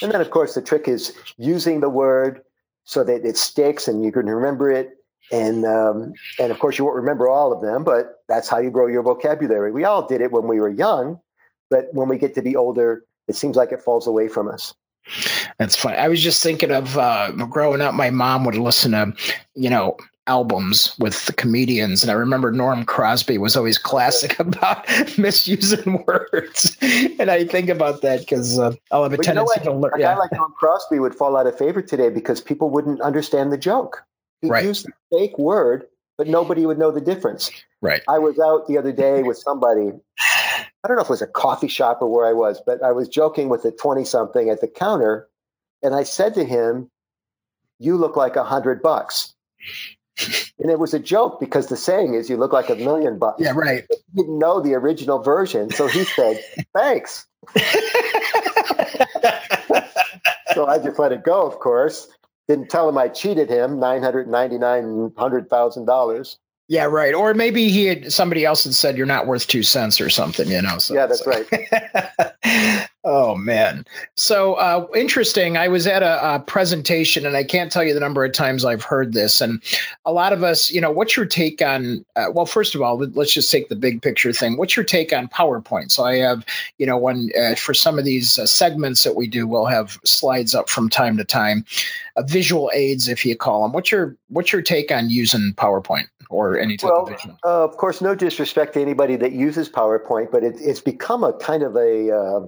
And 0.00 0.10
then, 0.10 0.20
of 0.20 0.30
course, 0.30 0.54
the 0.54 0.62
trick 0.62 0.88
is 0.88 1.14
using 1.36 1.80
the 1.80 1.90
word 1.90 2.42
so 2.84 3.04
that 3.04 3.24
it 3.24 3.36
sticks 3.36 3.88
and 3.88 4.04
you 4.04 4.12
can 4.12 4.26
remember 4.26 4.70
it. 4.70 4.96
And 5.32 5.64
um, 5.64 6.14
and 6.40 6.50
of 6.50 6.58
course, 6.58 6.76
you 6.76 6.84
won't 6.84 6.96
remember 6.96 7.28
all 7.28 7.52
of 7.52 7.60
them, 7.60 7.84
but 7.84 8.16
that's 8.28 8.48
how 8.48 8.58
you 8.58 8.70
grow 8.70 8.88
your 8.88 9.02
vocabulary. 9.02 9.70
We 9.70 9.84
all 9.84 10.08
did 10.08 10.22
it 10.22 10.32
when 10.32 10.48
we 10.48 10.58
were 10.58 10.68
young, 10.68 11.20
but 11.68 11.88
when 11.92 12.08
we 12.08 12.18
get 12.18 12.34
to 12.34 12.42
be 12.42 12.56
older, 12.56 13.04
it 13.28 13.36
seems 13.36 13.54
like 13.56 13.70
it 13.70 13.82
falls 13.82 14.08
away 14.08 14.26
from 14.26 14.48
us. 14.48 14.74
That's 15.58 15.76
funny. 15.76 15.98
I 15.98 16.08
was 16.08 16.20
just 16.20 16.42
thinking 16.42 16.72
of 16.72 16.98
uh, 16.98 17.30
growing 17.32 17.80
up. 17.80 17.94
My 17.94 18.10
mom 18.10 18.44
would 18.44 18.56
listen 18.56 18.92
to, 18.92 19.14
you 19.54 19.70
know, 19.70 19.96
albums 20.26 20.94
with 20.98 21.26
the 21.26 21.32
comedians, 21.32 22.02
and 22.02 22.10
I 22.10 22.14
remember 22.14 22.52
Norm 22.52 22.84
Crosby 22.84 23.38
was 23.38 23.56
always 23.56 23.78
classic 23.78 24.38
about 24.38 24.86
misusing 25.18 26.04
words. 26.06 26.76
And 26.80 27.30
I 27.30 27.44
think 27.44 27.68
about 27.68 28.02
that 28.02 28.20
because 28.20 28.58
uh, 28.58 28.74
I'll 28.90 29.02
have 29.02 29.12
a 29.12 29.16
but 29.16 29.24
tendency 29.24 29.60
you 29.60 29.66
know 29.66 29.72
to 29.72 29.78
learn. 29.78 29.92
A 29.94 29.98
yeah. 29.98 30.14
guy 30.14 30.18
like 30.18 30.32
Norm 30.32 30.52
Crosby 30.56 30.98
would 30.98 31.14
fall 31.14 31.36
out 31.36 31.46
of 31.46 31.58
favor 31.58 31.82
today 31.82 32.10
because 32.10 32.40
people 32.40 32.70
wouldn't 32.70 33.00
understand 33.00 33.52
the 33.52 33.58
joke. 33.58 34.04
He 34.40 34.48
right. 34.48 34.64
used 34.64 34.86
the 34.86 34.92
fake 35.18 35.38
word, 35.38 35.86
but 36.16 36.26
nobody 36.26 36.64
would 36.64 36.78
know 36.78 36.90
the 36.90 37.00
difference. 37.00 37.50
Right. 37.82 38.02
I 38.08 38.18
was 38.18 38.38
out 38.38 38.66
the 38.68 38.78
other 38.78 38.92
day 38.92 39.22
with 39.22 39.38
somebody. 39.38 39.92
I 40.82 40.88
don't 40.88 40.96
know 40.96 41.02
if 41.02 41.08
it 41.08 41.10
was 41.10 41.22
a 41.22 41.26
coffee 41.26 41.68
shop 41.68 41.98
or 42.00 42.08
where 42.08 42.26
I 42.26 42.32
was, 42.32 42.62
but 42.64 42.82
I 42.82 42.92
was 42.92 43.08
joking 43.08 43.48
with 43.48 43.64
a 43.64 43.70
20 43.70 44.04
something 44.04 44.48
at 44.48 44.60
the 44.60 44.68
counter. 44.68 45.28
And 45.82 45.94
I 45.94 46.04
said 46.04 46.34
to 46.34 46.44
him, 46.44 46.90
You 47.78 47.96
look 47.96 48.16
like 48.16 48.36
a 48.36 48.44
hundred 48.44 48.82
bucks. 48.82 49.34
And 50.58 50.70
it 50.70 50.78
was 50.78 50.94
a 50.94 50.98
joke 50.98 51.40
because 51.40 51.68
the 51.68 51.76
saying 51.76 52.14
is 52.14 52.28
you 52.28 52.36
look 52.36 52.52
like 52.52 52.70
a 52.70 52.74
million 52.74 53.18
bucks. 53.18 53.40
Yeah, 53.40 53.52
right. 53.54 53.84
He 53.88 54.22
didn't 54.22 54.38
know 54.38 54.60
the 54.60 54.74
original 54.74 55.20
version. 55.20 55.70
So 55.70 55.86
he 55.86 56.04
said, 56.04 56.42
Thanks. 56.74 57.26
so 60.54 60.66
I 60.66 60.78
just 60.82 60.98
let 60.98 61.12
it 61.12 61.24
go, 61.24 61.46
of 61.46 61.58
course. 61.58 62.08
Didn't 62.48 62.68
tell 62.68 62.88
him 62.88 62.98
I 62.98 63.08
cheated 63.08 63.48
him 63.48 63.78
nine 63.78 64.02
hundred 64.02 64.28
ninety 64.28 64.58
nine 64.58 65.12
hundred 65.16 65.48
thousand 65.48 65.86
dollars. 65.86 66.36
Yeah, 66.70 66.84
right. 66.84 67.14
Or 67.14 67.34
maybe 67.34 67.68
he 67.68 67.86
had 67.86 68.12
somebody 68.12 68.44
else 68.44 68.62
had 68.62 68.74
said 68.74 68.96
you're 68.96 69.04
not 69.04 69.26
worth 69.26 69.48
two 69.48 69.64
cents 69.64 70.00
or 70.00 70.08
something, 70.08 70.48
you 70.48 70.62
know. 70.62 70.78
So, 70.78 70.94
yeah, 70.94 71.06
that's 71.06 71.24
so. 71.24 71.30
right. 71.30 72.88
oh 73.04 73.34
man. 73.34 73.84
So 74.14 74.54
uh, 74.54 74.86
interesting. 74.94 75.56
I 75.56 75.68
was 75.68 75.86
at 75.86 76.02
a, 76.02 76.34
a, 76.34 76.40
presentation, 76.40 77.26
and 77.26 77.36
I 77.36 77.44
can't 77.44 77.70
tell 77.70 77.84
you 77.84 77.94
the 77.94 78.00
number 78.00 78.24
of 78.24 78.32
times 78.32 78.64
I've 78.64 78.82
heard 78.82 79.12
this. 79.12 79.40
And 79.40 79.62
a 80.04 80.12
lot 80.12 80.32
of 80.32 80.42
us, 80.42 80.70
you 80.70 80.80
know, 80.80 80.90
what's 80.90 81.16
your 81.16 81.26
take 81.26 81.62
on? 81.62 82.04
Uh, 82.16 82.26
well, 82.32 82.46
first 82.46 82.74
of 82.74 82.82
all, 82.82 82.98
let's 82.98 83.32
just 83.32 83.50
take 83.50 83.68
the 83.68 83.76
big 83.76 84.02
picture 84.02 84.32
thing. 84.32 84.56
What's 84.56 84.76
your 84.76 84.84
take 84.84 85.12
on 85.12 85.28
PowerPoint? 85.28 85.90
So 85.90 86.04
I 86.04 86.16
have, 86.16 86.44
you 86.78 86.86
know, 86.86 86.98
when 86.98 87.30
uh, 87.38 87.54
for 87.54 87.74
some 87.74 87.98
of 87.98 88.04
these 88.04 88.38
uh, 88.38 88.46
segments 88.46 89.04
that 89.04 89.16
we 89.16 89.26
do, 89.26 89.46
we'll 89.46 89.66
have 89.66 89.98
slides 90.04 90.54
up 90.54 90.68
from 90.68 90.88
time 90.88 91.16
to 91.18 91.24
time, 91.24 91.64
uh, 92.16 92.22
visual 92.22 92.70
aids, 92.74 93.08
if 93.08 93.24
you 93.24 93.36
call 93.36 93.62
them. 93.62 93.72
What's 93.72 93.90
your 93.90 94.16
what's 94.28 94.52
your 94.52 94.62
take 94.62 94.90
on 94.90 95.10
using 95.10 95.52
PowerPoint? 95.54 96.06
or 96.30 96.58
any 96.58 96.76
type 96.76 96.90
well, 96.92 97.02
of 97.02 97.08
vision? 97.08 97.36
Uh, 97.44 97.64
of 97.64 97.76
course, 97.76 98.00
no 98.00 98.14
disrespect 98.14 98.74
to 98.74 98.80
anybody 98.80 99.16
that 99.16 99.32
uses 99.32 99.68
PowerPoint, 99.68 100.30
but 100.30 100.44
it, 100.44 100.54
it's 100.60 100.80
become 100.80 101.24
a 101.24 101.32
kind 101.32 101.62
of 101.62 101.76
a 101.76 102.16
uh, 102.16 102.40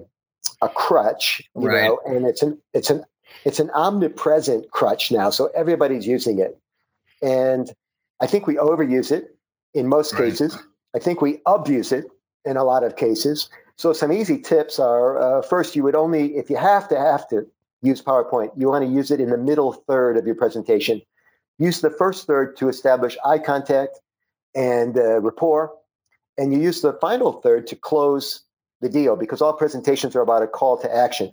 a 0.63 0.69
crutch, 0.69 1.41
you 1.55 1.67
right. 1.67 1.85
know, 1.85 1.99
and 2.05 2.25
it's 2.25 2.41
an 2.41 2.59
it's 2.73 2.89
an 2.89 3.03
it's 3.43 3.59
an 3.59 3.69
omnipresent 3.71 4.71
crutch 4.71 5.11
now. 5.11 5.29
So 5.29 5.49
everybody's 5.55 6.07
using 6.07 6.39
it, 6.39 6.57
and 7.21 7.69
I 8.21 8.27
think 8.27 8.47
we 8.47 8.55
overuse 8.55 9.11
it 9.11 9.35
in 9.73 9.87
most 9.87 10.13
right. 10.13 10.29
cases. 10.29 10.57
I 10.95 10.99
think 10.99 11.21
we 11.21 11.41
abuse 11.45 11.91
it 11.91 12.05
in 12.45 12.57
a 12.57 12.63
lot 12.63 12.83
of 12.83 12.95
cases. 12.95 13.49
So 13.75 13.93
some 13.93 14.11
easy 14.11 14.39
tips 14.39 14.79
are: 14.79 15.39
uh, 15.39 15.41
first, 15.41 15.75
you 15.75 15.83
would 15.83 15.95
only 15.95 16.37
if 16.37 16.49
you 16.49 16.57
have 16.57 16.87
to 16.89 16.97
have 16.97 17.27
to 17.29 17.47
use 17.81 18.01
PowerPoint, 18.01 18.51
you 18.55 18.69
want 18.69 18.85
to 18.85 18.91
use 18.91 19.11
it 19.11 19.19
in 19.19 19.29
the 19.29 19.37
middle 19.37 19.73
third 19.73 20.17
of 20.17 20.25
your 20.25 20.35
presentation. 20.35 21.01
Use 21.59 21.81
the 21.81 21.89
first 21.89 22.25
third 22.25 22.55
to 22.57 22.69
establish 22.69 23.17
eye 23.25 23.39
contact 23.39 23.99
and 24.55 24.97
uh, 24.97 25.19
rapport. 25.19 25.73
And 26.37 26.53
you 26.53 26.59
use 26.59 26.81
the 26.81 26.93
final 26.93 27.33
third 27.33 27.67
to 27.67 27.75
close 27.75 28.41
the 28.83 28.89
deal 28.89 29.15
because 29.15 29.41
all 29.41 29.53
presentations 29.53 30.15
are 30.15 30.21
about 30.21 30.43
a 30.43 30.47
call 30.47 30.77
to 30.79 30.95
action. 30.95 31.31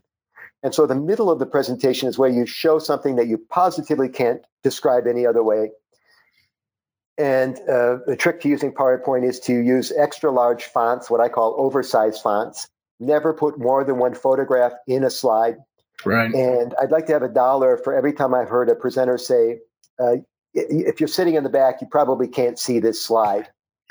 And 0.63 0.75
so 0.75 0.87
the 0.87 0.95
middle 0.95 1.31
of 1.31 1.39
the 1.39 1.47
presentation 1.47 2.09
is 2.09 2.19
where 2.19 2.29
you 2.31 2.47
show 2.47 2.79
something 2.79 3.17
that 3.17 3.27
you 3.27 3.39
positively 3.39 4.09
can't 4.09 4.43
describe 4.63 5.07
any 5.07 5.27
other 5.27 5.43
way. 5.43 5.71
And 7.17 7.57
uh, 7.61 7.99
the 8.07 8.17
trick 8.19 8.41
to 8.43 8.49
using 8.49 8.73
PowerPoint 8.73 9.29
is 9.29 9.41
to 9.41 9.53
use 9.53 9.93
extra 9.93 10.31
large 10.31 10.65
fonts, 10.65 11.11
what 11.11 11.21
I 11.21 11.29
call 11.29 11.55
oversized 11.59 12.23
fonts. 12.23 12.67
Never 12.99 13.35
put 13.35 13.59
more 13.59 13.85
than 13.85 13.99
one 13.99 14.15
photograph 14.15 14.73
in 14.87 15.05
a 15.05 15.11
slide. 15.11 15.57
Right. 16.05 16.33
And 16.33 16.75
I'd 16.81 16.91
like 16.91 17.07
to 17.07 17.13
have 17.13 17.23
a 17.23 17.29
dollar 17.29 17.77
for 17.77 17.95
every 17.95 18.13
time 18.13 18.35
I've 18.35 18.49
heard 18.49 18.69
a 18.71 18.75
presenter 18.75 19.19
say, 19.19 19.59
uh, 19.98 20.17
if 20.55 21.01
you're 21.01 21.09
sitting 21.09 21.35
in 21.35 21.44
the 21.44 21.51
back, 21.51 21.81
you 21.81 21.87
probably 21.90 22.29
can't 22.29 22.59
see 22.59 22.81
this 22.81 23.03
slide. 23.03 23.48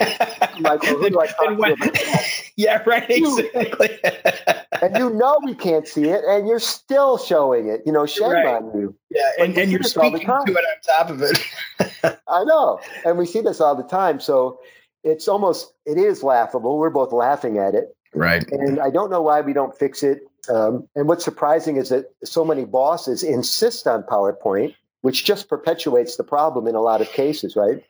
Michael, 0.60 0.98
who 0.98 1.10
do 1.10 1.20
I 1.20 1.26
talk 1.26 1.56
to 1.56 2.39
yeah, 2.60 2.82
right, 2.84 3.08
exactly. 3.08 3.98
and 4.82 4.96
you 4.96 5.10
know 5.10 5.40
we 5.42 5.54
can't 5.54 5.88
see 5.88 6.04
it, 6.04 6.22
and 6.26 6.46
you're 6.46 6.60
still 6.60 7.16
showing 7.16 7.68
it. 7.68 7.82
You 7.86 7.92
know, 7.92 8.04
shame 8.04 8.30
right. 8.30 8.46
on 8.46 8.78
you. 8.78 8.94
Yeah, 9.10 9.44
and, 9.44 9.56
and 9.56 9.70
you're 9.70 9.82
speaking 9.82 10.26
to 10.26 10.26
it 10.26 10.28
on 10.28 10.96
top 10.96 11.10
of 11.10 11.22
it. 11.22 12.18
I 12.28 12.44
know, 12.44 12.80
and 13.04 13.16
we 13.16 13.24
see 13.24 13.40
this 13.40 13.60
all 13.60 13.76
the 13.76 13.84
time. 13.84 14.20
So 14.20 14.60
it's 15.02 15.26
almost 15.26 15.72
it 15.86 15.96
is 15.96 16.22
laughable. 16.22 16.78
We're 16.78 16.90
both 16.90 17.12
laughing 17.12 17.56
at 17.56 17.74
it, 17.74 17.96
right? 18.14 18.44
And 18.50 18.78
I 18.78 18.90
don't 18.90 19.10
know 19.10 19.22
why 19.22 19.40
we 19.40 19.54
don't 19.54 19.76
fix 19.76 20.02
it. 20.02 20.20
Um, 20.48 20.88
and 20.94 21.08
what's 21.08 21.24
surprising 21.24 21.76
is 21.76 21.90
that 21.90 22.06
so 22.24 22.44
many 22.44 22.64
bosses 22.66 23.22
insist 23.22 23.86
on 23.86 24.02
PowerPoint, 24.02 24.74
which 25.00 25.24
just 25.24 25.48
perpetuates 25.48 26.16
the 26.16 26.24
problem 26.24 26.66
in 26.66 26.74
a 26.74 26.80
lot 26.80 27.00
of 27.00 27.08
cases, 27.08 27.56
right? 27.56 27.84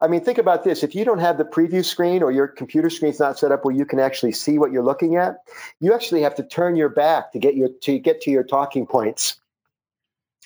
I 0.00 0.08
mean, 0.08 0.24
think 0.24 0.38
about 0.38 0.64
this. 0.64 0.82
If 0.82 0.94
you 0.94 1.04
don't 1.04 1.18
have 1.18 1.38
the 1.38 1.44
preview 1.44 1.84
screen 1.84 2.22
or 2.22 2.30
your 2.30 2.48
computer 2.48 2.90
screen's 2.90 3.20
not 3.20 3.38
set 3.38 3.52
up 3.52 3.64
where 3.64 3.74
you 3.74 3.84
can 3.84 4.00
actually 4.00 4.32
see 4.32 4.58
what 4.58 4.72
you're 4.72 4.84
looking 4.84 5.16
at, 5.16 5.38
you 5.80 5.94
actually 5.94 6.22
have 6.22 6.36
to 6.36 6.42
turn 6.42 6.76
your 6.76 6.88
back 6.88 7.32
to 7.32 7.38
get 7.38 7.54
your 7.54 7.68
to 7.82 7.98
get 7.98 8.22
to 8.22 8.30
your 8.30 8.44
talking 8.44 8.86
points. 8.86 9.40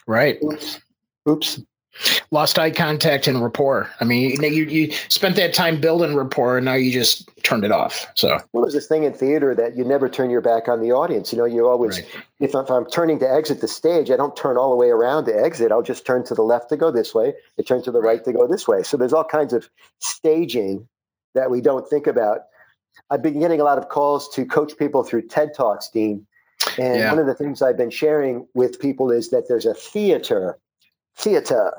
Right. 0.07 0.39
Oops. 0.43 0.81
Oops 1.29 1.61
lost 2.31 2.59
eye 2.59 2.71
contact 2.71 3.27
and 3.27 3.43
rapport. 3.43 3.91
I 4.01 4.05
mean, 4.05 4.43
you 4.43 4.65
you 4.65 4.93
spent 5.09 5.37
that 5.37 5.55
time 5.55 5.81
building 5.81 6.15
rapport, 6.15 6.59
and 6.59 6.65
now 6.65 6.75
you 6.75 6.91
just 6.91 7.29
turned 7.43 7.65
it 7.65 7.73
off. 7.73 8.07
So, 8.15 8.39
well, 8.53 8.63
there's 8.63 8.75
this 8.75 8.87
thing 8.87 9.05
in 9.05 9.13
theater 9.13 9.55
that 9.55 9.77
you 9.77 9.85
never 9.85 10.09
turn 10.09 10.31
your 10.31 10.41
back 10.41 10.69
on 10.69 10.81
the 10.81 10.93
audience. 10.93 11.33
You 11.33 11.39
know, 11.39 11.45
you 11.45 11.67
always, 11.69 11.99
right. 11.99 12.09
if, 12.41 12.55
if, 12.55 12.71
I'm 12.71 12.87
turning 12.87 13.19
to 13.21 13.31
exit 13.31 13.61
the 13.61 13.69
stage, 13.69 14.11
I 14.11 14.17
don't 14.17 14.37
turn 14.37 14.57
all 14.57 14.71
the 14.71 14.77
way 14.77 14.89
around 14.89 15.27
to 15.27 15.33
exit. 15.33 15.73
I'll 15.73 15.83
just 15.83 16.07
turn 16.07 16.25
to 16.27 16.35
the 16.35 16.43
left 16.43 16.71
to 16.71 16.77
go 16.77 16.91
this 16.91 17.15
way, 17.15 17.35
I 17.59 17.63
turn 17.63 17.83
to 17.83 17.91
the 17.91 18.01
right 18.01 18.25
to 18.25 18.33
go 18.33 18.47
this 18.47 18.67
way. 18.67 18.83
So 18.83 18.97
there's 18.97 19.13
all 19.13 19.25
kinds 19.25 19.53
of 19.53 19.69
staging 19.99 20.89
that 21.35 21.51
we 21.51 21.61
don't 21.61 21.89
think 21.89 22.07
about. 22.07 22.41
I've 23.09 23.23
been 23.23 23.41
getting 23.41 23.61
a 23.61 23.65
lot 23.65 23.79
of 23.79 23.89
calls 23.89 24.29
to 24.35 24.45
coach 24.45 24.77
people 24.77 25.03
through 25.03 25.29
TED 25.29 25.55
Talks, 25.57 25.89
Dean. 25.89 26.27
And 26.79 26.99
yeah. 26.99 27.11
one 27.11 27.19
of 27.19 27.27
the 27.27 27.35
things 27.35 27.63
I've 27.63 27.77
been 27.77 27.91
sharing 27.91 28.47
with 28.55 28.81
people 28.81 29.11
is 29.11 29.31
that 29.31 29.49
there's 29.49 29.67
a 29.67 29.75
theater 29.75 30.59
theater 31.21 31.73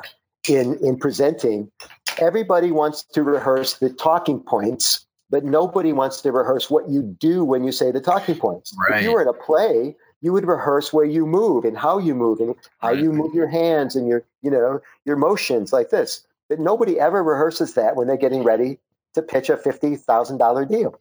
in 0.48 0.80
in 0.84 0.98
presenting 0.98 1.72
everybody 2.18 2.72
wants 2.72 3.04
to 3.04 3.24
rehearse 3.24 3.78
the 3.78 3.90
talking 3.90 4.40
points 4.40 5.06
but 5.30 5.46
nobody 5.46 5.94
wants 5.94 6.22
to 6.22 6.32
rehearse 6.32 6.70
what 6.70 6.90
you 6.90 7.02
do 7.02 7.46
when 7.46 7.64
you 7.64 7.72
say 7.72 7.92
the 7.92 8.02
talking 8.02 8.36
points. 8.36 8.76
Right. 8.78 9.00
if 9.00 9.06
you 9.06 9.14
were 9.14 9.22
in 9.22 9.28
a 9.28 9.34
play 9.34 9.96
you 10.22 10.34
would 10.34 10.46
rehearse 10.46 10.94
where 10.94 11.06
you 11.06 11.26
move 11.26 11.66
and 11.66 11.78
how 11.78 11.98
you 11.98 12.14
move 12.14 12.40
and 12.40 12.56
how 12.80 12.92
you 12.92 13.12
move 13.12 13.34
your 13.34 13.48
hands 13.48 13.96
and 13.96 14.08
your 14.08 14.24
you 14.42 14.52
know 14.52 14.82
your 15.06 15.16
motions 15.16 15.74
like 15.74 15.90
this. 15.90 16.26
But 16.48 16.60
nobody 16.60 17.00
ever 17.00 17.24
rehearses 17.24 17.76
that 17.76 17.96
when 17.96 18.08
they're 18.08 18.18
getting 18.18 18.44
ready 18.44 18.78
to 19.14 19.22
pitch 19.22 19.50
a 19.50 19.56
$50000 19.56 20.70
deal. 20.70 21.00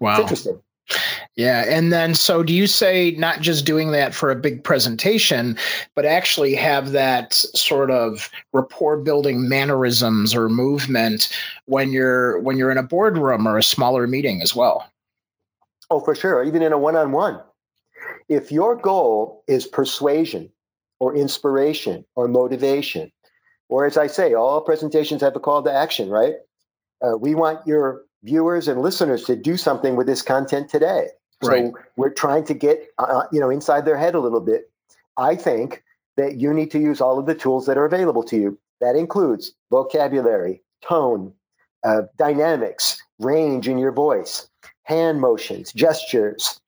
Wow. 0.00 0.12
it's 0.12 0.20
interesting 0.20 0.60
yeah. 1.36 1.64
And 1.68 1.92
then, 1.92 2.14
so 2.14 2.42
do 2.42 2.54
you 2.54 2.66
say 2.66 3.10
not 3.10 3.42
just 3.42 3.66
doing 3.66 3.92
that 3.92 4.14
for 4.14 4.30
a 4.30 4.36
big 4.36 4.64
presentation, 4.64 5.58
but 5.94 6.06
actually 6.06 6.54
have 6.54 6.92
that 6.92 7.34
sort 7.34 7.90
of 7.90 8.30
rapport 8.54 8.96
building 8.96 9.46
mannerisms 9.46 10.34
or 10.34 10.48
movement 10.48 11.28
when 11.66 11.92
you're 11.92 12.40
when 12.40 12.56
you're 12.56 12.70
in 12.70 12.78
a 12.78 12.82
boardroom 12.82 13.46
or 13.46 13.58
a 13.58 13.62
smaller 13.62 14.06
meeting 14.06 14.40
as 14.40 14.56
well? 14.56 14.90
Oh, 15.90 16.00
for 16.00 16.14
sure. 16.14 16.42
Even 16.42 16.62
in 16.62 16.72
a 16.72 16.78
one 16.78 16.96
on 16.96 17.12
one. 17.12 17.40
If 18.30 18.50
your 18.50 18.74
goal 18.74 19.44
is 19.46 19.66
persuasion 19.66 20.50
or 20.98 21.14
inspiration 21.14 22.06
or 22.14 22.28
motivation, 22.28 23.12
or 23.68 23.84
as 23.84 23.98
I 23.98 24.06
say, 24.06 24.32
all 24.32 24.62
presentations 24.62 25.20
have 25.20 25.36
a 25.36 25.40
call 25.40 25.62
to 25.64 25.72
action, 25.72 26.08
right? 26.08 26.34
Uh, 27.02 27.16
we 27.18 27.34
want 27.34 27.66
your 27.66 28.04
viewers 28.22 28.68
and 28.68 28.80
listeners 28.80 29.24
to 29.24 29.36
do 29.36 29.58
something 29.58 29.96
with 29.96 30.06
this 30.06 30.22
content 30.22 30.70
today. 30.70 31.08
Right. 31.42 31.66
So 31.66 31.78
we're 31.96 32.14
trying 32.14 32.44
to 32.44 32.54
get 32.54 32.88
uh, 32.98 33.02
uh, 33.02 33.26
you 33.32 33.40
know 33.40 33.50
inside 33.50 33.84
their 33.84 33.96
head 33.96 34.14
a 34.14 34.20
little 34.20 34.40
bit. 34.40 34.70
I 35.16 35.36
think 35.36 35.82
that 36.16 36.36
you 36.36 36.52
need 36.54 36.70
to 36.72 36.78
use 36.78 37.00
all 37.00 37.18
of 37.18 37.26
the 37.26 37.34
tools 37.34 37.66
that 37.66 37.76
are 37.76 37.84
available 37.84 38.22
to 38.24 38.36
you. 38.36 38.58
That 38.80 38.96
includes 38.96 39.52
vocabulary, 39.70 40.62
tone, 40.82 41.34
uh, 41.84 42.02
dynamics, 42.16 43.02
range 43.18 43.68
in 43.68 43.78
your 43.78 43.92
voice, 43.92 44.48
hand 44.82 45.20
motions, 45.20 45.72
gestures, 45.72 46.60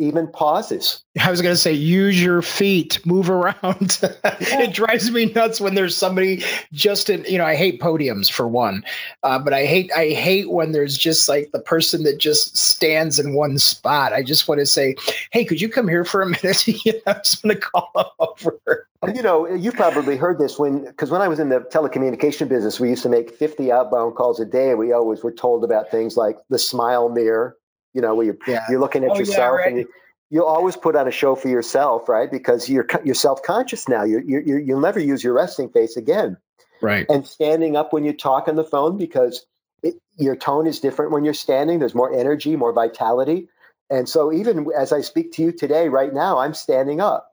even 0.00 0.26
pauses. 0.28 1.02
I 1.20 1.30
was 1.30 1.42
going 1.42 1.52
to 1.52 1.60
say, 1.60 1.74
use 1.74 2.20
your 2.20 2.40
feet, 2.40 3.04
move 3.04 3.28
around. 3.28 3.98
it 4.24 4.72
drives 4.72 5.10
me 5.10 5.26
nuts 5.26 5.60
when 5.60 5.74
there's 5.74 5.96
somebody 5.96 6.42
just 6.72 7.10
in, 7.10 7.24
you 7.24 7.38
know, 7.38 7.44
I 7.44 7.54
hate 7.54 7.80
podiums 7.80 8.30
for 8.30 8.48
one, 8.48 8.84
uh, 9.22 9.38
but 9.38 9.52
I 9.52 9.66
hate, 9.66 9.92
I 9.92 10.08
hate 10.08 10.50
when 10.50 10.72
there's 10.72 10.96
just 10.96 11.28
like 11.28 11.50
the 11.52 11.60
person 11.60 12.04
that 12.04 12.18
just 12.18 12.56
stands 12.56 13.18
in 13.18 13.34
one 13.34 13.58
spot. 13.58 14.12
I 14.12 14.22
just 14.22 14.48
want 14.48 14.60
to 14.60 14.66
say, 14.66 14.96
hey, 15.32 15.44
could 15.44 15.60
you 15.60 15.68
come 15.68 15.86
here 15.86 16.04
for 16.04 16.22
a 16.22 16.26
minute? 16.42 16.66
you 16.84 16.92
know, 16.92 17.00
I 17.06 17.12
just 17.14 17.42
going 17.42 17.54
to 17.54 17.60
call 17.60 18.14
over. 18.18 18.86
You 19.14 19.22
know, 19.22 19.46
you 19.46 19.72
probably 19.72 20.16
heard 20.16 20.38
this 20.38 20.58
when, 20.58 20.84
because 20.84 21.10
when 21.10 21.22
I 21.22 21.28
was 21.28 21.38
in 21.38 21.48
the 21.48 21.60
telecommunication 21.60 22.48
business, 22.48 22.78
we 22.78 22.90
used 22.90 23.02
to 23.04 23.08
make 23.08 23.34
50 23.34 23.72
outbound 23.72 24.14
calls 24.14 24.40
a 24.40 24.44
day. 24.44 24.74
We 24.74 24.92
always 24.92 25.22
were 25.22 25.32
told 25.32 25.64
about 25.64 25.90
things 25.90 26.16
like 26.16 26.36
the 26.50 26.58
smile 26.58 27.08
mirror, 27.08 27.56
you 27.92 28.00
know, 28.00 28.14
where 28.14 28.26
you're, 28.26 28.38
yeah. 28.46 28.64
you're 28.68 28.80
looking 28.80 29.04
at 29.04 29.10
oh, 29.10 29.18
yourself 29.18 29.38
yeah, 29.38 29.64
right. 29.64 29.68
and 29.68 29.78
you, 29.78 29.88
you'll 30.30 30.46
always 30.46 30.76
put 30.76 30.96
on 30.96 31.08
a 31.08 31.10
show 31.10 31.34
for 31.34 31.48
yourself, 31.48 32.08
right? 32.08 32.30
Because 32.30 32.68
you're 32.68 32.86
you're 33.04 33.14
self 33.14 33.42
conscious 33.42 33.88
now. 33.88 34.04
You 34.04 34.22
you 34.24 34.56
you'll 34.58 34.80
never 34.80 35.00
use 35.00 35.22
your 35.22 35.34
resting 35.34 35.70
face 35.70 35.96
again, 35.96 36.36
right? 36.80 37.06
And 37.08 37.26
standing 37.26 37.76
up 37.76 37.92
when 37.92 38.04
you 38.04 38.12
talk 38.12 38.48
on 38.48 38.54
the 38.54 38.64
phone 38.64 38.96
because 38.96 39.44
it, 39.82 39.96
your 40.16 40.36
tone 40.36 40.66
is 40.66 40.80
different 40.80 41.12
when 41.12 41.24
you're 41.24 41.34
standing. 41.34 41.78
There's 41.78 41.94
more 41.94 42.14
energy, 42.14 42.56
more 42.56 42.72
vitality, 42.72 43.48
and 43.90 44.08
so 44.08 44.32
even 44.32 44.68
as 44.76 44.92
I 44.92 45.00
speak 45.02 45.32
to 45.32 45.42
you 45.42 45.52
today, 45.52 45.88
right 45.88 46.14
now, 46.14 46.38
I'm 46.38 46.54
standing 46.54 47.00
up, 47.00 47.32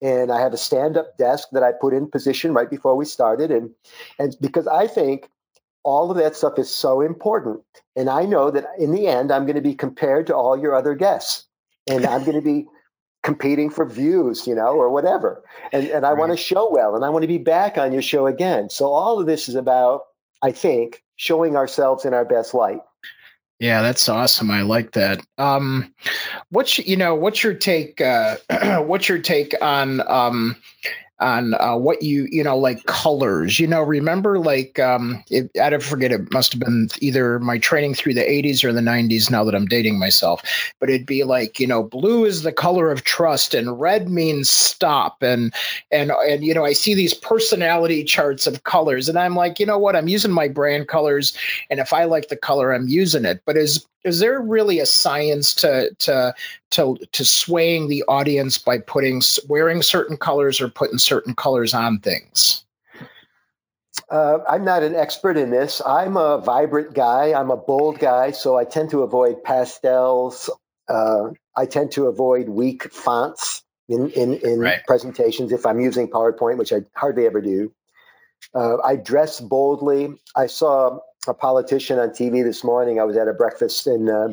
and 0.00 0.30
I 0.30 0.40
have 0.40 0.52
a 0.52 0.58
stand 0.58 0.96
up 0.96 1.18
desk 1.18 1.48
that 1.52 1.64
I 1.64 1.72
put 1.72 1.92
in 1.92 2.10
position 2.10 2.54
right 2.54 2.70
before 2.70 2.96
we 2.96 3.04
started, 3.04 3.50
and 3.50 3.70
and 4.18 4.36
because 4.40 4.68
I 4.68 4.86
think 4.86 5.28
all 5.82 6.10
of 6.10 6.16
that 6.18 6.36
stuff 6.36 6.58
is 6.58 6.72
so 6.72 7.00
important. 7.00 7.62
And 7.96 8.08
I 8.08 8.24
know 8.24 8.50
that 8.50 8.66
in 8.78 8.92
the 8.92 9.06
end, 9.06 9.32
I'm 9.32 9.46
going 9.46 9.56
to 9.56 9.62
be 9.62 9.74
compared 9.74 10.28
to 10.28 10.36
all 10.36 10.58
your 10.58 10.74
other 10.74 10.94
guests 10.94 11.46
and 11.88 12.06
I'm 12.06 12.24
going 12.24 12.36
to 12.36 12.42
be 12.42 12.66
competing 13.22 13.70
for 13.70 13.84
views, 13.84 14.46
you 14.46 14.54
know, 14.54 14.74
or 14.74 14.90
whatever. 14.90 15.44
And 15.72 15.86
and 15.88 16.06
I 16.06 16.10
right. 16.10 16.18
want 16.18 16.32
to 16.32 16.36
show 16.36 16.70
well, 16.70 16.96
and 16.96 17.04
I 17.04 17.10
want 17.10 17.22
to 17.22 17.28
be 17.28 17.38
back 17.38 17.78
on 17.78 17.92
your 17.92 18.02
show 18.02 18.26
again. 18.26 18.70
So 18.70 18.92
all 18.92 19.20
of 19.20 19.26
this 19.26 19.48
is 19.48 19.54
about, 19.54 20.02
I 20.42 20.52
think, 20.52 21.02
showing 21.16 21.56
ourselves 21.56 22.04
in 22.04 22.14
our 22.14 22.24
best 22.24 22.54
light. 22.54 22.80
Yeah, 23.58 23.82
that's 23.82 24.08
awesome. 24.08 24.50
I 24.50 24.62
like 24.62 24.92
that. 24.92 25.20
Um, 25.36 25.94
what's 26.48 26.78
you 26.78 26.96
know, 26.96 27.14
what's 27.14 27.42
your 27.42 27.54
take? 27.54 28.00
Uh, 28.00 28.36
what's 28.82 29.08
your 29.08 29.18
take 29.18 29.54
on 29.60 30.00
um, 30.08 30.56
on 31.20 31.54
uh, 31.54 31.76
what 31.76 32.02
you 32.02 32.26
you 32.30 32.42
know 32.42 32.56
like 32.56 32.84
colors 32.86 33.60
you 33.60 33.66
know 33.66 33.82
remember 33.82 34.38
like 34.38 34.78
um 34.78 35.22
it, 35.30 35.50
i 35.60 35.68
don't 35.70 35.82
forget 35.82 36.12
it 36.12 36.32
must 36.32 36.52
have 36.52 36.60
been 36.60 36.88
either 37.00 37.38
my 37.38 37.58
training 37.58 37.94
through 37.94 38.14
the 38.14 38.22
80s 38.22 38.64
or 38.64 38.72
the 38.72 38.80
90s 38.80 39.30
now 39.30 39.44
that 39.44 39.54
i'm 39.54 39.66
dating 39.66 39.98
myself 39.98 40.42
but 40.78 40.88
it'd 40.88 41.06
be 41.06 41.24
like 41.24 41.60
you 41.60 41.66
know 41.66 41.82
blue 41.82 42.24
is 42.24 42.42
the 42.42 42.52
color 42.52 42.90
of 42.90 43.04
trust 43.04 43.54
and 43.54 43.80
red 43.80 44.08
means 44.08 44.50
stop. 44.50 45.22
And 45.22 45.52
and 45.90 46.10
and 46.10 46.42
you 46.44 46.54
know 46.54 46.64
i 46.64 46.72
see 46.72 46.94
these 46.94 47.14
personality 47.14 48.04
charts 48.04 48.46
of 48.46 48.64
colors 48.64 49.08
and 49.08 49.18
i'm 49.18 49.34
like 49.34 49.60
you 49.60 49.66
know 49.66 49.78
what? 49.78 49.96
I'm 49.96 50.08
using 50.08 50.30
my 50.30 50.48
brand 50.48 50.88
colors 50.88 51.36
and 51.68 51.80
if 51.80 51.92
i 51.92 52.04
like 52.04 52.28
the 52.28 52.36
color 52.36 52.72
i'm 52.72 52.88
using 52.88 53.24
it. 53.24 53.42
But 53.44 53.56
is 53.56 53.86
is 54.04 54.18
there 54.18 54.40
really 54.40 54.80
a 54.80 54.86
science 54.86 55.54
to 55.56 55.94
to 56.00 56.34
to 56.70 56.96
to 57.12 57.24
swaying 57.24 57.88
the 57.88 58.04
audience 58.08 58.58
by 58.58 58.78
putting 58.78 59.22
wearing 59.48 59.82
certain 59.82 60.16
colors 60.16 60.60
or 60.60 60.68
putting 60.68 60.98
certain 60.98 61.34
colors 61.34 61.74
on 61.74 61.98
things? 61.98 62.64
Uh, 64.08 64.38
I'm 64.48 64.64
not 64.64 64.82
an 64.82 64.94
expert 64.94 65.36
in 65.36 65.50
this. 65.50 65.82
I'm 65.84 66.16
a 66.16 66.38
vibrant 66.38 66.94
guy. 66.94 67.32
I'm 67.38 67.50
a 67.50 67.56
bold 67.56 67.98
guy, 67.98 68.30
so 68.30 68.56
I 68.56 68.64
tend 68.64 68.90
to 68.90 69.02
avoid 69.02 69.44
pastels. 69.44 70.48
Uh, 70.88 71.30
I 71.56 71.66
tend 71.66 71.92
to 71.92 72.06
avoid 72.06 72.48
weak 72.48 72.92
fonts 72.92 73.62
in 73.88 74.10
in, 74.10 74.34
in 74.34 74.60
right. 74.60 74.80
presentations 74.86 75.52
if 75.52 75.66
I'm 75.66 75.80
using 75.80 76.08
PowerPoint, 76.08 76.58
which 76.58 76.72
I 76.72 76.82
hardly 76.94 77.26
ever 77.26 77.40
do. 77.40 77.72
Uh, 78.54 78.78
I 78.82 78.96
dress 78.96 79.40
boldly. 79.40 80.14
I 80.36 80.46
saw 80.46 80.98
a 81.28 81.34
politician 81.34 81.98
on 81.98 82.10
TV 82.10 82.42
this 82.42 82.64
morning. 82.64 82.98
I 82.98 83.04
was 83.04 83.16
at 83.16 83.28
a 83.28 83.32
breakfast 83.32 83.86
in 83.86 84.08
uh, 84.08 84.32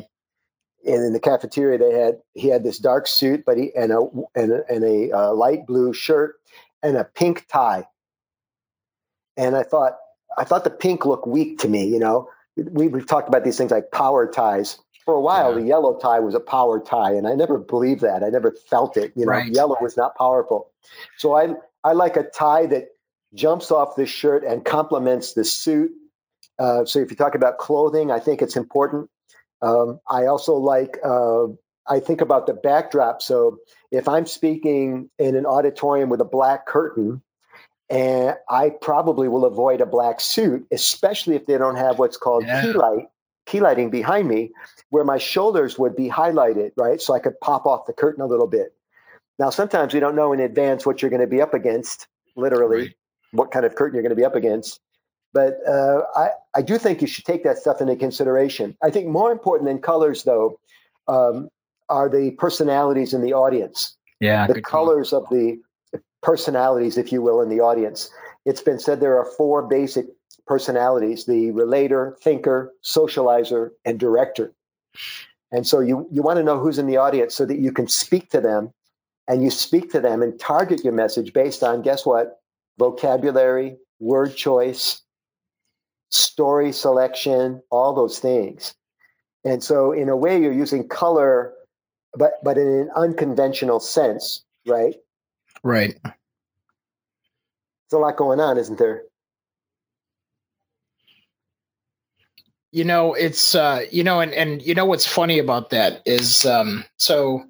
and 0.86 1.04
in 1.04 1.12
the 1.12 1.20
cafeteria 1.20 1.78
they 1.78 1.92
had 1.92 2.18
he 2.34 2.48
had 2.48 2.64
this 2.64 2.78
dark 2.78 3.06
suit, 3.06 3.44
but 3.44 3.56
he 3.58 3.74
and 3.76 3.92
a 3.92 4.06
and 4.34 4.52
a, 4.52 4.62
and 4.68 4.84
a 4.84 5.16
uh, 5.16 5.32
light 5.32 5.66
blue 5.66 5.92
shirt 5.92 6.36
and 6.82 6.96
a 6.96 7.04
pink 7.04 7.46
tie. 7.48 7.86
And 9.36 9.56
I 9.56 9.62
thought 9.62 9.94
I 10.36 10.44
thought 10.44 10.64
the 10.64 10.70
pink 10.70 11.04
looked 11.04 11.26
weak 11.26 11.58
to 11.60 11.68
me. 11.68 11.86
You 11.86 11.98
know, 11.98 12.28
we, 12.56 12.88
we've 12.88 13.06
talked 13.06 13.28
about 13.28 13.44
these 13.44 13.58
things 13.58 13.70
like 13.70 13.90
power 13.92 14.30
ties. 14.30 14.78
For 15.04 15.14
a 15.14 15.20
while, 15.20 15.54
yeah. 15.54 15.60
the 15.60 15.66
yellow 15.66 15.98
tie 15.98 16.20
was 16.20 16.34
a 16.34 16.40
power 16.40 16.80
tie, 16.80 17.14
and 17.14 17.26
I 17.26 17.34
never 17.34 17.56
believed 17.56 18.02
that. 18.02 18.22
I 18.22 18.28
never 18.28 18.52
felt 18.68 18.98
it. 18.98 19.12
You 19.16 19.24
know, 19.24 19.32
right. 19.32 19.50
yellow 19.50 19.76
was 19.80 19.96
not 19.96 20.16
powerful. 20.16 20.70
So 21.16 21.34
I 21.34 21.54
I 21.82 21.92
like 21.92 22.16
a 22.16 22.24
tie 22.24 22.66
that 22.66 22.88
jumps 23.34 23.70
off 23.70 23.96
this 23.96 24.10
shirt 24.10 24.44
and 24.44 24.64
complements 24.64 25.34
the 25.34 25.44
suit. 25.44 25.92
Uh, 26.58 26.84
so 26.84 26.98
if 26.98 27.10
you 27.10 27.16
talk 27.16 27.34
about 27.34 27.58
clothing, 27.58 28.10
I 28.10 28.18
think 28.18 28.42
it's 28.42 28.56
important. 28.56 29.10
Um, 29.62 30.00
I 30.08 30.26
also 30.26 30.54
like. 30.54 30.98
Uh, 31.04 31.48
I 31.88 32.00
think 32.00 32.20
about 32.20 32.46
the 32.46 32.52
backdrop. 32.52 33.22
So 33.22 33.60
if 33.90 34.08
I'm 34.08 34.26
speaking 34.26 35.08
in 35.18 35.36
an 35.36 35.46
auditorium 35.46 36.10
with 36.10 36.20
a 36.20 36.24
black 36.26 36.66
curtain, 36.66 37.22
and 37.90 38.36
I 38.48 38.70
probably 38.70 39.28
will 39.28 39.46
avoid 39.46 39.80
a 39.80 39.86
black 39.86 40.20
suit, 40.20 40.66
especially 40.70 41.36
if 41.36 41.46
they 41.46 41.56
don't 41.56 41.76
have 41.76 41.98
what's 41.98 42.18
called 42.18 42.44
yeah. 42.44 42.62
key 42.62 42.72
light, 42.72 43.06
key 43.46 43.60
lighting 43.60 43.90
behind 43.90 44.28
me, 44.28 44.52
where 44.90 45.04
my 45.04 45.18
shoulders 45.18 45.78
would 45.78 45.96
be 45.96 46.10
highlighted, 46.10 46.72
right? 46.76 47.00
So 47.00 47.14
I 47.14 47.20
could 47.20 47.40
pop 47.40 47.64
off 47.64 47.86
the 47.86 47.94
curtain 47.94 48.22
a 48.22 48.26
little 48.26 48.46
bit. 48.46 48.74
Now, 49.38 49.50
sometimes 49.50 49.94
we 49.94 50.00
don't 50.00 50.16
know 50.16 50.32
in 50.32 50.40
advance 50.40 50.84
what 50.84 51.00
you're 51.00 51.10
going 51.10 51.22
to 51.22 51.26
be 51.26 51.40
up 51.40 51.54
against, 51.54 52.08
literally, 52.36 52.78
right. 52.78 52.94
What 53.32 53.50
kind 53.50 53.64
of 53.64 53.74
curtain 53.74 53.94
you're 53.94 54.02
going 54.02 54.10
to 54.10 54.16
be 54.16 54.24
up 54.24 54.34
against. 54.34 54.80
But 55.32 55.58
uh, 55.68 56.02
I, 56.16 56.28
I 56.54 56.62
do 56.62 56.78
think 56.78 57.02
you 57.02 57.06
should 57.06 57.24
take 57.24 57.44
that 57.44 57.58
stuff 57.58 57.80
into 57.80 57.96
consideration. 57.96 58.76
I 58.82 58.90
think 58.90 59.08
more 59.08 59.30
important 59.30 59.68
than 59.68 59.78
colors, 59.80 60.24
though, 60.24 60.58
um, 61.06 61.48
are 61.88 62.08
the 62.08 62.30
personalities 62.32 63.12
in 63.12 63.22
the 63.22 63.34
audience. 63.34 63.96
Yeah, 64.20 64.46
the 64.46 64.62
colors 64.62 65.12
of 65.12 65.28
the 65.30 65.60
personalities, 66.22 66.98
if 66.98 67.12
you 67.12 67.22
will, 67.22 67.40
in 67.42 67.48
the 67.48 67.60
audience. 67.60 68.10
It's 68.44 68.62
been 68.62 68.78
said 68.78 69.00
there 69.00 69.18
are 69.18 69.24
four 69.36 69.62
basic 69.68 70.06
personalities 70.46 71.26
the 71.26 71.50
relator, 71.50 72.16
thinker, 72.22 72.72
socializer, 72.82 73.70
and 73.84 74.00
director. 74.00 74.52
And 75.52 75.66
so 75.66 75.80
you, 75.80 76.08
you 76.10 76.22
want 76.22 76.38
to 76.38 76.42
know 76.42 76.58
who's 76.58 76.78
in 76.78 76.86
the 76.86 76.96
audience 76.96 77.34
so 77.34 77.44
that 77.46 77.58
you 77.58 77.72
can 77.72 77.86
speak 77.88 78.30
to 78.30 78.40
them 78.40 78.72
and 79.28 79.42
you 79.42 79.50
speak 79.50 79.92
to 79.92 80.00
them 80.00 80.22
and 80.22 80.38
target 80.38 80.84
your 80.84 80.92
message 80.92 81.32
based 81.32 81.62
on 81.62 81.82
guess 81.82 82.04
what? 82.04 82.37
Vocabulary, 82.78 83.76
word 83.98 84.36
choice, 84.36 85.02
story 86.10 86.72
selection, 86.72 87.62
all 87.70 87.94
those 87.94 88.18
things. 88.18 88.74
And 89.44 89.62
so 89.62 89.92
in 89.92 90.08
a 90.08 90.16
way 90.16 90.40
you're 90.40 90.52
using 90.52 90.88
color 90.88 91.54
but 92.14 92.32
but 92.42 92.58
in 92.58 92.66
an 92.66 92.90
unconventional 92.94 93.80
sense, 93.80 94.44
right? 94.66 94.96
Right. 95.62 95.98
There's 96.02 96.14
a 97.92 97.98
lot 97.98 98.16
going 98.16 98.40
on, 98.40 98.58
isn't 98.58 98.78
there? 98.78 99.02
You 102.70 102.84
know, 102.84 103.14
it's 103.14 103.54
uh, 103.54 103.84
you 103.90 104.04
know, 104.04 104.20
and 104.20 104.32
and 104.32 104.62
you 104.62 104.74
know 104.74 104.84
what's 104.84 105.06
funny 105.06 105.38
about 105.38 105.70
that 105.70 106.02
is 106.04 106.44
um, 106.44 106.84
so 106.98 107.44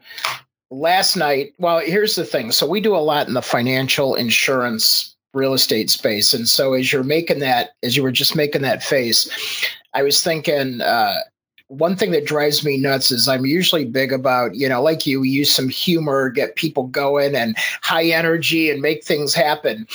last 0.71 1.17
night. 1.17 1.55
Well, 1.59 1.81
here's 1.81 2.15
the 2.15 2.25
thing. 2.25 2.53
So 2.53 2.69
we 2.69 2.81
do 2.81 2.95
a 2.95 2.99
lot 2.99 3.27
in 3.27 3.35
the 3.35 3.43
financial 3.43 4.15
insurance 4.15 5.17
real 5.39 5.55
estate 5.55 5.91
space, 5.91 6.35
and 6.35 6.49
so 6.49 6.75
as 6.75 6.93
you're 6.93 7.05
making 7.05 7.39
that, 7.39 7.71
as 7.83 7.97
you 7.97 8.03
were 8.03 8.13
just 8.13 8.37
making 8.37 8.63
that 8.63 8.83
face, 8.83 9.31
I 9.95 10.03
was 10.03 10.23
thinking, 10.23 10.81
uh, 10.81 11.21
one 11.69 11.97
thing 11.97 12.13
that 12.13 12.25
drives 12.25 12.65
me 12.65 12.79
nuts 12.79 13.11
is 13.11 13.29
I'm 13.29 13.45
usually 13.45 13.85
big 13.85 14.13
about, 14.13 14.55
you 14.55 14.69
know, 14.69 14.83
like 14.83 15.07
you, 15.07 15.23
use 15.23 15.55
some 15.55 15.69
humor, 15.69 16.31
get 16.31 16.57
people 16.57 16.87
going 16.87 17.35
and 17.35 17.57
high 17.83 18.07
energy 18.07 18.71
and 18.71 18.81
make 18.81 19.05
things 19.05 19.35
happen. 19.35 19.87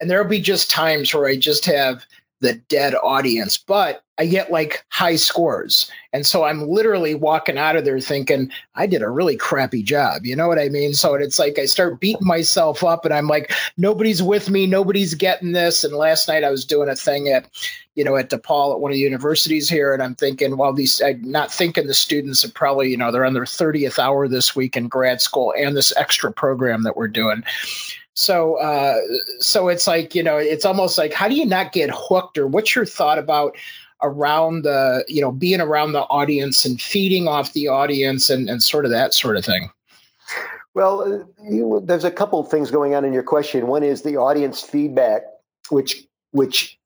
And 0.00 0.10
there'll 0.10 0.28
be 0.28 0.40
just 0.40 0.72
times 0.72 1.14
where 1.14 1.26
I 1.26 1.36
just 1.36 1.66
have 1.66 2.04
the 2.40 2.54
dead 2.54 2.94
audience, 2.94 3.58
but 3.58 4.02
I 4.16 4.26
get 4.26 4.50
like 4.50 4.84
high 4.90 5.16
scores. 5.16 5.90
And 6.12 6.26
so 6.26 6.44
I'm 6.44 6.68
literally 6.68 7.14
walking 7.14 7.56
out 7.56 7.76
of 7.76 7.84
there 7.84 8.00
thinking, 8.00 8.50
I 8.74 8.86
did 8.86 9.02
a 9.02 9.08
really 9.08 9.36
crappy 9.36 9.82
job. 9.82 10.24
You 10.24 10.36
know 10.36 10.48
what 10.48 10.58
I 10.58 10.68
mean? 10.68 10.94
So 10.94 11.14
it's 11.14 11.38
like 11.38 11.58
I 11.58 11.66
start 11.66 12.00
beating 12.00 12.26
myself 12.26 12.84
up 12.84 13.04
and 13.04 13.14
I'm 13.14 13.28
like, 13.28 13.52
nobody's 13.76 14.22
with 14.22 14.50
me, 14.50 14.66
nobody's 14.66 15.14
getting 15.14 15.52
this. 15.52 15.84
And 15.84 15.94
last 15.94 16.28
night 16.28 16.44
I 16.44 16.50
was 16.50 16.64
doing 16.64 16.88
a 16.88 16.96
thing 16.96 17.28
at, 17.28 17.48
you 17.94 18.04
know, 18.04 18.16
at 18.16 18.30
DePaul 18.30 18.74
at 18.74 18.80
one 18.80 18.90
of 18.90 18.94
the 18.94 19.00
universities 19.00 19.68
here. 19.68 19.94
And 19.94 20.02
I'm 20.02 20.14
thinking, 20.14 20.56
well, 20.56 20.72
these, 20.72 21.00
I'm 21.00 21.22
not 21.30 21.52
thinking 21.52 21.86
the 21.86 21.94
students 21.94 22.44
are 22.44 22.50
probably, 22.50 22.90
you 22.90 22.96
know, 22.96 23.12
they're 23.12 23.24
on 23.24 23.34
their 23.34 23.44
30th 23.44 23.98
hour 23.98 24.28
this 24.28 24.56
week 24.56 24.76
in 24.76 24.88
grad 24.88 25.20
school 25.20 25.54
and 25.56 25.76
this 25.76 25.94
extra 25.96 26.32
program 26.32 26.82
that 26.82 26.96
we're 26.96 27.08
doing. 27.08 27.42
So, 28.20 28.56
uh, 28.56 28.98
so 29.38 29.68
it's 29.68 29.86
like 29.86 30.14
you 30.14 30.22
know, 30.22 30.36
it's 30.36 30.66
almost 30.66 30.98
like 30.98 31.14
how 31.14 31.26
do 31.26 31.34
you 31.34 31.46
not 31.46 31.72
get 31.72 31.88
hooked, 31.90 32.36
or 32.36 32.46
what's 32.46 32.74
your 32.74 32.84
thought 32.84 33.18
about 33.18 33.56
around 34.02 34.64
the 34.64 35.06
you 35.08 35.22
know 35.22 35.32
being 35.32 35.62
around 35.62 35.92
the 35.92 36.02
audience 36.02 36.66
and 36.66 36.78
feeding 36.78 37.28
off 37.28 37.54
the 37.54 37.68
audience 37.68 38.28
and 38.28 38.50
and 38.50 38.62
sort 38.62 38.84
of 38.84 38.90
that 38.90 39.14
sort 39.14 39.38
of 39.38 39.44
thing. 39.46 39.70
Well, 40.74 41.00
uh, 41.00 41.24
you, 41.50 41.80
there's 41.82 42.04
a 42.04 42.10
couple 42.10 42.40
of 42.40 42.50
things 42.50 42.70
going 42.70 42.94
on 42.94 43.06
in 43.06 43.14
your 43.14 43.22
question. 43.22 43.66
One 43.66 43.82
is 43.82 44.02
the 44.02 44.18
audience 44.18 44.60
feedback, 44.60 45.22
which 45.70 46.04
which 46.32 46.78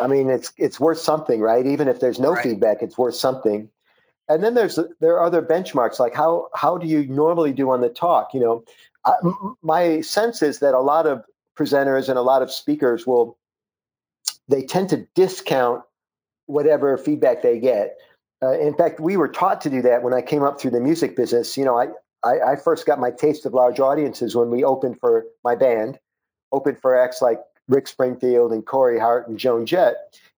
I 0.00 0.08
mean, 0.08 0.28
it's 0.28 0.52
it's 0.56 0.80
worth 0.80 0.98
something, 0.98 1.40
right? 1.40 1.64
Even 1.66 1.86
if 1.86 2.00
there's 2.00 2.18
no 2.18 2.32
right. 2.32 2.42
feedback, 2.42 2.78
it's 2.82 2.98
worth 2.98 3.14
something. 3.14 3.70
And 4.28 4.42
then 4.42 4.54
there's 4.54 4.76
there 4.98 5.18
are 5.18 5.24
other 5.24 5.40
benchmarks 5.40 6.00
like 6.00 6.14
how 6.14 6.48
how 6.52 6.78
do 6.78 6.88
you 6.88 7.06
normally 7.06 7.52
do 7.52 7.70
on 7.70 7.80
the 7.80 7.88
talk? 7.88 8.34
You 8.34 8.40
know, 8.40 8.64
I, 9.04 9.12
my 9.62 10.00
sense 10.02 10.42
is 10.42 10.60
that 10.60 10.74
a 10.74 10.80
lot 10.80 11.06
of 11.06 11.24
presenters 11.58 12.08
and 12.08 12.18
a 12.18 12.22
lot 12.22 12.42
of 12.42 12.52
speakers 12.52 13.06
will 13.06 13.38
they 14.48 14.62
tend 14.64 14.90
to 14.90 15.06
discount 15.14 15.82
whatever 16.46 16.96
feedback 16.98 17.42
they 17.42 17.60
get. 17.60 17.96
Uh, 18.42 18.58
in 18.58 18.74
fact, 18.74 19.00
we 19.00 19.16
were 19.16 19.28
taught 19.28 19.62
to 19.62 19.70
do 19.70 19.82
that 19.82 20.02
when 20.02 20.12
I 20.14 20.22
came 20.22 20.42
up 20.42 20.60
through 20.60 20.72
the 20.72 20.80
music 20.80 21.16
business. 21.16 21.56
You 21.56 21.64
know, 21.64 21.78
I, 21.78 21.88
I, 22.24 22.52
I 22.52 22.56
first 22.56 22.86
got 22.86 22.98
my 22.98 23.10
taste 23.10 23.46
of 23.46 23.54
large 23.54 23.80
audiences 23.80 24.34
when 24.34 24.50
we 24.50 24.64
opened 24.64 24.98
for 25.00 25.26
my 25.44 25.54
band, 25.54 25.98
opened 26.52 26.80
for 26.80 26.96
acts 26.98 27.22
like 27.22 27.40
Rick 27.68 27.86
Springfield 27.86 28.52
and 28.52 28.66
Corey 28.66 28.98
Hart 28.98 29.28
and 29.28 29.38
Joan 29.38 29.66
Jett. 29.66 29.96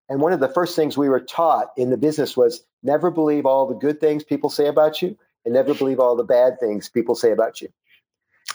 And 0.08 0.20
one 0.20 0.32
of 0.32 0.40
the 0.40 0.48
first 0.48 0.76
things 0.76 0.98
we 0.98 1.08
were 1.08 1.20
taught 1.20 1.68
in 1.76 1.90
the 1.90 1.96
business 1.96 2.36
was 2.36 2.62
never 2.82 3.10
believe 3.10 3.46
all 3.46 3.66
the 3.66 3.74
good 3.74 4.00
things 4.00 4.24
people 4.24 4.50
say 4.50 4.66
about 4.66 5.00
you 5.00 5.16
and 5.44 5.54
never 5.54 5.74
believe 5.74 6.00
all 6.00 6.16
the 6.16 6.24
bad 6.24 6.60
things 6.60 6.88
people 6.88 7.14
say 7.14 7.30
about 7.30 7.62
you. 7.62 7.68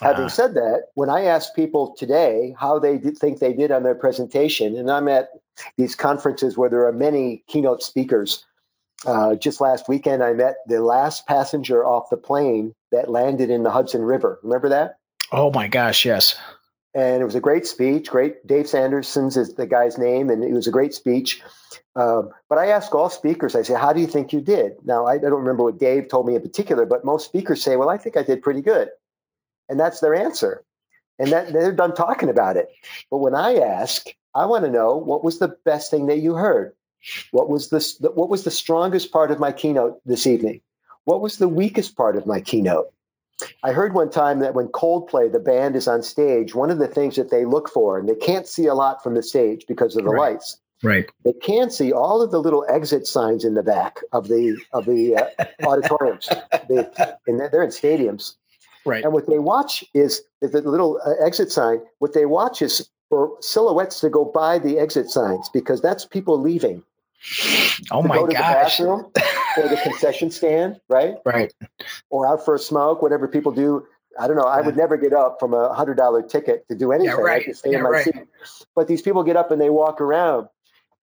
Having 0.02 0.26
uh 0.26 0.30
said 0.30 0.54
that, 0.56 0.84
when 0.94 1.10
I 1.10 1.26
ask 1.26 1.56
people 1.56 1.96
today 1.98 2.56
how 2.58 2.80
they 2.80 2.98
think 2.98 3.40
they 3.40 3.54
did 3.54 3.72
on 3.72 3.84
their 3.84 3.96
presentation, 3.96 4.78
and 4.78 4.92
I'm 4.92 5.08
at 5.08 5.30
these 5.78 5.96
conferences 5.96 6.58
where 6.58 6.70
there 6.70 6.88
are 6.88 6.94
many 6.94 7.44
keynote 7.48 7.84
speakers. 7.84 8.46
Uh, 9.06 9.36
just 9.36 9.62
last 9.62 9.88
weekend, 9.88 10.24
I 10.24 10.34
met 10.34 10.56
the 10.68 10.82
last 10.82 11.28
passenger 11.28 11.86
off 11.86 12.10
the 12.10 12.18
plane 12.18 12.74
that 12.92 13.10
landed 13.10 13.50
in 13.50 13.64
the 13.64 13.70
Hudson 13.70 14.02
River. 14.02 14.40
Remember 14.44 14.70
that? 14.70 14.98
Oh 15.32 15.52
my 15.52 15.68
gosh, 15.68 16.06
yes. 16.06 16.36
And 16.96 17.22
it 17.22 17.26
was 17.26 17.36
a 17.36 17.40
great 17.40 17.68
speech. 17.68 18.10
Great. 18.10 18.46
Dave 18.48 18.68
Sanderson's 18.68 19.38
is 19.38 19.54
the 19.54 19.68
guy's 19.68 20.00
name, 20.00 20.30
and 20.32 20.44
it 20.44 20.54
was 20.54 20.68
a 20.68 20.72
great 20.72 20.96
speech. 20.96 21.44
Um, 21.96 22.30
but 22.50 22.58
I 22.58 22.68
ask 22.68 22.94
all 22.96 23.10
speakers, 23.10 23.56
I 23.56 23.62
say, 23.62 23.76
How 23.76 23.94
do 23.94 24.02
you 24.02 24.08
think 24.08 24.34
you 24.34 24.42
did? 24.42 24.78
Now, 24.84 25.06
I, 25.06 25.14
I 25.14 25.18
don't 25.18 25.42
remember 25.42 25.64
what 25.64 25.80
Dave 25.80 26.08
told 26.08 26.26
me 26.26 26.36
in 26.36 26.42
particular, 26.42 26.86
but 26.86 27.06
most 27.06 27.26
speakers 27.26 27.62
say, 27.62 27.76
Well, 27.76 27.90
I 27.90 27.98
think 27.98 28.18
I 28.18 28.24
did 28.24 28.42
pretty 28.42 28.62
good 28.62 28.90
and 29.70 29.80
that's 29.80 30.00
their 30.00 30.16
answer. 30.16 30.64
And 31.20 31.32
that 31.32 31.52
they're 31.52 31.72
done 31.72 31.96
talking 31.96 32.30
about 32.30 32.58
it. 32.58 32.70
But 33.10 33.18
when 33.18 33.34
I 33.34 33.56
ask, 33.56 34.06
I 34.36 34.46
want 34.46 34.66
to 34.66 34.72
know 34.72 34.98
what 34.98 35.24
was 35.24 35.40
the 35.40 35.58
best 35.66 35.90
thing 35.90 36.08
that 36.08 36.20
you 36.20 36.36
heard? 36.36 36.74
What 37.32 37.50
was 37.50 37.70
the 37.70 38.12
what 38.14 38.30
was 38.30 38.44
the 38.44 38.52
strongest 38.52 39.12
part 39.12 39.32
of 39.32 39.40
my 39.40 39.52
keynote 39.52 40.00
this 40.06 40.28
evening? 40.28 40.62
What 41.06 41.22
was 41.22 41.38
the 41.38 41.48
weakest 41.48 41.96
part 41.96 42.18
of 42.18 42.28
my 42.28 42.42
keynote? 42.42 42.92
I 43.64 43.72
heard 43.72 43.94
one 43.94 44.10
time 44.10 44.40
that 44.40 44.56
when 44.56 44.68
Coldplay, 44.68 45.32
the 45.32 45.40
band 45.40 45.76
is 45.76 45.88
on 45.88 46.02
stage, 46.02 46.56
one 46.56 46.72
of 46.72 46.80
the 46.80 46.88
things 46.88 47.18
that 47.18 47.30
they 47.30 47.46
look 47.46 47.70
for, 47.70 48.00
and 48.00 48.10
they 48.10 48.16
can't 48.16 48.48
see 48.48 48.66
a 48.66 48.74
lot 48.74 49.04
from 49.04 49.14
the 49.14 49.22
stage 49.22 49.66
because 49.68 49.96
of 49.96 50.04
the 50.04 50.10
right. 50.10 50.34
lights. 50.34 50.60
Right. 50.84 51.10
They 51.24 51.34
can 51.34 51.70
see 51.70 51.92
all 51.92 52.22
of 52.22 52.32
the 52.32 52.40
little 52.40 52.66
exit 52.68 53.08
signs 53.08 53.46
in 53.46 53.54
the 53.54 53.64
back 53.64 54.00
of 54.12 54.28
the 54.28 54.58
of 54.72 54.86
the 54.86 55.16
uh, 55.16 55.46
auditoriums. 55.68 56.30
They, 56.70 56.88
and 57.28 57.40
they're 57.40 57.64
in 57.64 57.70
stadiums. 57.70 58.36
Right. 58.86 59.04
And 59.04 59.14
what 59.14 59.28
they 59.28 59.40
watch 59.40 59.84
is, 59.94 60.22
is 60.42 60.52
the 60.52 60.62
little 60.62 61.00
uh, 61.06 61.26
exit 61.26 61.52
sign. 61.52 61.82
What 62.00 62.14
they 62.14 62.26
watch 62.26 62.62
is 62.62 62.90
for 63.10 63.38
silhouettes 63.42 64.00
to 64.02 64.10
go 64.10 64.26
by 64.26 64.60
the 64.60 64.80
exit 64.80 65.10
signs 65.10 65.50
because 65.50 65.82
that's 65.82 66.06
people 66.06 66.40
leaving. 66.40 66.84
Oh 67.92 68.02
my 68.04 68.16
go 68.16 68.28
to 68.28 68.34
gosh. 68.34 68.78
The 68.78 68.84
bathroom 68.86 69.12
or 69.58 69.70
the 69.70 69.80
concession 69.84 70.32
stand, 70.32 70.80
right? 70.90 71.16
Right. 71.26 71.54
Or 72.10 72.28
out 72.28 72.46
for 72.46 72.56
a 72.56 72.60
smoke, 72.60 73.02
whatever 73.02 73.28
people 73.28 73.52
do. 73.52 73.88
I 74.20 74.28
don't 74.28 74.36
know. 74.36 74.44
I 74.44 74.62
would 74.62 74.76
never 74.76 74.98
get 74.98 75.14
up 75.14 75.38
from 75.40 75.54
a 75.54 75.74
hundred 75.74 75.96
dollar 75.96 76.24
ticket 76.24 76.68
to 76.70 76.76
do 76.76 76.92
anything. 76.92 77.18
Yeah, 77.18 77.22
right. 77.22 77.42
I 77.42 77.46
just 77.46 77.60
stay 77.60 77.72
yeah, 77.72 77.78
in 77.78 77.84
my 77.84 77.90
right. 77.90 78.06
seat. 78.06 78.16
But 78.76 78.88
these 78.88 79.02
people 79.02 79.24
get 79.24 79.36
up 79.36 79.52
and 79.52 79.62
they 79.62 79.70
walk 79.70 80.02
around. 80.02 80.48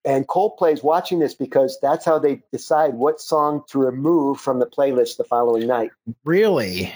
And 0.03 0.27
Coldplay's 0.27 0.83
watching 0.83 1.19
this 1.19 1.33
because 1.33 1.79
that's 1.81 2.05
how 2.05 2.19
they 2.19 2.41
decide 2.51 2.93
what 2.93 3.19
song 3.19 3.63
to 3.69 3.79
remove 3.79 4.39
from 4.39 4.59
the 4.59 4.67
playlist 4.67 5.17
the 5.17 5.23
following 5.23 5.65
night. 5.65 5.91
Really? 6.23 6.93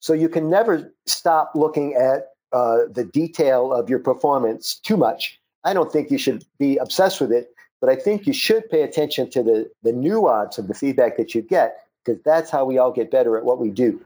So 0.00 0.14
you 0.14 0.28
can 0.28 0.50
never 0.50 0.92
stop 1.06 1.52
looking 1.54 1.94
at 1.94 2.28
uh, 2.52 2.80
the 2.90 3.04
detail 3.04 3.72
of 3.72 3.88
your 3.88 4.00
performance 4.00 4.74
too 4.74 4.96
much. 4.96 5.38
I 5.62 5.74
don't 5.74 5.92
think 5.92 6.10
you 6.10 6.18
should 6.18 6.44
be 6.58 6.78
obsessed 6.78 7.20
with 7.20 7.32
it, 7.32 7.54
but 7.80 7.90
I 7.90 7.96
think 7.96 8.26
you 8.26 8.32
should 8.32 8.68
pay 8.70 8.82
attention 8.82 9.30
to 9.30 9.42
the, 9.42 9.70
the 9.82 9.92
nuance 9.92 10.58
of 10.58 10.66
the 10.66 10.74
feedback 10.74 11.16
that 11.18 11.34
you 11.34 11.42
get 11.42 11.84
because 12.04 12.20
that's 12.24 12.50
how 12.50 12.64
we 12.64 12.78
all 12.78 12.92
get 12.92 13.10
better 13.10 13.36
at 13.36 13.44
what 13.44 13.58
we 13.58 13.70
do. 13.70 14.04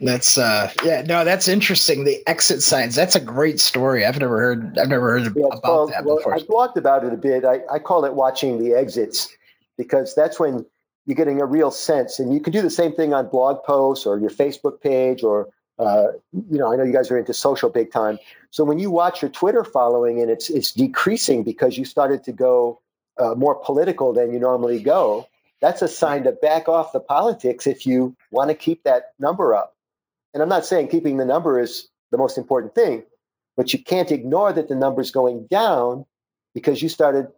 That's 0.00 0.38
uh 0.38 0.72
yeah 0.82 1.02
no 1.02 1.24
that's 1.24 1.46
interesting 1.46 2.04
the 2.04 2.26
exit 2.26 2.62
signs 2.62 2.94
that's 2.94 3.16
a 3.16 3.20
great 3.20 3.60
story 3.60 4.06
I've 4.06 4.18
never 4.18 4.38
heard 4.40 4.78
I've 4.78 4.88
never 4.88 5.10
heard 5.10 5.36
yeah, 5.36 5.46
about 5.46 5.62
called, 5.62 5.92
that 5.92 6.04
before. 6.04 6.22
Well, 6.26 6.34
I 6.34 6.68
blogged 6.68 6.76
about 6.76 7.04
it 7.04 7.12
a 7.12 7.18
bit 7.18 7.44
I, 7.44 7.60
I 7.70 7.78
call 7.80 8.06
it 8.06 8.14
watching 8.14 8.58
the 8.58 8.74
exits 8.74 9.28
because 9.76 10.14
that's 10.14 10.40
when 10.40 10.64
you're 11.06 11.16
getting 11.16 11.40
a 11.40 11.46
real 11.46 11.70
sense 11.70 12.18
and 12.18 12.32
you 12.32 12.40
can 12.40 12.52
do 12.52 12.62
the 12.62 12.70
same 12.70 12.92
thing 12.92 13.14
on 13.14 13.28
blog 13.28 13.64
posts 13.64 14.06
or 14.06 14.18
your 14.18 14.30
Facebook 14.30 14.80
page 14.80 15.22
or 15.22 15.48
uh, 15.78 16.08
you 16.32 16.58
know 16.58 16.72
I 16.72 16.76
know 16.76 16.84
you 16.84 16.92
guys 16.92 17.10
are 17.10 17.18
into 17.18 17.34
social 17.34 17.70
big 17.70 17.90
time. 17.92 18.18
So 18.50 18.64
when 18.64 18.78
you 18.78 18.90
watch 18.90 19.22
your 19.22 19.30
Twitter 19.30 19.64
following 19.64 20.20
and 20.20 20.30
it's 20.30 20.50
it's 20.50 20.72
decreasing 20.72 21.42
because 21.42 21.76
you 21.76 21.84
started 21.84 22.24
to 22.24 22.32
go 22.32 22.80
uh, 23.18 23.34
more 23.34 23.54
political 23.54 24.12
than 24.12 24.32
you 24.32 24.38
normally 24.38 24.82
go 24.82 25.26
that's 25.60 25.82
a 25.82 25.88
sign 25.88 26.24
to 26.24 26.32
back 26.32 26.68
off 26.68 26.92
the 26.92 27.00
politics 27.00 27.66
if 27.66 27.86
you 27.86 28.16
want 28.30 28.48
to 28.48 28.54
keep 28.54 28.84
that 28.84 29.12
number 29.18 29.54
up. 29.54 29.74
And 30.32 30.42
I'm 30.42 30.48
not 30.48 30.64
saying 30.64 30.88
keeping 30.88 31.16
the 31.16 31.24
number 31.24 31.60
is 31.60 31.88
the 32.10 32.18
most 32.18 32.38
important 32.38 32.74
thing, 32.74 33.04
but 33.56 33.72
you 33.72 33.82
can't 33.82 34.10
ignore 34.10 34.52
that 34.52 34.68
the 34.68 34.74
number's 34.74 35.10
going 35.10 35.46
down 35.50 36.06
because 36.54 36.82
you 36.82 36.88
started 36.88 37.28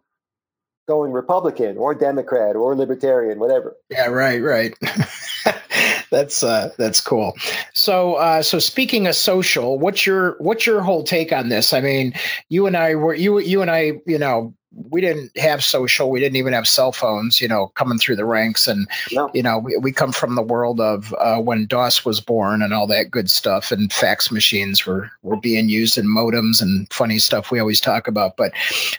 going 0.87 1.11
Republican 1.11 1.77
or 1.77 1.95
Democrat 1.95 2.55
or 2.55 2.75
Libertarian, 2.75 3.39
whatever. 3.39 3.75
Yeah, 3.89 4.07
right, 4.07 4.41
right. 4.41 4.73
that's 6.11 6.43
uh, 6.43 6.69
that's 6.77 7.01
cool. 7.01 7.33
So 7.73 8.15
uh, 8.15 8.41
so 8.41 8.59
speaking 8.59 9.07
of 9.07 9.15
social, 9.15 9.79
what's 9.79 10.05
your 10.05 10.35
what's 10.39 10.65
your 10.65 10.81
whole 10.81 11.03
take 11.03 11.31
on 11.31 11.49
this? 11.49 11.73
I 11.73 11.81
mean, 11.81 12.13
you 12.49 12.67
and 12.67 12.77
I 12.77 12.95
were 12.95 13.13
you 13.13 13.39
you 13.39 13.61
and 13.61 13.71
I, 13.71 13.93
you 14.05 14.19
know, 14.19 14.55
we 14.75 15.01
didn't 15.01 15.37
have 15.37 15.63
social 15.63 16.09
we 16.09 16.19
didn't 16.19 16.35
even 16.35 16.53
have 16.53 16.67
cell 16.67 16.91
phones 16.91 17.41
you 17.41 17.47
know 17.47 17.67
coming 17.75 17.97
through 17.97 18.15
the 18.15 18.25
ranks. 18.25 18.67
And 18.67 18.87
no. 19.11 19.29
you 19.33 19.43
know 19.43 19.59
we, 19.59 19.77
we 19.77 19.91
come 19.91 20.11
from 20.11 20.35
the 20.35 20.41
world 20.41 20.79
of 20.79 21.13
uh, 21.13 21.37
when 21.37 21.65
dos 21.65 22.03
was 22.05 22.21
born 22.21 22.61
and 22.61 22.73
all 22.73 22.87
that 22.87 23.11
good 23.11 23.29
stuff 23.29 23.71
and 23.71 23.91
fax 23.91 24.31
machines 24.31 24.85
were 24.85 25.11
were 25.21 25.37
being 25.37 25.69
used 25.69 25.97
and 25.97 26.07
modems 26.07 26.61
and 26.61 26.91
funny 26.91 27.19
stuff 27.19 27.51
we 27.51 27.59
always 27.59 27.81
talk 27.81 28.07
about. 28.07 28.37
But 28.37 28.53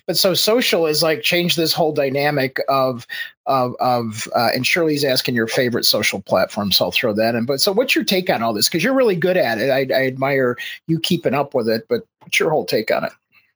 but 0.07 0.16
so 0.16 0.35
social 0.35 0.87
is 0.87 1.03
like 1.03 1.22
changed 1.22 1.57
this 1.57 1.72
whole 1.72 1.93
dynamic 1.93 2.59
of 2.68 3.07
of 3.47 3.75
of 3.81 4.29
uh, 4.35 4.51
and 4.55 4.66
shirley's 4.66 5.05
asking 5.05 5.35
your 5.35 5.47
favorite 5.47 5.85
social 5.85 6.22
platform 6.22 6.72
so 6.72 6.87
i'll 6.87 6.93
throw 6.93 7.12
that 7.14 7.35
in. 7.35 7.45
But 7.47 7.61
so 7.61 7.72
what's 7.72 7.95
your 7.95 8.05
take 8.05 8.31
on 8.31 8.43
all 8.43 8.55
this? 8.55 8.68
Because 8.68 8.83
you're 8.83 8.95
really 8.95 9.16
good 9.16 9.37
at 9.37 9.59
it. 9.59 9.70
I, 9.70 9.95
I 9.95 10.07
admire 10.07 10.57
you 10.87 11.01
keeping 11.01 11.35
up 11.35 11.55
with 11.55 11.68
it 11.68 11.87
but 11.89 12.03
what's 12.20 12.39
your 12.41 12.51
whole 12.51 12.64
take 12.64 12.91
on 12.91 13.05
it 13.05 13.12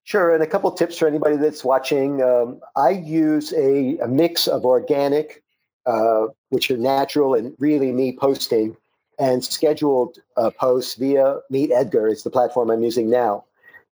Sure, 0.09 0.33
and 0.33 0.43
a 0.43 0.47
couple 0.47 0.71
tips 0.73 0.97
for 0.97 1.07
anybody 1.07 1.37
that's 1.37 1.63
watching. 1.63 2.23
Um, 2.23 2.63
I 2.75 2.93
use 2.93 3.53
a, 3.53 3.99
a, 3.99 4.09
mix 4.09 4.49
of 4.49 4.65
organic, 4.65 5.43
uh, 5.85 6.29
which 6.49 6.71
are 6.71 6.79
natural 6.79 7.35
and 7.35 7.55
really 7.59 7.93
me 7.93 8.17
posting, 8.17 8.79
and 9.19 9.45
scheduled 9.45 10.17
uh, 10.35 10.49
posts 10.49 10.95
via 10.95 11.41
Meet 11.51 11.73
Edgar 11.73 12.09
is 12.09 12.23
the 12.23 12.31
platform 12.31 12.71
I'm 12.71 12.83
using 12.83 13.11
now. 13.11 13.45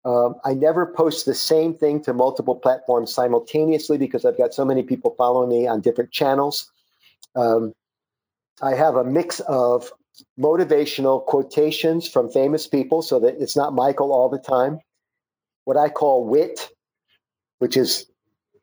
Um, 0.05 0.35
I 0.45 0.53
never 0.53 0.85
post 0.85 1.25
the 1.25 1.33
same 1.33 1.73
thing 1.73 2.03
to 2.03 2.13
multiple 2.13 2.57
platforms 2.57 3.11
simultaneously 3.11 3.97
because 3.97 4.23
I've 4.23 4.37
got 4.37 4.53
so 4.53 4.65
many 4.65 4.83
people 4.83 5.15
following 5.17 5.49
me 5.49 5.65
on 5.65 5.81
different 5.81 6.11
channels. 6.11 6.71
Um, 7.35 7.73
I 8.61 8.75
have 8.75 8.97
a 8.97 9.03
mix 9.03 9.39
of 9.39 9.91
motivational 10.39 11.25
quotations 11.25 12.07
from 12.07 12.29
famous 12.29 12.67
people 12.67 13.01
so 13.01 13.21
that 13.21 13.41
it's 13.41 13.55
not 13.55 13.73
Michael 13.73 14.13
all 14.13 14.29
the 14.29 14.37
time 14.37 14.79
what 15.65 15.77
I 15.77 15.89
call 15.89 16.25
wit, 16.25 16.69
which 17.59 17.77
is 17.77 18.05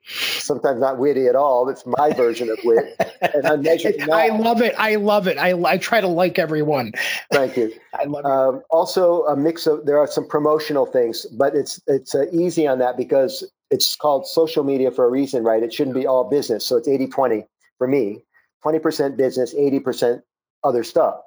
sometimes 0.05 0.81
not 0.81 0.99
witty 0.99 1.27
at 1.27 1.37
all. 1.37 1.69
It's 1.69 1.85
my 1.87 2.13
version 2.13 2.51
of 2.51 2.59
wit. 2.65 2.97
And 3.21 3.47
I'm 3.47 4.13
I 4.13 4.29
love 4.37 4.63
it. 4.63 4.75
I 4.77 4.97
love 4.97 5.29
it. 5.29 5.39
I, 5.39 5.53
I 5.53 5.79
try 5.79 6.01
to 6.01 6.09
like 6.09 6.39
everyone. 6.39 6.93
Thank 7.33 7.57
you. 7.57 7.73
I 7.95 8.05
love 8.05 8.25
um, 8.25 8.57
it. 8.57 8.63
Also, 8.71 9.25
a 9.25 9.37
mix 9.37 9.67
of 9.67 9.87
there 9.87 9.99
are 9.99 10.07
some 10.07 10.27
promotional 10.27 10.87
things, 10.87 11.27
but 11.27 11.55
it's 11.55 11.81
it's 11.87 12.15
uh, 12.15 12.25
easy 12.33 12.67
on 12.67 12.79
that 12.79 12.97
because 12.97 13.49
it's 13.71 13.95
called 13.97 14.27
social 14.27 14.65
media 14.65 14.91
for 14.91 15.05
a 15.05 15.11
reason, 15.11 15.45
right? 15.45 15.63
It 15.63 15.73
shouldn't 15.73 15.95
be 15.95 16.07
all 16.07 16.29
business. 16.29 16.67
So 16.67 16.77
it's 16.77 16.89
80 16.89 17.09
20 17.09 17.47
for 17.79 17.87
me 17.87 18.25
20% 18.65 19.17
business, 19.17 19.55
80% 19.55 20.23
other 20.63 20.85
stuff. 20.85 21.21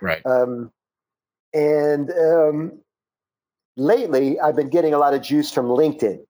Right. 0.00 0.24
Um, 0.24 0.72
and 1.52 2.10
um, 2.10 2.80
lately 3.80 4.38
I've 4.38 4.56
been 4.56 4.68
getting 4.68 4.94
a 4.94 4.98
lot 4.98 5.14
of 5.14 5.22
juice 5.22 5.50
from 5.50 5.66
LinkedIn. 5.66 6.20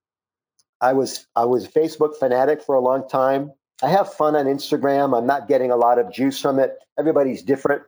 I 0.81 0.95
was 0.95 1.27
I 1.37 1.45
was 1.45 1.67
a 1.67 1.69
Facebook 1.69 2.17
fanatic 2.17 2.63
for 2.63 2.77
a 2.77 2.81
long 2.81 3.09
time. 3.09 3.53
I 3.83 3.89
have 3.89 4.13
fun 4.15 4.37
on 4.37 4.47
Instagram. 4.47 5.17
I'm 5.17 5.27
not 5.27 5.49
getting 5.49 5.71
a 5.71 5.77
lot 5.77 5.99
of 5.99 6.13
juice 6.13 6.41
from 6.41 6.59
it. 6.59 6.79
Everybody's 6.99 7.43
different. 7.43 7.83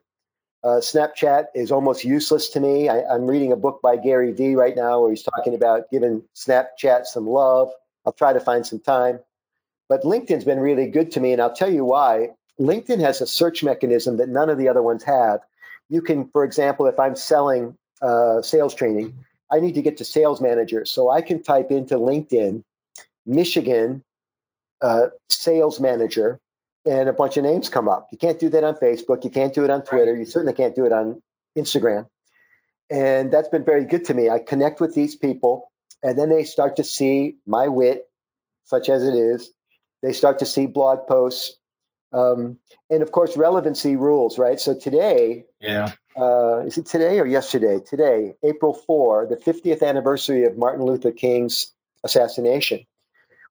Uh, 0.64 0.80
Snapchat 0.80 1.46
is 1.54 1.72
almost 1.72 2.04
useless 2.04 2.50
to 2.50 2.60
me. 2.60 2.88
I, 2.88 3.14
am 3.14 3.26
reading 3.26 3.52
a 3.52 3.56
book 3.56 3.80
by 3.82 3.96
Gary 3.96 4.32
Vee 4.32 4.54
right 4.54 4.76
now 4.76 5.00
where 5.00 5.10
he's 5.10 5.22
talking 5.22 5.54
about 5.54 5.90
giving 5.90 6.22
Snapchat 6.36 7.06
some 7.06 7.26
love. 7.26 7.70
I'll 8.06 8.12
try 8.12 8.32
to 8.32 8.40
find 8.40 8.66
some 8.66 8.78
time. 8.78 9.20
But 9.88 10.02
LinkedIn's 10.02 10.44
been 10.44 10.60
really 10.60 10.88
good 10.88 11.12
to 11.12 11.20
me, 11.20 11.32
and 11.32 11.42
I'll 11.42 11.54
tell 11.54 11.70
you 11.70 11.84
why. 11.84 12.30
LinkedIn 12.60 13.00
has 13.00 13.20
a 13.20 13.26
search 13.26 13.64
mechanism 13.64 14.18
that 14.18 14.28
none 14.28 14.50
of 14.50 14.58
the 14.58 14.68
other 14.68 14.82
ones 14.82 15.02
have. 15.02 15.40
You 15.88 16.00
can, 16.00 16.28
for 16.28 16.44
example, 16.44 16.86
if 16.86 16.98
I'm 16.98 17.16
selling 17.16 17.76
uh, 18.00 18.42
sales 18.42 18.74
training, 18.74 19.24
I 19.52 19.60
need 19.60 19.74
to 19.74 19.82
get 19.82 19.98
to 19.98 20.04
sales 20.04 20.40
manager. 20.40 20.84
So 20.86 21.10
I 21.10 21.20
can 21.20 21.42
type 21.42 21.70
into 21.70 21.96
LinkedIn, 21.96 22.64
Michigan 23.26 24.02
uh, 24.80 25.08
sales 25.28 25.78
manager, 25.78 26.40
and 26.86 27.08
a 27.08 27.12
bunch 27.12 27.36
of 27.36 27.44
names 27.44 27.68
come 27.68 27.88
up. 27.88 28.08
You 28.10 28.18
can't 28.18 28.40
do 28.40 28.48
that 28.48 28.64
on 28.64 28.74
Facebook. 28.76 29.24
You 29.24 29.30
can't 29.30 29.54
do 29.54 29.64
it 29.64 29.70
on 29.70 29.82
Twitter. 29.82 30.16
You 30.16 30.24
certainly 30.24 30.54
can't 30.54 30.74
do 30.74 30.86
it 30.86 30.92
on 30.92 31.22
Instagram. 31.56 32.06
And 32.90 33.30
that's 33.30 33.48
been 33.48 33.64
very 33.64 33.84
good 33.84 34.06
to 34.06 34.14
me. 34.14 34.30
I 34.30 34.38
connect 34.38 34.80
with 34.80 34.94
these 34.94 35.16
people, 35.16 35.70
and 36.02 36.18
then 36.18 36.30
they 36.30 36.44
start 36.44 36.76
to 36.76 36.84
see 36.84 37.36
my 37.46 37.68
wit, 37.68 38.08
such 38.64 38.88
as 38.88 39.04
it 39.06 39.14
is. 39.14 39.50
They 40.02 40.12
start 40.12 40.40
to 40.40 40.46
see 40.46 40.66
blog 40.66 41.06
posts. 41.06 41.56
Um, 42.12 42.58
and 42.90 43.02
of 43.02 43.12
course, 43.12 43.36
relevancy 43.36 43.96
rules, 43.96 44.38
right? 44.38 44.58
So 44.60 44.78
today, 44.78 45.44
yeah, 45.60 45.92
uh, 46.16 46.60
is 46.60 46.78
it 46.78 46.86
today 46.86 47.18
or 47.20 47.26
yesterday? 47.26 47.80
Today, 47.80 48.34
April 48.42 48.74
4, 48.74 49.26
the 49.26 49.36
50th 49.36 49.82
anniversary 49.82 50.44
of 50.44 50.56
Martin 50.58 50.84
Luther 50.84 51.12
King's 51.12 51.72
assassination. 52.04 52.84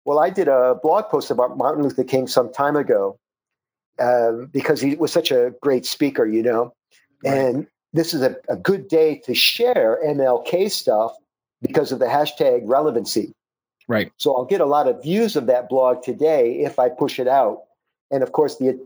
Well, 0.06 0.20
I 0.20 0.30
did 0.30 0.48
a 0.48 0.76
blog 0.82 1.10
post 1.10 1.32
about 1.32 1.58
Martin 1.58 1.84
Luther 1.84 2.04
King 2.04 2.28
some 2.28 2.52
time 2.52 2.76
ago 2.76 3.20
um, 4.00 4.50
because 4.52 4.82
he 4.82 4.96
was 4.96 5.12
such 5.12 5.32
a 5.32 5.54
great 5.62 5.86
speaker, 5.86 6.26
you 6.26 6.44
know. 6.44 6.74
Right. 7.24 7.38
And 7.38 7.68
this 7.94 8.14
is 8.14 8.22
a, 8.22 8.36
a 8.50 8.56
good 8.56 8.88
day 8.88 9.22
to 9.26 9.36
share 9.36 10.00
MLK 10.04 10.72
stuff 10.72 11.14
because 11.62 11.92
of 11.92 12.00
the 12.00 12.06
hashtag 12.06 12.62
relevancy. 12.66 13.34
Right. 13.88 14.12
So 14.18 14.36
I'll 14.36 14.46
get 14.46 14.62
a 14.62 14.66
lot 14.66 14.88
of 14.88 15.04
views 15.04 15.36
of 15.36 15.48
that 15.48 15.70
blog 15.70 16.04
today 16.04 16.62
if 16.62 16.80
I 16.80 16.90
push 16.90 17.20
it 17.20 17.28
out. 17.28 17.64
And 18.10 18.24
of 18.24 18.32
course, 18.32 18.58
the 18.58 18.80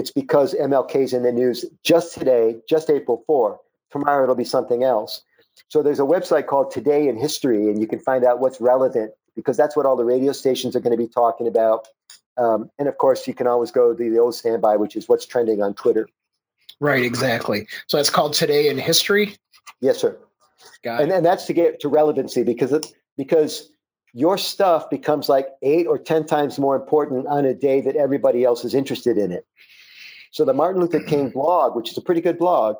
it's 0.00 0.10
because 0.10 0.54
MLK's 0.54 1.12
in 1.12 1.22
the 1.22 1.30
news 1.30 1.66
just 1.84 2.14
today, 2.14 2.56
just 2.66 2.88
April 2.88 3.22
4. 3.26 3.60
Tomorrow 3.92 4.22
it'll 4.22 4.34
be 4.34 4.44
something 4.44 4.82
else. 4.82 5.20
So 5.68 5.82
there's 5.82 6.00
a 6.00 6.04
website 6.04 6.46
called 6.46 6.70
Today 6.70 7.08
in 7.08 7.18
History, 7.18 7.68
and 7.68 7.78
you 7.78 7.86
can 7.86 7.98
find 7.98 8.24
out 8.24 8.40
what's 8.40 8.62
relevant 8.62 9.12
because 9.36 9.58
that's 9.58 9.76
what 9.76 9.84
all 9.84 9.96
the 9.96 10.04
radio 10.06 10.32
stations 10.32 10.74
are 10.74 10.80
going 10.80 10.96
to 10.96 10.96
be 10.96 11.06
talking 11.06 11.46
about. 11.46 11.86
Um, 12.38 12.70
and 12.78 12.88
of 12.88 12.96
course, 12.96 13.28
you 13.28 13.34
can 13.34 13.46
always 13.46 13.72
go 13.72 13.94
to 13.94 14.10
the 14.10 14.18
old 14.18 14.34
standby, 14.34 14.76
which 14.76 14.96
is 14.96 15.06
what's 15.06 15.26
trending 15.26 15.62
on 15.62 15.74
Twitter. 15.74 16.08
Right, 16.80 17.04
exactly. 17.04 17.68
So 17.86 17.98
that's 17.98 18.08
called 18.08 18.32
Today 18.32 18.70
in 18.70 18.78
History. 18.78 19.36
Yes, 19.82 19.98
sir. 19.98 20.18
Got 20.82 21.02
and, 21.02 21.12
and 21.12 21.26
that's 21.26 21.44
to 21.46 21.52
get 21.52 21.80
to 21.80 21.90
relevancy 21.90 22.42
because 22.42 22.72
it, 22.72 22.86
because 23.18 23.68
your 24.14 24.38
stuff 24.38 24.88
becomes 24.88 25.28
like 25.28 25.48
eight 25.60 25.86
or 25.86 25.98
ten 25.98 26.24
times 26.24 26.58
more 26.58 26.74
important 26.74 27.26
on 27.26 27.44
a 27.44 27.52
day 27.52 27.82
that 27.82 27.96
everybody 27.96 28.44
else 28.44 28.64
is 28.64 28.74
interested 28.74 29.18
in 29.18 29.30
it. 29.30 29.44
So 30.30 30.44
the 30.44 30.54
Martin 30.54 30.80
Luther 30.80 31.00
King 31.00 31.30
blog, 31.34 31.76
which 31.76 31.90
is 31.90 31.98
a 31.98 32.02
pretty 32.02 32.20
good 32.20 32.38
blog 32.38 32.76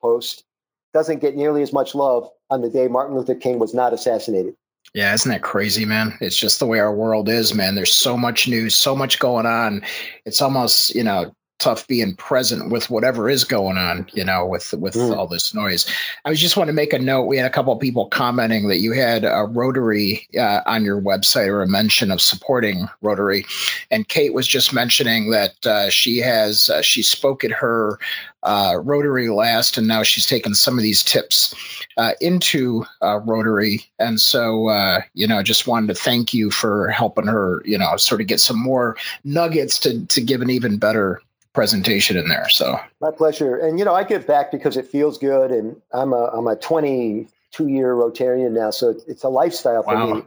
post, 0.00 0.44
doesn't 0.92 1.20
get 1.20 1.36
nearly 1.36 1.62
as 1.62 1.72
much 1.72 1.94
love 1.94 2.28
on 2.50 2.60
the 2.60 2.70
day 2.70 2.88
Martin 2.88 3.16
Luther 3.16 3.34
King 3.34 3.58
was 3.58 3.74
not 3.74 3.92
assassinated. 3.92 4.54
Yeah, 4.92 5.14
isn't 5.14 5.30
that 5.30 5.42
crazy, 5.42 5.84
man? 5.86 6.16
It's 6.20 6.36
just 6.36 6.60
the 6.60 6.66
way 6.66 6.78
our 6.78 6.94
world 6.94 7.28
is, 7.28 7.54
man. 7.54 7.74
There's 7.74 7.92
so 7.92 8.16
much 8.16 8.46
news, 8.46 8.74
so 8.74 8.94
much 8.94 9.18
going 9.18 9.46
on. 9.46 9.82
It's 10.24 10.42
almost, 10.42 10.94
you 10.94 11.02
know, 11.02 11.34
tough 11.58 11.86
being 11.86 12.14
present 12.16 12.70
with 12.70 12.90
whatever 12.90 13.30
is 13.30 13.44
going 13.44 13.78
on, 13.78 14.06
you 14.12 14.24
know, 14.24 14.44
with 14.44 14.72
with 14.74 14.94
mm. 14.94 15.16
all 15.16 15.26
this 15.26 15.54
noise. 15.54 15.90
I 16.24 16.30
was 16.30 16.40
just 16.40 16.56
want 16.56 16.68
to 16.68 16.74
make 16.74 16.92
a 16.92 16.98
note. 16.98 17.24
We 17.24 17.36
had 17.36 17.46
a 17.46 17.50
couple 17.50 17.72
of 17.72 17.80
people 17.80 18.06
commenting 18.06 18.68
that 18.68 18.80
you 18.80 18.92
had 18.92 19.24
a 19.24 19.44
Rotary 19.44 20.28
uh, 20.38 20.60
on 20.66 20.84
your 20.84 21.00
website 21.00 21.48
or 21.48 21.62
a 21.62 21.68
mention 21.68 22.10
of 22.10 22.20
supporting 22.20 22.88
Rotary, 23.02 23.46
and 23.90 24.08
Kate 24.08 24.34
was 24.34 24.46
just 24.46 24.72
mentioning 24.72 25.30
that 25.30 25.66
uh, 25.66 25.90
she 25.90 26.18
has 26.18 26.70
uh, 26.70 26.82
she 26.82 27.02
spoke 27.02 27.44
at 27.44 27.52
her 27.52 27.98
uh, 28.44 28.78
Rotary 28.82 29.28
last, 29.28 29.78
and 29.78 29.88
now 29.88 30.02
she's 30.02 30.26
taken 30.26 30.54
some 30.54 30.76
of 30.76 30.82
these 30.82 31.02
tips 31.02 31.54
uh, 31.96 32.12
into 32.20 32.84
uh, 33.02 33.20
Rotary. 33.20 33.86
And 33.98 34.20
so, 34.20 34.68
uh, 34.68 35.00
you 35.14 35.26
know, 35.26 35.42
just 35.42 35.66
wanted 35.66 35.88
to 35.88 35.94
thank 35.94 36.34
you 36.34 36.50
for 36.50 36.88
helping 36.88 37.26
her, 37.26 37.62
you 37.64 37.78
know, 37.78 37.96
sort 37.96 38.20
of 38.20 38.26
get 38.26 38.40
some 38.40 38.58
more 38.58 38.96
nuggets 39.24 39.80
to 39.80 40.04
to 40.06 40.20
give 40.20 40.42
an 40.42 40.50
even 40.50 40.78
better 40.78 41.22
presentation 41.54 42.16
in 42.16 42.28
there. 42.28 42.48
So 42.48 42.78
my 43.00 43.10
pleasure. 43.10 43.56
And 43.56 43.78
you 43.78 43.84
know, 43.84 43.94
I 43.94 44.04
give 44.04 44.26
back 44.26 44.52
because 44.52 44.76
it 44.76 44.88
feels 44.88 45.16
good, 45.16 45.50
and 45.50 45.80
I'm 45.92 46.12
a 46.12 46.26
I'm 46.26 46.46
a 46.46 46.56
22 46.56 47.68
year 47.68 47.94
Rotarian 47.94 48.52
now, 48.52 48.70
so 48.70 48.94
it's 49.06 49.22
a 49.22 49.28
lifestyle 49.28 49.82
for 49.82 49.94
wow. 49.94 50.14
me. 50.14 50.22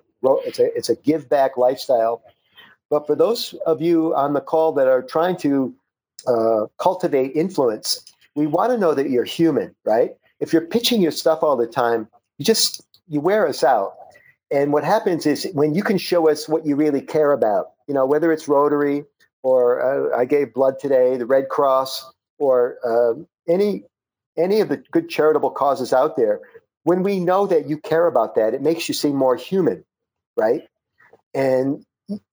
It's 0.45 0.59
a 0.59 0.75
it's 0.75 0.89
a 0.89 0.95
give 0.95 1.29
back 1.29 1.57
lifestyle. 1.57 2.23
But 2.89 3.05
for 3.05 3.15
those 3.15 3.53
of 3.65 3.81
you 3.81 4.15
on 4.15 4.33
the 4.33 4.41
call 4.41 4.73
that 4.73 4.87
are 4.87 5.03
trying 5.03 5.37
to 5.37 5.75
uh, 6.25 6.67
cultivate 6.77 7.35
influence, 7.35 8.01
we 8.33 8.47
want 8.47 8.71
to 8.71 8.77
know 8.77 8.93
that 8.93 9.09
you're 9.09 9.25
human, 9.25 9.75
right? 9.83 10.11
If 10.39 10.53
you're 10.53 10.65
pitching 10.65 11.01
your 11.01 11.11
stuff 11.11 11.43
all 11.43 11.57
the 11.57 11.67
time, 11.67 12.07
you 12.37 12.45
just 12.45 12.81
you 13.07 13.19
wear 13.19 13.47
us 13.47 13.63
out. 13.63 13.95
And 14.49 14.71
what 14.71 14.85
happens 14.85 15.25
is 15.25 15.45
when 15.53 15.75
you 15.75 15.83
can 15.83 15.97
show 15.97 16.29
us 16.29 16.47
what 16.47 16.65
you 16.65 16.77
really 16.77 17.01
care 17.01 17.33
about, 17.33 17.71
you 17.85 17.93
know, 17.93 18.05
whether 18.05 18.31
it's 18.31 18.47
Rotary 18.47 19.03
or 19.47 20.11
uh, 20.13 20.17
I 20.17 20.25
gave 20.25 20.53
blood 20.53 20.77
today, 20.77 21.15
the 21.15 21.25
Red 21.25 21.47
Cross, 21.47 22.11
or 22.37 22.75
uh, 22.83 23.23
any 23.47 23.85
any 24.37 24.59
of 24.59 24.67
the 24.67 24.83
good 24.91 25.09
charitable 25.09 25.51
causes 25.51 25.93
out 25.93 26.17
there, 26.17 26.41
when 26.83 27.01
we 27.01 27.21
know 27.21 27.47
that 27.47 27.69
you 27.69 27.77
care 27.77 28.05
about 28.05 28.35
that, 28.35 28.53
it 28.53 28.61
makes 28.61 28.89
you 28.89 28.93
seem 28.93 29.15
more 29.15 29.37
human, 29.37 29.85
right? 30.35 30.63
And 31.33 31.85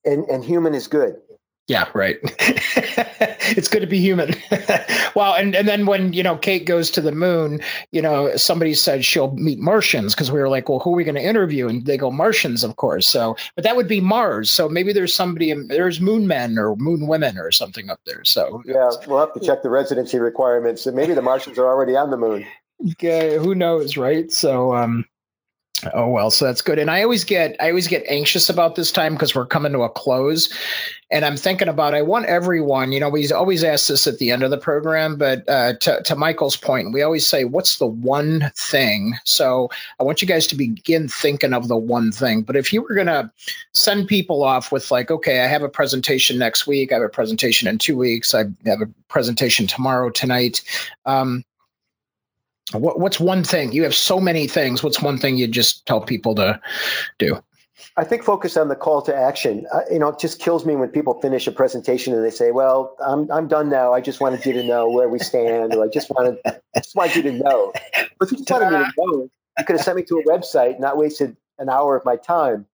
and 0.04 0.24
and 0.24 0.44
human 0.44 0.74
is 0.74 0.88
good. 0.88 1.20
Yeah, 1.66 1.88
right. 1.94 2.18
it's 2.22 3.68
good 3.68 3.80
to 3.80 3.86
be 3.86 3.98
human. 3.98 4.34
well, 5.14 5.32
and, 5.34 5.54
and 5.54 5.66
then 5.66 5.86
when, 5.86 6.12
you 6.12 6.22
know, 6.22 6.36
Kate 6.36 6.66
goes 6.66 6.90
to 6.92 7.00
the 7.00 7.12
moon, 7.12 7.60
you 7.90 8.02
know, 8.02 8.36
somebody 8.36 8.74
said 8.74 9.02
she'll 9.02 9.30
meet 9.32 9.58
Martians 9.58 10.14
because 10.14 10.30
we 10.30 10.40
were 10.40 10.50
like, 10.50 10.68
well, 10.68 10.80
who 10.80 10.92
are 10.92 10.96
we 10.96 11.04
going 11.04 11.14
to 11.14 11.22
interview? 11.22 11.68
And 11.68 11.86
they 11.86 11.96
go, 11.96 12.10
Martians, 12.10 12.64
of 12.64 12.76
course. 12.76 13.08
So, 13.08 13.36
but 13.54 13.64
that 13.64 13.76
would 13.76 13.88
be 13.88 14.02
Mars. 14.02 14.50
So 14.50 14.68
maybe 14.68 14.92
there's 14.92 15.14
somebody, 15.14 15.54
there's 15.54 16.02
moon 16.02 16.26
men 16.26 16.58
or 16.58 16.76
moon 16.76 17.06
women 17.06 17.38
or 17.38 17.50
something 17.50 17.88
up 17.88 18.00
there. 18.04 18.24
So, 18.24 18.62
yeah, 18.66 18.90
we'll 19.06 19.20
have 19.20 19.32
to 19.32 19.40
check 19.40 19.62
the 19.62 19.70
residency 19.70 20.18
requirements. 20.18 20.84
And 20.84 20.94
maybe 20.94 21.14
the 21.14 21.22
Martians 21.22 21.58
are 21.58 21.66
already 21.66 21.96
on 21.96 22.10
the 22.10 22.18
moon. 22.18 22.46
Yeah, 23.00 23.38
who 23.38 23.54
knows, 23.54 23.96
right? 23.96 24.30
So, 24.30 24.74
um, 24.74 25.06
Oh 25.92 26.08
well, 26.08 26.30
so 26.30 26.44
that's 26.44 26.62
good. 26.62 26.78
And 26.78 26.90
I 26.90 27.02
always 27.02 27.24
get 27.24 27.56
I 27.60 27.68
always 27.70 27.88
get 27.88 28.04
anxious 28.08 28.48
about 28.48 28.76
this 28.76 28.92
time 28.92 29.14
because 29.14 29.34
we're 29.34 29.46
coming 29.46 29.72
to 29.72 29.82
a 29.82 29.88
close. 29.88 30.52
And 31.10 31.24
I'm 31.24 31.36
thinking 31.36 31.68
about 31.68 31.94
I 31.94 32.02
want 32.02 32.26
everyone, 32.26 32.92
you 32.92 33.00
know, 33.00 33.08
we 33.08 33.30
always 33.32 33.64
ask 33.64 33.88
this 33.88 34.06
at 34.06 34.18
the 34.18 34.30
end 34.30 34.42
of 34.42 34.50
the 34.50 34.58
program, 34.58 35.16
but 35.16 35.48
uh, 35.48 35.74
to, 35.74 36.02
to 36.04 36.16
Michael's 36.16 36.56
point, 36.56 36.92
we 36.92 37.02
always 37.02 37.26
say, 37.26 37.44
what's 37.44 37.78
the 37.78 37.86
one 37.86 38.50
thing? 38.56 39.14
So 39.24 39.70
I 40.00 40.04
want 40.04 40.22
you 40.22 40.28
guys 40.28 40.46
to 40.48 40.56
begin 40.56 41.08
thinking 41.08 41.52
of 41.52 41.68
the 41.68 41.76
one 41.76 42.10
thing. 42.12 42.42
But 42.42 42.56
if 42.56 42.72
you 42.72 42.82
were 42.82 42.94
gonna 42.94 43.32
send 43.72 44.06
people 44.08 44.42
off 44.42 44.72
with 44.72 44.90
like, 44.90 45.10
okay, 45.10 45.40
I 45.40 45.46
have 45.46 45.62
a 45.62 45.68
presentation 45.68 46.38
next 46.38 46.66
week, 46.66 46.92
I 46.92 46.96
have 46.96 47.02
a 47.04 47.08
presentation 47.08 47.68
in 47.68 47.78
two 47.78 47.96
weeks, 47.96 48.34
I 48.34 48.44
have 48.64 48.80
a 48.80 48.88
presentation 49.08 49.66
tomorrow, 49.66 50.10
tonight. 50.10 50.62
Um, 51.04 51.44
what, 52.72 52.98
what's 52.98 53.20
one 53.20 53.44
thing? 53.44 53.72
You 53.72 53.84
have 53.84 53.94
so 53.94 54.20
many 54.20 54.46
things. 54.46 54.82
What's 54.82 55.00
one 55.02 55.18
thing 55.18 55.36
you 55.36 55.46
just 55.46 55.86
tell 55.86 56.00
people 56.00 56.34
to 56.36 56.60
do? 57.18 57.42
I 57.96 58.04
think 58.04 58.24
focus 58.24 58.56
on 58.56 58.68
the 58.68 58.76
call 58.76 59.02
to 59.02 59.14
action. 59.14 59.66
Uh, 59.72 59.82
you 59.90 59.98
know, 59.98 60.08
it 60.08 60.18
just 60.18 60.40
kills 60.40 60.64
me 60.64 60.74
when 60.74 60.88
people 60.88 61.20
finish 61.20 61.46
a 61.46 61.52
presentation 61.52 62.14
and 62.14 62.24
they 62.24 62.30
say, 62.30 62.50
"Well, 62.50 62.96
I'm 63.04 63.30
I'm 63.30 63.46
done 63.46 63.68
now. 63.68 63.92
I 63.92 64.00
just 64.00 64.20
wanted 64.20 64.44
you 64.46 64.54
to 64.54 64.64
know 64.64 64.90
where 64.90 65.08
we 65.08 65.18
stand, 65.18 65.74
or 65.74 65.84
I 65.84 65.88
just 65.88 66.10
wanted 66.10 66.38
just 66.76 66.96
wanted 66.96 67.16
you 67.16 67.22
to 67.22 67.32
know." 67.32 67.72
But 68.18 68.28
if 68.28 68.32
you 68.32 68.38
just 68.38 68.50
wanted 68.50 68.78
me 68.78 68.84
to 68.84 68.92
know, 68.98 69.30
you 69.58 69.64
could 69.64 69.76
have 69.76 69.84
sent 69.84 69.96
me 69.96 70.02
to 70.04 70.18
a 70.18 70.24
website, 70.24 70.80
not 70.80 70.96
wasted 70.96 71.36
an 71.58 71.68
hour 71.68 71.96
of 71.96 72.04
my 72.04 72.16
time. 72.16 72.66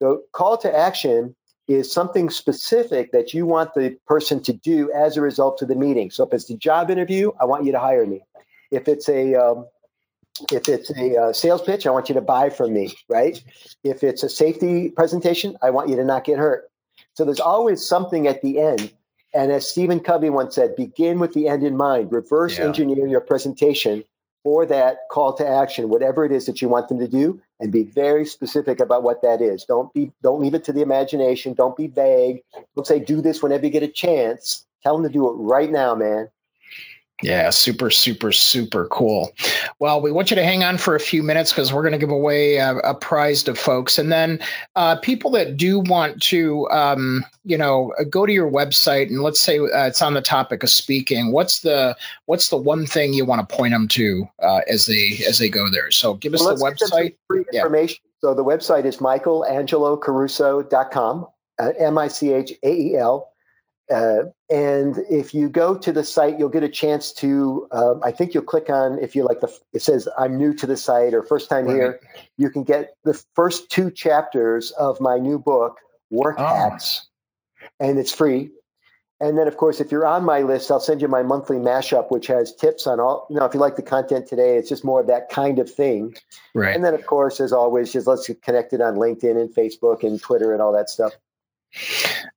The 0.00 0.22
call 0.32 0.56
to 0.58 0.74
action 0.74 1.36
is 1.68 1.92
something 1.92 2.30
specific 2.30 3.12
that 3.12 3.34
you 3.34 3.46
want 3.46 3.74
the 3.74 3.96
person 4.06 4.42
to 4.44 4.52
do 4.52 4.90
as 4.92 5.16
a 5.16 5.20
result 5.20 5.62
of 5.62 5.68
the 5.68 5.76
meeting. 5.76 6.10
So 6.10 6.24
if 6.24 6.32
it's 6.32 6.46
the 6.46 6.56
job 6.56 6.90
interview, 6.90 7.30
I 7.40 7.44
want 7.44 7.64
you 7.64 7.72
to 7.72 7.78
hire 7.78 8.06
me. 8.06 8.22
If 8.72 8.88
it's 8.88 9.08
a 9.08 9.34
um, 9.34 9.66
if 10.50 10.68
it's 10.68 10.90
a 10.90 11.16
uh, 11.16 11.32
sales 11.32 11.62
pitch, 11.62 11.86
I 11.86 11.90
want 11.90 12.08
you 12.08 12.14
to 12.16 12.20
buy 12.20 12.50
from 12.50 12.72
me, 12.72 12.92
right? 13.08 13.42
If 13.84 14.02
it's 14.02 14.22
a 14.22 14.28
safety 14.28 14.90
presentation, 14.90 15.56
I 15.62 15.70
want 15.70 15.90
you 15.90 15.96
to 15.96 16.04
not 16.04 16.24
get 16.24 16.38
hurt. 16.38 16.70
So 17.14 17.24
there's 17.24 17.40
always 17.40 17.86
something 17.86 18.26
at 18.26 18.42
the 18.42 18.60
end. 18.60 18.92
And 19.34 19.52
as 19.52 19.68
Stephen 19.68 20.00
Covey 20.00 20.30
once 20.30 20.54
said, 20.54 20.76
begin 20.76 21.18
with 21.18 21.32
the 21.32 21.48
end 21.48 21.62
in 21.62 21.76
mind. 21.76 22.12
Reverse 22.12 22.58
yeah. 22.58 22.64
engineer 22.64 23.06
your 23.06 23.20
presentation 23.20 24.04
for 24.42 24.66
that 24.66 25.08
call 25.10 25.34
to 25.34 25.48
action, 25.48 25.88
whatever 25.88 26.24
it 26.24 26.32
is 26.32 26.46
that 26.46 26.60
you 26.60 26.68
want 26.68 26.88
them 26.88 26.98
to 26.98 27.08
do, 27.08 27.40
and 27.60 27.70
be 27.70 27.84
very 27.84 28.26
specific 28.26 28.80
about 28.80 29.02
what 29.02 29.22
that 29.22 29.40
is. 29.40 29.64
Don't 29.64 29.92
be 29.94 30.12
don't 30.22 30.40
leave 30.40 30.54
it 30.54 30.64
to 30.64 30.72
the 30.72 30.82
imagination. 30.82 31.54
Don't 31.54 31.76
be 31.76 31.86
vague. 31.86 32.42
Don't 32.74 32.86
say 32.86 32.98
do 32.98 33.20
this 33.20 33.42
whenever 33.42 33.64
you 33.64 33.70
get 33.70 33.82
a 33.82 33.88
chance. 33.88 34.66
Tell 34.82 34.96
them 34.96 35.04
to 35.04 35.12
do 35.12 35.28
it 35.28 35.34
right 35.34 35.70
now, 35.70 35.94
man. 35.94 36.28
Yeah, 37.22 37.50
super, 37.50 37.90
super, 37.90 38.32
super 38.32 38.88
cool. 38.88 39.32
Well, 39.78 40.00
we 40.00 40.10
want 40.10 40.30
you 40.30 40.34
to 40.36 40.44
hang 40.44 40.64
on 40.64 40.76
for 40.76 40.96
a 40.96 41.00
few 41.00 41.22
minutes 41.22 41.52
because 41.52 41.72
we're 41.72 41.82
going 41.82 41.92
to 41.92 41.98
give 41.98 42.10
away 42.10 42.56
a, 42.56 42.76
a, 42.78 42.94
prize 42.94 43.44
to 43.44 43.54
folks, 43.54 43.98
and 43.98 44.10
then 44.10 44.40
uh, 44.74 44.96
people 44.96 45.30
that 45.32 45.56
do 45.56 45.78
want 45.78 46.20
to, 46.22 46.68
um, 46.70 47.24
you 47.44 47.56
know, 47.56 47.94
go 48.10 48.26
to 48.26 48.32
your 48.32 48.50
website 48.50 49.06
and 49.06 49.22
let's 49.22 49.38
say 49.38 49.60
uh, 49.60 49.86
it's 49.86 50.02
on 50.02 50.14
the 50.14 50.22
topic 50.22 50.64
of 50.64 50.70
speaking. 50.70 51.30
What's 51.30 51.60
the 51.60 51.96
what's 52.26 52.48
the 52.48 52.56
one 52.56 52.86
thing 52.86 53.14
you 53.14 53.24
want 53.24 53.48
to 53.48 53.56
point 53.56 53.72
them 53.72 53.86
to 53.88 54.28
uh, 54.40 54.62
as 54.68 54.86
they 54.86 55.20
as 55.26 55.38
they 55.38 55.48
go 55.48 55.70
there? 55.70 55.92
So 55.92 56.14
give 56.14 56.34
us 56.34 56.44
well, 56.44 56.56
the 56.56 56.64
website. 56.64 57.14
Free 57.28 57.44
information. 57.52 57.98
Yeah. 58.02 58.08
So 58.20 58.34
the 58.34 58.44
website 58.44 58.84
is 58.84 58.96
michaelangelocaruso.com, 58.98 61.26
uh, 61.58 61.72
M 61.78 61.98
I 61.98 62.08
C 62.08 62.32
H 62.32 62.52
A 62.62 62.72
E 62.72 62.96
L 62.96 63.31
uh, 63.90 64.24
and 64.50 64.96
if 65.10 65.34
you 65.34 65.48
go 65.48 65.76
to 65.76 65.92
the 65.92 66.04
site, 66.04 66.38
you'll 66.38 66.48
get 66.48 66.62
a 66.62 66.68
chance 66.68 67.12
to. 67.14 67.66
Um, 67.70 68.00
I 68.02 68.12
think 68.12 68.34
you'll 68.34 68.44
click 68.44 68.70
on 68.70 68.98
if 68.98 69.16
you 69.16 69.24
like 69.24 69.40
the. 69.40 69.52
It 69.72 69.82
says 69.82 70.08
I'm 70.16 70.38
new 70.38 70.54
to 70.54 70.66
the 70.66 70.76
site 70.76 71.14
or 71.14 71.22
first 71.22 71.48
time 71.50 71.66
right. 71.66 71.74
here. 71.74 72.00
You 72.36 72.50
can 72.50 72.64
get 72.64 72.94
the 73.04 73.20
first 73.34 73.70
two 73.70 73.90
chapters 73.90 74.70
of 74.70 75.00
my 75.00 75.18
new 75.18 75.38
book, 75.38 75.78
Work 76.10 76.36
oh. 76.38 76.46
Hacks, 76.46 77.06
and 77.80 77.98
it's 77.98 78.12
free. 78.12 78.50
And 79.20 79.38
then, 79.38 79.46
of 79.46 79.56
course, 79.56 79.80
if 79.80 79.92
you're 79.92 80.04
on 80.04 80.24
my 80.24 80.40
list, 80.40 80.68
I'll 80.72 80.80
send 80.80 81.00
you 81.00 81.06
my 81.06 81.22
monthly 81.22 81.58
mashup, 81.58 82.10
which 82.10 82.26
has 82.26 82.56
tips 82.56 82.88
on 82.88 82.98
all. 82.98 83.28
You 83.30 83.36
know, 83.36 83.44
if 83.44 83.54
you 83.54 83.60
like 83.60 83.76
the 83.76 83.82
content 83.82 84.26
today, 84.26 84.56
it's 84.56 84.68
just 84.68 84.84
more 84.84 85.00
of 85.00 85.06
that 85.06 85.28
kind 85.28 85.60
of 85.60 85.72
thing. 85.72 86.16
Right. 86.56 86.74
And 86.74 86.84
then, 86.84 86.92
of 86.92 87.06
course, 87.06 87.38
as 87.38 87.52
always, 87.52 87.92
just 87.92 88.08
let's 88.08 88.26
get 88.26 88.42
connected 88.42 88.80
on 88.80 88.96
LinkedIn 88.96 89.40
and 89.40 89.54
Facebook 89.54 90.02
and 90.02 90.20
Twitter 90.20 90.52
and 90.52 90.60
all 90.60 90.72
that 90.72 90.90
stuff. 90.90 91.12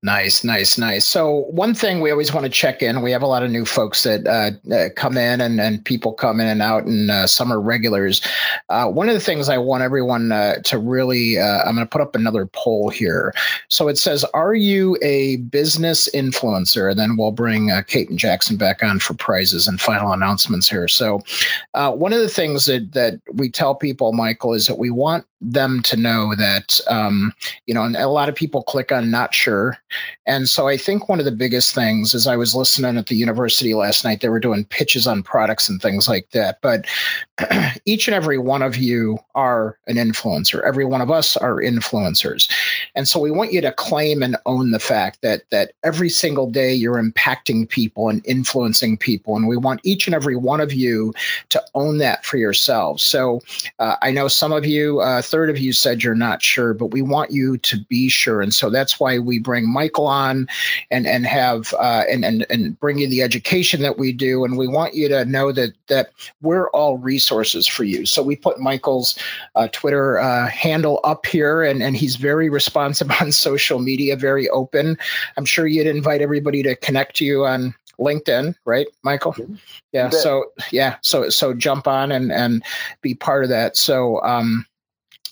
Nice, 0.01 0.43
nice, 0.43 0.77
nice. 0.77 1.03
So 1.03 1.45
one 1.49 1.73
thing 1.73 1.99
we 1.99 2.11
always 2.11 2.33
want 2.33 2.45
to 2.45 2.49
check 2.49 2.81
in. 2.81 3.01
We 3.01 3.11
have 3.11 3.21
a 3.21 3.27
lot 3.27 3.43
of 3.43 3.51
new 3.51 3.65
folks 3.65 4.03
that 4.03 4.27
uh, 4.27 4.51
uh, 4.73 4.89
come 4.95 5.17
in, 5.17 5.41
and, 5.41 5.59
and 5.59 5.83
people 5.83 6.13
come 6.13 6.39
in 6.39 6.47
and 6.47 6.61
out, 6.61 6.85
and 6.85 7.09
uh, 7.09 7.27
some 7.27 7.51
are 7.51 7.59
regulars. 7.59 8.21
Uh, 8.69 8.87
one 8.87 9.09
of 9.09 9.15
the 9.15 9.19
things 9.19 9.49
I 9.49 9.57
want 9.57 9.83
everyone 9.83 10.31
uh, 10.31 10.61
to 10.65 10.77
really, 10.77 11.39
uh, 11.39 11.63
I'm 11.63 11.75
going 11.75 11.85
to 11.87 11.89
put 11.89 12.01
up 12.01 12.15
another 12.15 12.45
poll 12.45 12.89
here. 12.89 13.33
So 13.67 13.87
it 13.87 13.97
says, 13.97 14.23
"Are 14.33 14.53
you 14.53 14.97
a 15.01 15.37
business 15.37 16.07
influencer?" 16.13 16.91
And 16.91 16.99
then 16.99 17.17
we'll 17.17 17.31
bring 17.31 17.71
Kate 17.87 18.09
and 18.09 18.19
Jackson 18.19 18.57
back 18.57 18.83
on 18.83 18.99
for 18.99 19.15
prizes 19.15 19.67
and 19.67 19.81
final 19.81 20.11
announcements 20.11 20.69
here. 20.69 20.87
So 20.87 21.21
one 21.73 22.13
of 22.13 22.19
the 22.19 22.29
things 22.29 22.65
that 22.65 22.93
that 22.93 23.19
we 23.33 23.49
tell 23.49 23.75
people, 23.75 24.13
Michael, 24.13 24.53
is 24.53 24.67
that 24.67 24.77
we 24.77 24.91
want 24.91 25.25
them 25.41 25.81
to 25.83 25.97
know 25.97 26.33
that 26.35 26.79
um, 26.87 27.33
you 27.65 27.73
know, 27.73 27.83
and 27.83 27.95
a 27.95 28.07
lot 28.07 28.29
of 28.29 28.35
people 28.35 28.63
click 28.63 28.91
on 28.91 29.11
not 29.11 29.24
sure. 29.33 29.77
And 30.25 30.49
so 30.49 30.67
I 30.67 30.77
think 30.77 31.07
one 31.07 31.19
of 31.19 31.25
the 31.25 31.31
biggest 31.31 31.73
things 31.73 32.13
is 32.13 32.27
I 32.27 32.35
was 32.35 32.55
listening 32.55 32.97
at 32.97 33.07
the 33.07 33.15
university 33.15 33.73
last 33.73 34.03
night, 34.03 34.21
they 34.21 34.29
were 34.29 34.39
doing 34.39 34.65
pitches 34.65 35.07
on 35.07 35.23
products 35.23 35.69
and 35.69 35.81
things 35.81 36.07
like 36.07 36.29
that. 36.31 36.59
But 36.61 36.85
each 37.85 38.07
and 38.07 38.15
every 38.15 38.37
one 38.37 38.61
of 38.61 38.75
you 38.75 39.19
are 39.35 39.77
an 39.87 39.95
influencer. 39.95 40.61
Every 40.63 40.85
one 40.85 41.01
of 41.01 41.11
us 41.11 41.37
are 41.37 41.55
influencers. 41.55 42.51
And 42.95 43.07
so 43.07 43.19
we 43.19 43.31
want 43.31 43.53
you 43.53 43.61
to 43.61 43.71
claim 43.71 44.23
and 44.23 44.37
own 44.45 44.71
the 44.71 44.79
fact 44.79 45.21
that 45.21 45.49
that 45.51 45.73
every 45.83 46.09
single 46.09 46.49
day 46.49 46.73
you're 46.73 47.01
impacting 47.01 47.67
people 47.67 48.09
and 48.09 48.25
influencing 48.25 48.97
people. 48.97 49.35
And 49.35 49.47
we 49.47 49.57
want 49.57 49.81
each 49.83 50.07
and 50.07 50.15
every 50.15 50.35
one 50.35 50.61
of 50.61 50.73
you 50.73 51.13
to 51.49 51.63
own 51.75 51.99
that 51.99 52.25
for 52.25 52.37
yourselves. 52.37 53.03
So 53.03 53.41
uh, 53.79 53.95
I 54.01 54.11
know 54.11 54.27
some 54.27 54.51
of 54.51 54.65
you, 54.65 55.01
a 55.01 55.21
third 55.21 55.49
of 55.49 55.57
you 55.57 55.73
said 55.73 56.03
you're 56.03 56.15
not 56.15 56.41
sure, 56.41 56.73
but 56.73 56.87
we 56.87 57.01
want 57.01 57.31
you 57.31 57.57
to 57.57 57.77
be 57.85 58.09
sure. 58.09 58.41
And 58.41 58.53
so 58.53 58.69
that's 58.69 58.99
why 58.99 59.14
we 59.19 59.39
bring 59.39 59.71
Michael 59.71 60.07
on 60.07 60.47
and 60.91 61.07
and 61.07 61.25
have 61.25 61.73
uh, 61.73 62.03
and 62.09 62.23
and 62.25 62.45
and 62.49 62.79
bring 62.79 62.99
you 62.99 63.07
the 63.07 63.21
education 63.21 63.81
that 63.81 63.97
we 63.97 64.11
do. 64.11 64.45
And 64.45 64.57
we 64.57 64.67
want 64.67 64.93
you 64.93 65.09
to 65.09 65.25
know 65.25 65.51
that 65.51 65.73
that 65.87 66.11
we're 66.41 66.69
all 66.69 66.97
resources 66.97 67.67
for 67.67 67.83
you. 67.83 68.05
So 68.05 68.23
we 68.23 68.35
put 68.35 68.59
Michael's 68.59 69.17
uh, 69.55 69.67
Twitter 69.71 70.19
uh, 70.19 70.47
handle 70.47 70.99
up 71.03 71.25
here, 71.25 71.63
and 71.63 71.81
and 71.81 71.95
he's 71.95 72.15
very 72.15 72.49
responsive 72.49 73.11
on 73.21 73.31
social 73.31 73.79
media, 73.79 74.15
very 74.15 74.49
open. 74.49 74.97
I'm 75.37 75.45
sure 75.45 75.67
you'd 75.67 75.87
invite 75.87 76.21
everybody 76.21 76.63
to 76.63 76.75
connect 76.75 77.17
to 77.17 77.25
you 77.25 77.45
on 77.45 77.73
LinkedIn, 77.99 78.55
right, 78.65 78.87
Michael? 79.03 79.35
Yeah. 79.91 80.09
So 80.09 80.51
yeah. 80.71 80.97
So 81.01 81.29
so 81.29 81.53
jump 81.53 81.87
on 81.87 82.11
and 82.11 82.31
and 82.31 82.63
be 83.01 83.15
part 83.15 83.43
of 83.43 83.49
that. 83.49 83.77
So 83.77 84.21
um, 84.21 84.65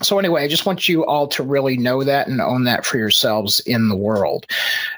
so 0.01 0.19
anyway, 0.19 0.43
I 0.43 0.47
just 0.47 0.65
want 0.65 0.89
you 0.89 1.05
all 1.05 1.27
to 1.29 1.43
really 1.43 1.77
know 1.77 2.03
that 2.03 2.27
and 2.27 2.41
own 2.41 2.63
that 2.65 2.85
for 2.85 2.97
yourselves 2.97 3.59
in 3.61 3.89
the 3.89 3.95
world. 3.95 4.47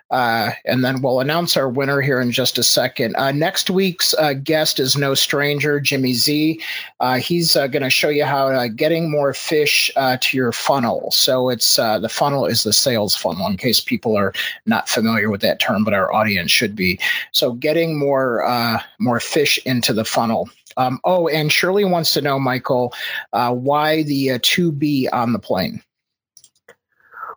Uh, 0.10 0.52
and 0.64 0.84
then 0.84 1.02
we'll 1.02 1.20
announce 1.20 1.58
our 1.58 1.68
winner 1.68 2.00
here 2.00 2.22
in 2.22 2.32
just 2.32 2.58
a 2.58 2.64
second. 2.64 3.16
Uh, 3.16 3.32
next 3.32 3.70
week's 3.70 4.14
uh, 4.14 4.34
guest 4.34 4.80
is 4.80 4.96
no 4.96 5.14
stranger, 5.14 5.80
Jimmy 5.80 6.14
Z. 6.14 6.62
Uh, 7.00 7.18
he's 7.18 7.56
uh, 7.56 7.68
going 7.68 7.84
to 7.84 7.90
show 7.90 8.10
you 8.10 8.24
how 8.24 8.48
uh, 8.48 8.68
getting 8.68 9.12
more 9.12 9.34
fish 9.34 9.92
to 9.96 10.38
your 10.38 10.52
funnel. 10.52 11.12
So 11.12 11.50
it's 11.50 11.76
the 11.76 12.10
funnel 12.10 12.46
is 12.46 12.64
the 12.64 12.74
sales 12.74 13.16
funnel, 13.16 13.48
in 13.48 13.58
case 13.58 13.82
people 13.82 14.16
are 14.18 14.34
not 14.66 14.88
familiar 14.88 15.30
with 15.30 15.42
that 15.42 15.60
term, 15.60 15.84
but 15.84 15.94
our 15.94 16.14
audience 16.14 16.52
should 16.52 16.76
be. 16.76 17.00
So 17.32 17.52
getting 17.52 17.98
more 18.00 18.82
more 19.00 19.20
fish 19.20 19.60
into 19.66 19.94
the 19.94 20.06
funnel. 20.06 20.50
Um, 20.78 21.00
oh, 21.04 21.28
and 21.28 21.52
Shirley 21.52 21.86
wants 21.86 22.14
to 22.14 22.22
know, 22.22 22.40
Michael, 22.40 22.94
uh, 23.34 23.54
why 23.54 24.04
the 24.04 24.32
uh, 24.32 24.40
2B 24.40 25.08
on 25.12 25.34
the 25.34 25.40
plane? 25.40 25.82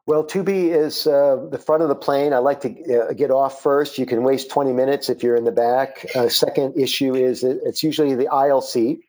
Well, 0.07 0.25
2B 0.25 0.71
is 0.71 1.07
uh, 1.07 1.47
the 1.51 1.59
front 1.59 1.83
of 1.83 1.91
the 1.91 1.95
plane. 1.95 2.33
I 2.33 2.39
like 2.39 2.63
to 2.63 3.09
uh, 3.09 3.13
get 3.13 3.31
off 3.31 3.63
first. 3.63 3.99
You 3.99 4.07
can 4.07 4.23
waste 4.23 4.51
20 4.51 4.73
minutes 4.73 5.11
if 5.11 5.23
you're 5.23 5.37
in 5.37 5.45
the 5.45 5.53
back. 5.53 6.07
Uh, 6.15 6.31
second 6.31 6.81
issue 6.81 7.15
is 7.15 7.45
it's 7.45 7.83
usually 7.83 8.15
the 8.15 8.29
aisle 8.29 8.63
seat. 8.63 9.01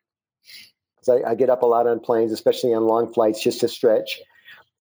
I, 1.07 1.32
I, 1.32 1.36
get 1.36 1.49
up 1.49 1.63
a 1.63 1.65
lot 1.65 1.88
on 1.88 2.01
planes, 2.01 2.34
especially 2.34 2.73
on 2.73 2.84
long 2.84 3.13
flights, 3.13 3.41
just 3.41 3.61
to 3.61 3.69
stretch. 3.69 4.19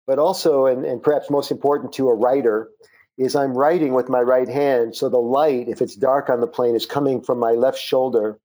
But 0.07 0.19
also, 0.19 0.67
and, 0.67 0.85
and 0.85 1.01
perhaps 1.01 1.31
most 1.31 1.53
important 1.53 1.93
to 1.95 2.09
a 2.09 2.15
writer, 2.15 2.69
is 3.17 3.37
I'm 3.37 3.57
writing 3.57 3.95
with 3.95 4.09
my 4.09 4.21
right 4.21 4.49
hand. 4.49 4.97
So 4.97 5.09
the 5.09 5.19
light, 5.19 5.69
if 5.69 5.81
it's 5.81 5.95
dark 5.95 6.31
on 6.31 6.41
the 6.41 6.47
plane, 6.47 6.75
is 6.75 6.85
coming 6.85 7.23
from 7.23 7.39
my 7.39 7.53
left 7.53 7.79
shoulder 7.79 8.39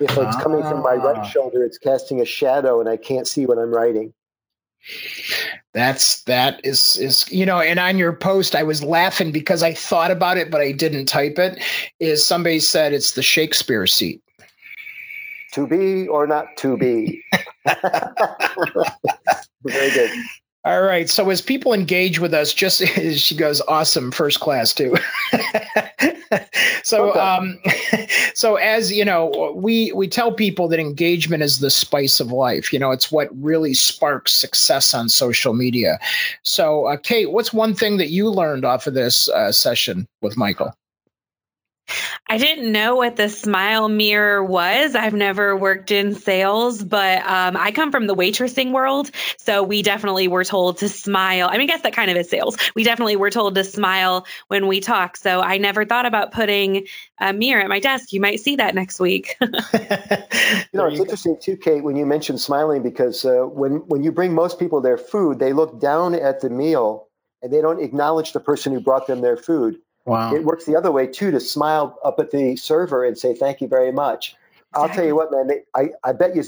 if 0.00 0.16
it's 0.16 0.36
coming 0.36 0.62
from 0.62 0.82
my 0.82 0.94
right 0.94 1.18
ah. 1.18 1.22
shoulder, 1.24 1.64
it's 1.64 1.78
casting 1.78 2.20
a 2.20 2.24
shadow 2.24 2.80
and 2.80 2.88
I 2.88 2.96
can't 2.96 3.26
see 3.26 3.46
what 3.46 3.58
I'm 3.58 3.74
writing. 3.74 4.12
That's 5.72 6.22
that 6.24 6.60
is 6.64 6.96
is 6.98 7.30
you 7.32 7.46
know, 7.46 7.58
and 7.58 7.78
on 7.78 7.96
your 7.96 8.12
post, 8.12 8.54
I 8.54 8.64
was 8.64 8.84
laughing 8.84 9.32
because 9.32 9.62
I 9.62 9.72
thought 9.72 10.10
about 10.10 10.36
it, 10.36 10.50
but 10.50 10.60
I 10.60 10.72
didn't 10.72 11.06
type 11.06 11.38
it. 11.38 11.62
Is 11.98 12.24
somebody 12.24 12.60
said 12.60 12.92
it's 12.92 13.12
the 13.12 13.22
Shakespeare 13.22 13.86
seat? 13.86 14.22
To 15.54 15.66
be 15.66 16.06
or 16.06 16.26
not 16.26 16.48
to 16.58 16.76
be? 16.76 17.22
Very 19.64 19.90
good. 19.90 20.10
All 20.64 20.80
right. 20.80 21.10
So 21.10 21.28
as 21.28 21.42
people 21.42 21.74
engage 21.74 22.18
with 22.18 22.32
us, 22.32 22.54
just 22.54 22.86
she 23.18 23.36
goes 23.36 23.60
awesome 23.60 24.10
first 24.10 24.40
class 24.40 24.72
too. 24.72 24.96
so 26.82 27.10
okay. 27.10 27.18
um, 27.20 27.58
so 28.34 28.56
as 28.56 28.92
you 28.92 29.04
know, 29.04 29.52
we 29.56 29.92
we 29.92 30.08
tell 30.08 30.32
people 30.32 30.68
that 30.68 30.80
engagement 30.80 31.42
is 31.42 31.58
the 31.58 31.70
spice 31.70 32.20
of 32.20 32.32
life. 32.32 32.72
You 32.72 32.78
know, 32.78 32.90
it's 32.90 33.10
what 33.10 33.28
really 33.32 33.74
sparks 33.74 34.32
success 34.32 34.94
on 34.94 35.08
social 35.08 35.54
media. 35.54 35.98
So, 36.42 36.86
uh, 36.86 36.96
Kate, 36.96 37.30
what's 37.30 37.52
one 37.52 37.74
thing 37.74 37.98
that 37.98 38.10
you 38.10 38.30
learned 38.30 38.64
off 38.64 38.86
of 38.86 38.94
this 38.94 39.28
uh, 39.28 39.52
session 39.52 40.06
with 40.20 40.36
Michael? 40.36 40.74
I 42.26 42.38
didn't 42.38 42.72
know 42.72 42.96
what 42.96 43.16
the 43.16 43.28
smile 43.28 43.88
mirror 43.88 44.42
was. 44.42 44.94
I've 44.94 45.12
never 45.12 45.54
worked 45.56 45.90
in 45.90 46.14
sales, 46.14 46.82
but 46.82 47.18
um, 47.24 47.56
I 47.56 47.70
come 47.70 47.92
from 47.92 48.06
the 48.06 48.14
waitressing 48.14 48.72
world. 48.72 49.10
So 49.36 49.62
we 49.62 49.82
definitely 49.82 50.28
were 50.28 50.44
told 50.44 50.78
to 50.78 50.88
smile. 50.88 51.48
I 51.48 51.58
mean, 51.58 51.68
I 51.68 51.74
guess 51.74 51.82
that 51.82 51.92
kind 51.92 52.10
of 52.10 52.16
is 52.16 52.30
sales. 52.30 52.56
We 52.74 52.82
definitely 52.82 53.16
were 53.16 53.30
told 53.30 53.54
to 53.56 53.64
smile 53.64 54.26
when 54.48 54.66
we 54.66 54.80
talk. 54.80 55.18
So 55.18 55.42
I 55.42 55.58
never 55.58 55.84
thought 55.84 56.06
about 56.06 56.32
putting 56.32 56.86
a 57.20 57.32
mirror 57.32 57.62
at 57.62 57.68
my 57.68 57.80
desk. 57.80 58.12
You 58.12 58.20
might 58.20 58.40
see 58.40 58.56
that 58.56 58.74
next 58.74 58.98
week. 58.98 59.36
you 59.40 59.48
know, 60.72 60.86
it's 60.86 61.00
interesting 61.00 61.36
too, 61.40 61.58
Kate, 61.58 61.84
when 61.84 61.96
you 61.96 62.06
mentioned 62.06 62.40
smiling, 62.40 62.82
because 62.82 63.24
uh, 63.26 63.42
when, 63.42 63.86
when 63.86 64.02
you 64.02 64.12
bring 64.12 64.34
most 64.34 64.58
people 64.58 64.80
their 64.80 64.98
food, 64.98 65.38
they 65.38 65.52
look 65.52 65.78
down 65.78 66.14
at 66.14 66.40
the 66.40 66.48
meal 66.48 67.08
and 67.42 67.52
they 67.52 67.60
don't 67.60 67.82
acknowledge 67.82 68.32
the 68.32 68.40
person 68.40 68.72
who 68.72 68.80
brought 68.80 69.06
them 69.06 69.20
their 69.20 69.36
food. 69.36 69.76
Wow. 70.04 70.34
It 70.34 70.44
works 70.44 70.66
the 70.66 70.76
other 70.76 70.92
way 70.92 71.06
too 71.06 71.30
to 71.30 71.40
smile 71.40 71.98
up 72.04 72.18
at 72.18 72.30
the 72.30 72.56
server 72.56 73.04
and 73.04 73.16
say 73.16 73.34
thank 73.34 73.60
you 73.60 73.68
very 73.68 73.92
much. 73.92 74.36
Exactly. 74.70 74.74
I'll 74.74 74.88
tell 74.88 75.04
you 75.06 75.14
what, 75.14 75.30
man. 75.30 75.62
I, 75.74 75.90
I 76.02 76.12
bet 76.12 76.36
you 76.36 76.42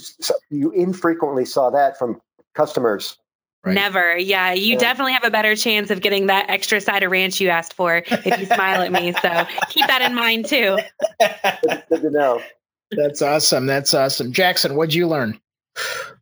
you 0.51 0.73
infrequently 0.73 1.45
saw 1.45 1.71
that 1.71 1.99
from 1.99 2.21
customers. 2.55 3.17
Right. 3.65 3.75
Never. 3.75 4.17
Yeah, 4.17 4.53
you 4.53 4.75
yeah. 4.75 4.79
definitely 4.79 5.15
have 5.15 5.25
a 5.25 5.31
better 5.31 5.57
chance 5.57 5.91
of 5.91 6.01
getting 6.01 6.27
that 6.27 6.51
extra 6.51 6.81
side 6.81 7.03
of 7.03 7.11
ranch 7.11 7.41
you 7.41 7.49
asked 7.49 7.75
for 7.75 7.97
if 8.07 8.25
you 8.25 8.47
smile 8.47 8.83
at 8.83 8.93
me. 8.93 9.13
So 9.13 9.47
keep 9.71 9.87
that 9.87 10.03
in 10.03 10.15
mind 10.15 10.47
too. 10.47 10.79
Good, 11.21 11.83
good 11.89 12.03
to 12.03 12.11
know. 12.11 12.43
That's 12.91 13.23
awesome. 13.23 13.67
That's 13.67 13.95
awesome. 13.95 14.33
Jackson, 14.33 14.77
what'd 14.77 14.95
you 14.95 15.09
learn? 15.09 15.41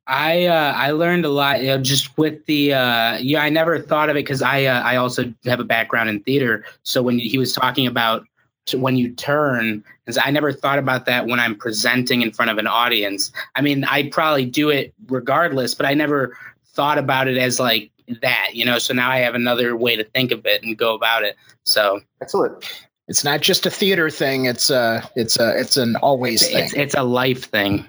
I 0.06 0.46
uh, 0.46 0.72
I 0.76 0.90
learned 0.90 1.24
a 1.24 1.30
lot, 1.30 1.62
you 1.62 1.68
know, 1.68 1.78
just 1.78 2.16
with 2.18 2.44
the 2.46 2.74
uh, 2.74 3.16
yeah. 3.18 3.42
I 3.42 3.48
never 3.48 3.80
thought 3.80 4.10
of 4.10 4.16
it 4.16 4.20
because 4.20 4.42
I 4.42 4.64
uh, 4.64 4.82
I 4.82 4.96
also 4.96 5.32
have 5.44 5.60
a 5.60 5.64
background 5.64 6.08
in 6.10 6.20
theater. 6.20 6.64
So 6.82 7.02
when 7.02 7.18
he 7.18 7.38
was 7.38 7.52
talking 7.52 7.86
about 7.86 8.26
when 8.72 8.96
you 8.96 9.12
turn, 9.12 9.84
I 10.22 10.30
never 10.30 10.52
thought 10.52 10.78
about 10.78 11.06
that 11.06 11.26
when 11.26 11.40
I'm 11.40 11.56
presenting 11.56 12.22
in 12.22 12.32
front 12.32 12.50
of 12.50 12.58
an 12.58 12.66
audience. 12.66 13.32
I 13.54 13.62
mean, 13.62 13.84
I 13.84 14.08
probably 14.08 14.46
do 14.46 14.70
it 14.70 14.94
regardless, 15.06 15.74
but 15.74 15.86
I 15.86 15.94
never 15.94 16.36
thought 16.68 16.98
about 16.98 17.28
it 17.28 17.38
as 17.38 17.60
like 17.60 17.90
that, 18.20 18.50
you 18.54 18.64
know. 18.64 18.78
So 18.78 18.94
now 18.94 19.10
I 19.10 19.18
have 19.18 19.34
another 19.34 19.76
way 19.76 19.96
to 19.96 20.04
think 20.04 20.32
of 20.32 20.44
it 20.46 20.62
and 20.62 20.76
go 20.76 20.94
about 20.94 21.24
it. 21.24 21.36
So 21.64 22.00
excellent. 22.20 22.64
It's 23.06 23.22
not 23.22 23.42
just 23.42 23.66
a 23.66 23.70
theater 23.70 24.08
thing. 24.08 24.46
It's 24.46 24.70
a 24.70 25.08
it's 25.14 25.38
a 25.38 25.58
it's 25.58 25.76
an 25.76 25.96
always 25.96 26.42
it's, 26.42 26.50
thing. 26.50 26.64
It's, 26.64 26.74
it's, 26.74 26.94
a 26.94 27.02
life 27.02 27.44
thing. 27.50 27.84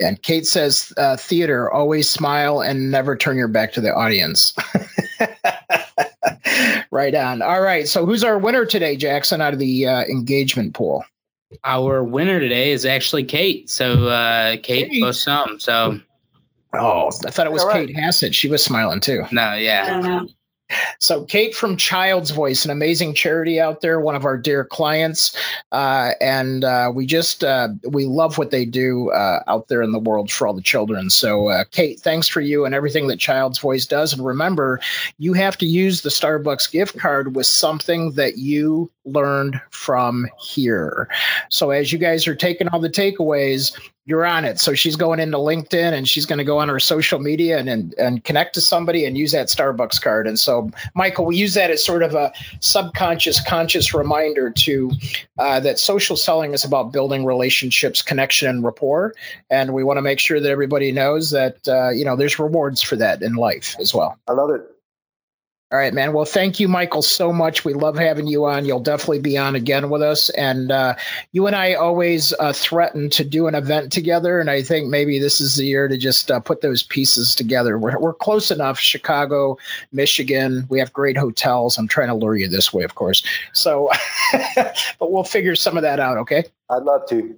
And 0.00 0.20
Kate 0.20 0.46
says, 0.46 0.92
uh, 0.96 1.16
"Theater, 1.16 1.70
always 1.70 2.10
smile 2.10 2.60
and 2.60 2.90
never 2.90 3.16
turn 3.16 3.36
your 3.36 3.48
back 3.48 3.74
to 3.74 3.80
the 3.80 3.94
audience." 3.94 4.54
right 6.90 7.14
on. 7.14 7.40
All 7.40 7.60
right. 7.60 7.86
So 7.86 8.04
who's 8.04 8.24
our 8.24 8.36
winner 8.36 8.66
today, 8.66 8.96
Jackson, 8.96 9.40
out 9.40 9.52
of 9.52 9.60
the 9.60 9.86
uh, 9.86 10.02
engagement 10.02 10.74
pool? 10.74 11.04
Our 11.62 12.02
winner 12.02 12.40
today 12.40 12.72
is 12.72 12.84
actually 12.84 13.24
Kate. 13.24 13.70
So 13.70 14.08
uh, 14.08 14.56
Kate, 14.62 14.90
Kate. 14.90 15.14
some. 15.14 15.60
So. 15.60 16.00
Oh, 16.74 17.10
I 17.26 17.30
thought 17.30 17.46
it 17.46 17.52
was 17.52 17.64
right. 17.64 17.86
Kate 17.86 17.96
Hassett. 17.96 18.34
She 18.34 18.48
was 18.48 18.64
smiling 18.64 19.00
too. 19.00 19.24
No, 19.30 19.54
yeah. 19.54 20.22
So, 20.98 21.24
Kate 21.24 21.54
from 21.54 21.76
Child's 21.76 22.30
Voice, 22.30 22.64
an 22.64 22.70
amazing 22.70 23.14
charity 23.14 23.60
out 23.60 23.80
there, 23.80 24.00
one 24.00 24.14
of 24.14 24.24
our 24.24 24.36
dear 24.36 24.64
clients, 24.64 25.36
uh, 25.70 26.12
and 26.20 26.64
uh, 26.64 26.90
we 26.94 27.06
just 27.06 27.44
uh, 27.44 27.68
we 27.88 28.06
love 28.06 28.38
what 28.38 28.50
they 28.50 28.64
do 28.64 29.10
uh, 29.10 29.42
out 29.46 29.68
there 29.68 29.82
in 29.82 29.92
the 29.92 29.98
world 29.98 30.30
for 30.30 30.46
all 30.46 30.54
the 30.54 30.62
children. 30.62 31.10
So, 31.10 31.48
uh, 31.48 31.64
Kate, 31.70 32.00
thanks 32.00 32.28
for 32.28 32.40
you 32.40 32.64
and 32.64 32.74
everything 32.74 33.08
that 33.08 33.18
Child's 33.18 33.58
Voice 33.58 33.86
does. 33.86 34.12
And 34.12 34.24
remember, 34.24 34.80
you 35.18 35.32
have 35.32 35.56
to 35.58 35.66
use 35.66 36.02
the 36.02 36.10
Starbucks 36.10 36.70
gift 36.70 36.98
card 36.98 37.34
with 37.34 37.46
something 37.46 38.12
that 38.12 38.38
you 38.38 38.90
learned 39.04 39.60
from 39.70 40.28
here. 40.38 41.08
So, 41.48 41.70
as 41.70 41.92
you 41.92 41.98
guys 41.98 42.26
are 42.26 42.34
taking 42.34 42.68
all 42.68 42.80
the 42.80 42.90
takeaways, 42.90 43.78
you're 44.04 44.26
on 44.26 44.44
it. 44.44 44.58
So 44.58 44.74
she's 44.74 44.96
going 44.96 45.20
into 45.20 45.38
LinkedIn 45.38 45.92
and 45.92 46.08
she's 46.08 46.26
going 46.26 46.38
to 46.38 46.44
go 46.44 46.58
on 46.58 46.68
her 46.68 46.80
social 46.80 47.20
media 47.20 47.58
and, 47.58 47.68
and, 47.68 47.94
and 47.94 48.24
connect 48.24 48.54
to 48.54 48.60
somebody 48.60 49.04
and 49.04 49.16
use 49.16 49.32
that 49.32 49.46
Starbucks 49.46 50.02
card. 50.02 50.26
And 50.26 50.38
so, 50.38 50.70
Michael, 50.94 51.24
we 51.24 51.36
use 51.36 51.54
that 51.54 51.70
as 51.70 51.84
sort 51.84 52.02
of 52.02 52.14
a 52.14 52.32
subconscious, 52.60 53.40
conscious 53.46 53.94
reminder 53.94 54.50
to 54.50 54.90
uh, 55.38 55.60
that 55.60 55.78
social 55.78 56.16
selling 56.16 56.52
is 56.52 56.64
about 56.64 56.92
building 56.92 57.24
relationships, 57.24 58.02
connection, 58.02 58.48
and 58.48 58.64
rapport. 58.64 59.14
And 59.48 59.72
we 59.72 59.84
want 59.84 59.98
to 59.98 60.02
make 60.02 60.18
sure 60.18 60.40
that 60.40 60.50
everybody 60.50 60.90
knows 60.90 61.30
that 61.30 61.68
uh, 61.68 61.90
you 61.90 62.04
know 62.04 62.16
there's 62.16 62.38
rewards 62.38 62.82
for 62.82 62.96
that 62.96 63.22
in 63.22 63.34
life 63.34 63.76
as 63.78 63.94
well. 63.94 64.18
I 64.26 64.32
love 64.32 64.50
it. 64.50 64.71
All 65.72 65.78
right, 65.78 65.94
man. 65.94 66.12
Well, 66.12 66.26
thank 66.26 66.60
you, 66.60 66.68
Michael, 66.68 67.00
so 67.00 67.32
much. 67.32 67.64
We 67.64 67.72
love 67.72 67.96
having 67.96 68.26
you 68.26 68.44
on. 68.44 68.66
You'll 68.66 68.80
definitely 68.80 69.20
be 69.20 69.38
on 69.38 69.54
again 69.54 69.88
with 69.88 70.02
us. 70.02 70.28
And 70.28 70.70
uh, 70.70 70.96
you 71.32 71.46
and 71.46 71.56
I 71.56 71.74
always 71.74 72.34
uh, 72.38 72.52
threaten 72.52 73.08
to 73.08 73.24
do 73.24 73.46
an 73.46 73.54
event 73.54 73.90
together. 73.90 74.38
And 74.38 74.50
I 74.50 74.62
think 74.62 74.88
maybe 74.88 75.18
this 75.18 75.40
is 75.40 75.56
the 75.56 75.64
year 75.64 75.88
to 75.88 75.96
just 75.96 76.30
uh, 76.30 76.40
put 76.40 76.60
those 76.60 76.82
pieces 76.82 77.34
together. 77.34 77.78
We're, 77.78 77.98
we're 77.98 78.12
close 78.12 78.50
enough 78.50 78.78
Chicago, 78.78 79.56
Michigan. 79.92 80.66
We 80.68 80.78
have 80.80 80.92
great 80.92 81.16
hotels. 81.16 81.78
I'm 81.78 81.88
trying 81.88 82.08
to 82.08 82.14
lure 82.16 82.36
you 82.36 82.48
this 82.48 82.70
way, 82.70 82.84
of 82.84 82.94
course. 82.94 83.24
So, 83.54 83.90
but 84.54 85.10
we'll 85.10 85.24
figure 85.24 85.56
some 85.56 85.78
of 85.78 85.84
that 85.84 86.00
out, 86.00 86.18
okay? 86.18 86.44
I'd 86.68 86.82
love 86.82 87.08
to. 87.08 87.34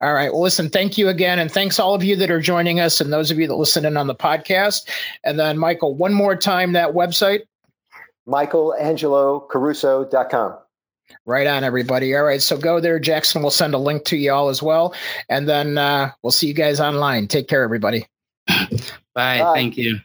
All 0.00 0.12
right. 0.12 0.32
Well, 0.32 0.42
listen, 0.42 0.68
thank 0.68 0.98
you 0.98 1.08
again. 1.08 1.38
And 1.38 1.48
thanks 1.48 1.78
all 1.78 1.94
of 1.94 2.02
you 2.02 2.16
that 2.16 2.30
are 2.32 2.40
joining 2.40 2.80
us 2.80 3.00
and 3.00 3.12
those 3.12 3.30
of 3.30 3.38
you 3.38 3.46
that 3.46 3.54
listen 3.54 3.84
in 3.84 3.96
on 3.96 4.08
the 4.08 4.16
podcast. 4.16 4.88
And 5.22 5.38
then, 5.38 5.58
Michael, 5.58 5.94
one 5.94 6.12
more 6.12 6.34
time 6.34 6.72
that 6.72 6.94
website 6.94 7.42
michaelangelocaruso.com. 8.28 10.58
Right 11.26 11.46
on, 11.46 11.64
everybody. 11.64 12.16
All 12.16 12.24
right, 12.24 12.40
so 12.40 12.56
go 12.56 12.80
there. 12.80 12.98
Jackson 12.98 13.42
will 13.42 13.50
send 13.50 13.74
a 13.74 13.78
link 13.78 14.04
to 14.06 14.16
you 14.16 14.32
all 14.32 14.48
as 14.48 14.62
well. 14.62 14.94
And 15.28 15.46
then 15.48 15.76
uh, 15.76 16.12
we'll 16.22 16.30
see 16.30 16.46
you 16.46 16.54
guys 16.54 16.80
online. 16.80 17.28
Take 17.28 17.48
care, 17.48 17.62
everybody. 17.62 18.06
Bye. 18.46 18.68
Bye. 19.14 19.52
Thank 19.54 19.76
you. 19.76 19.98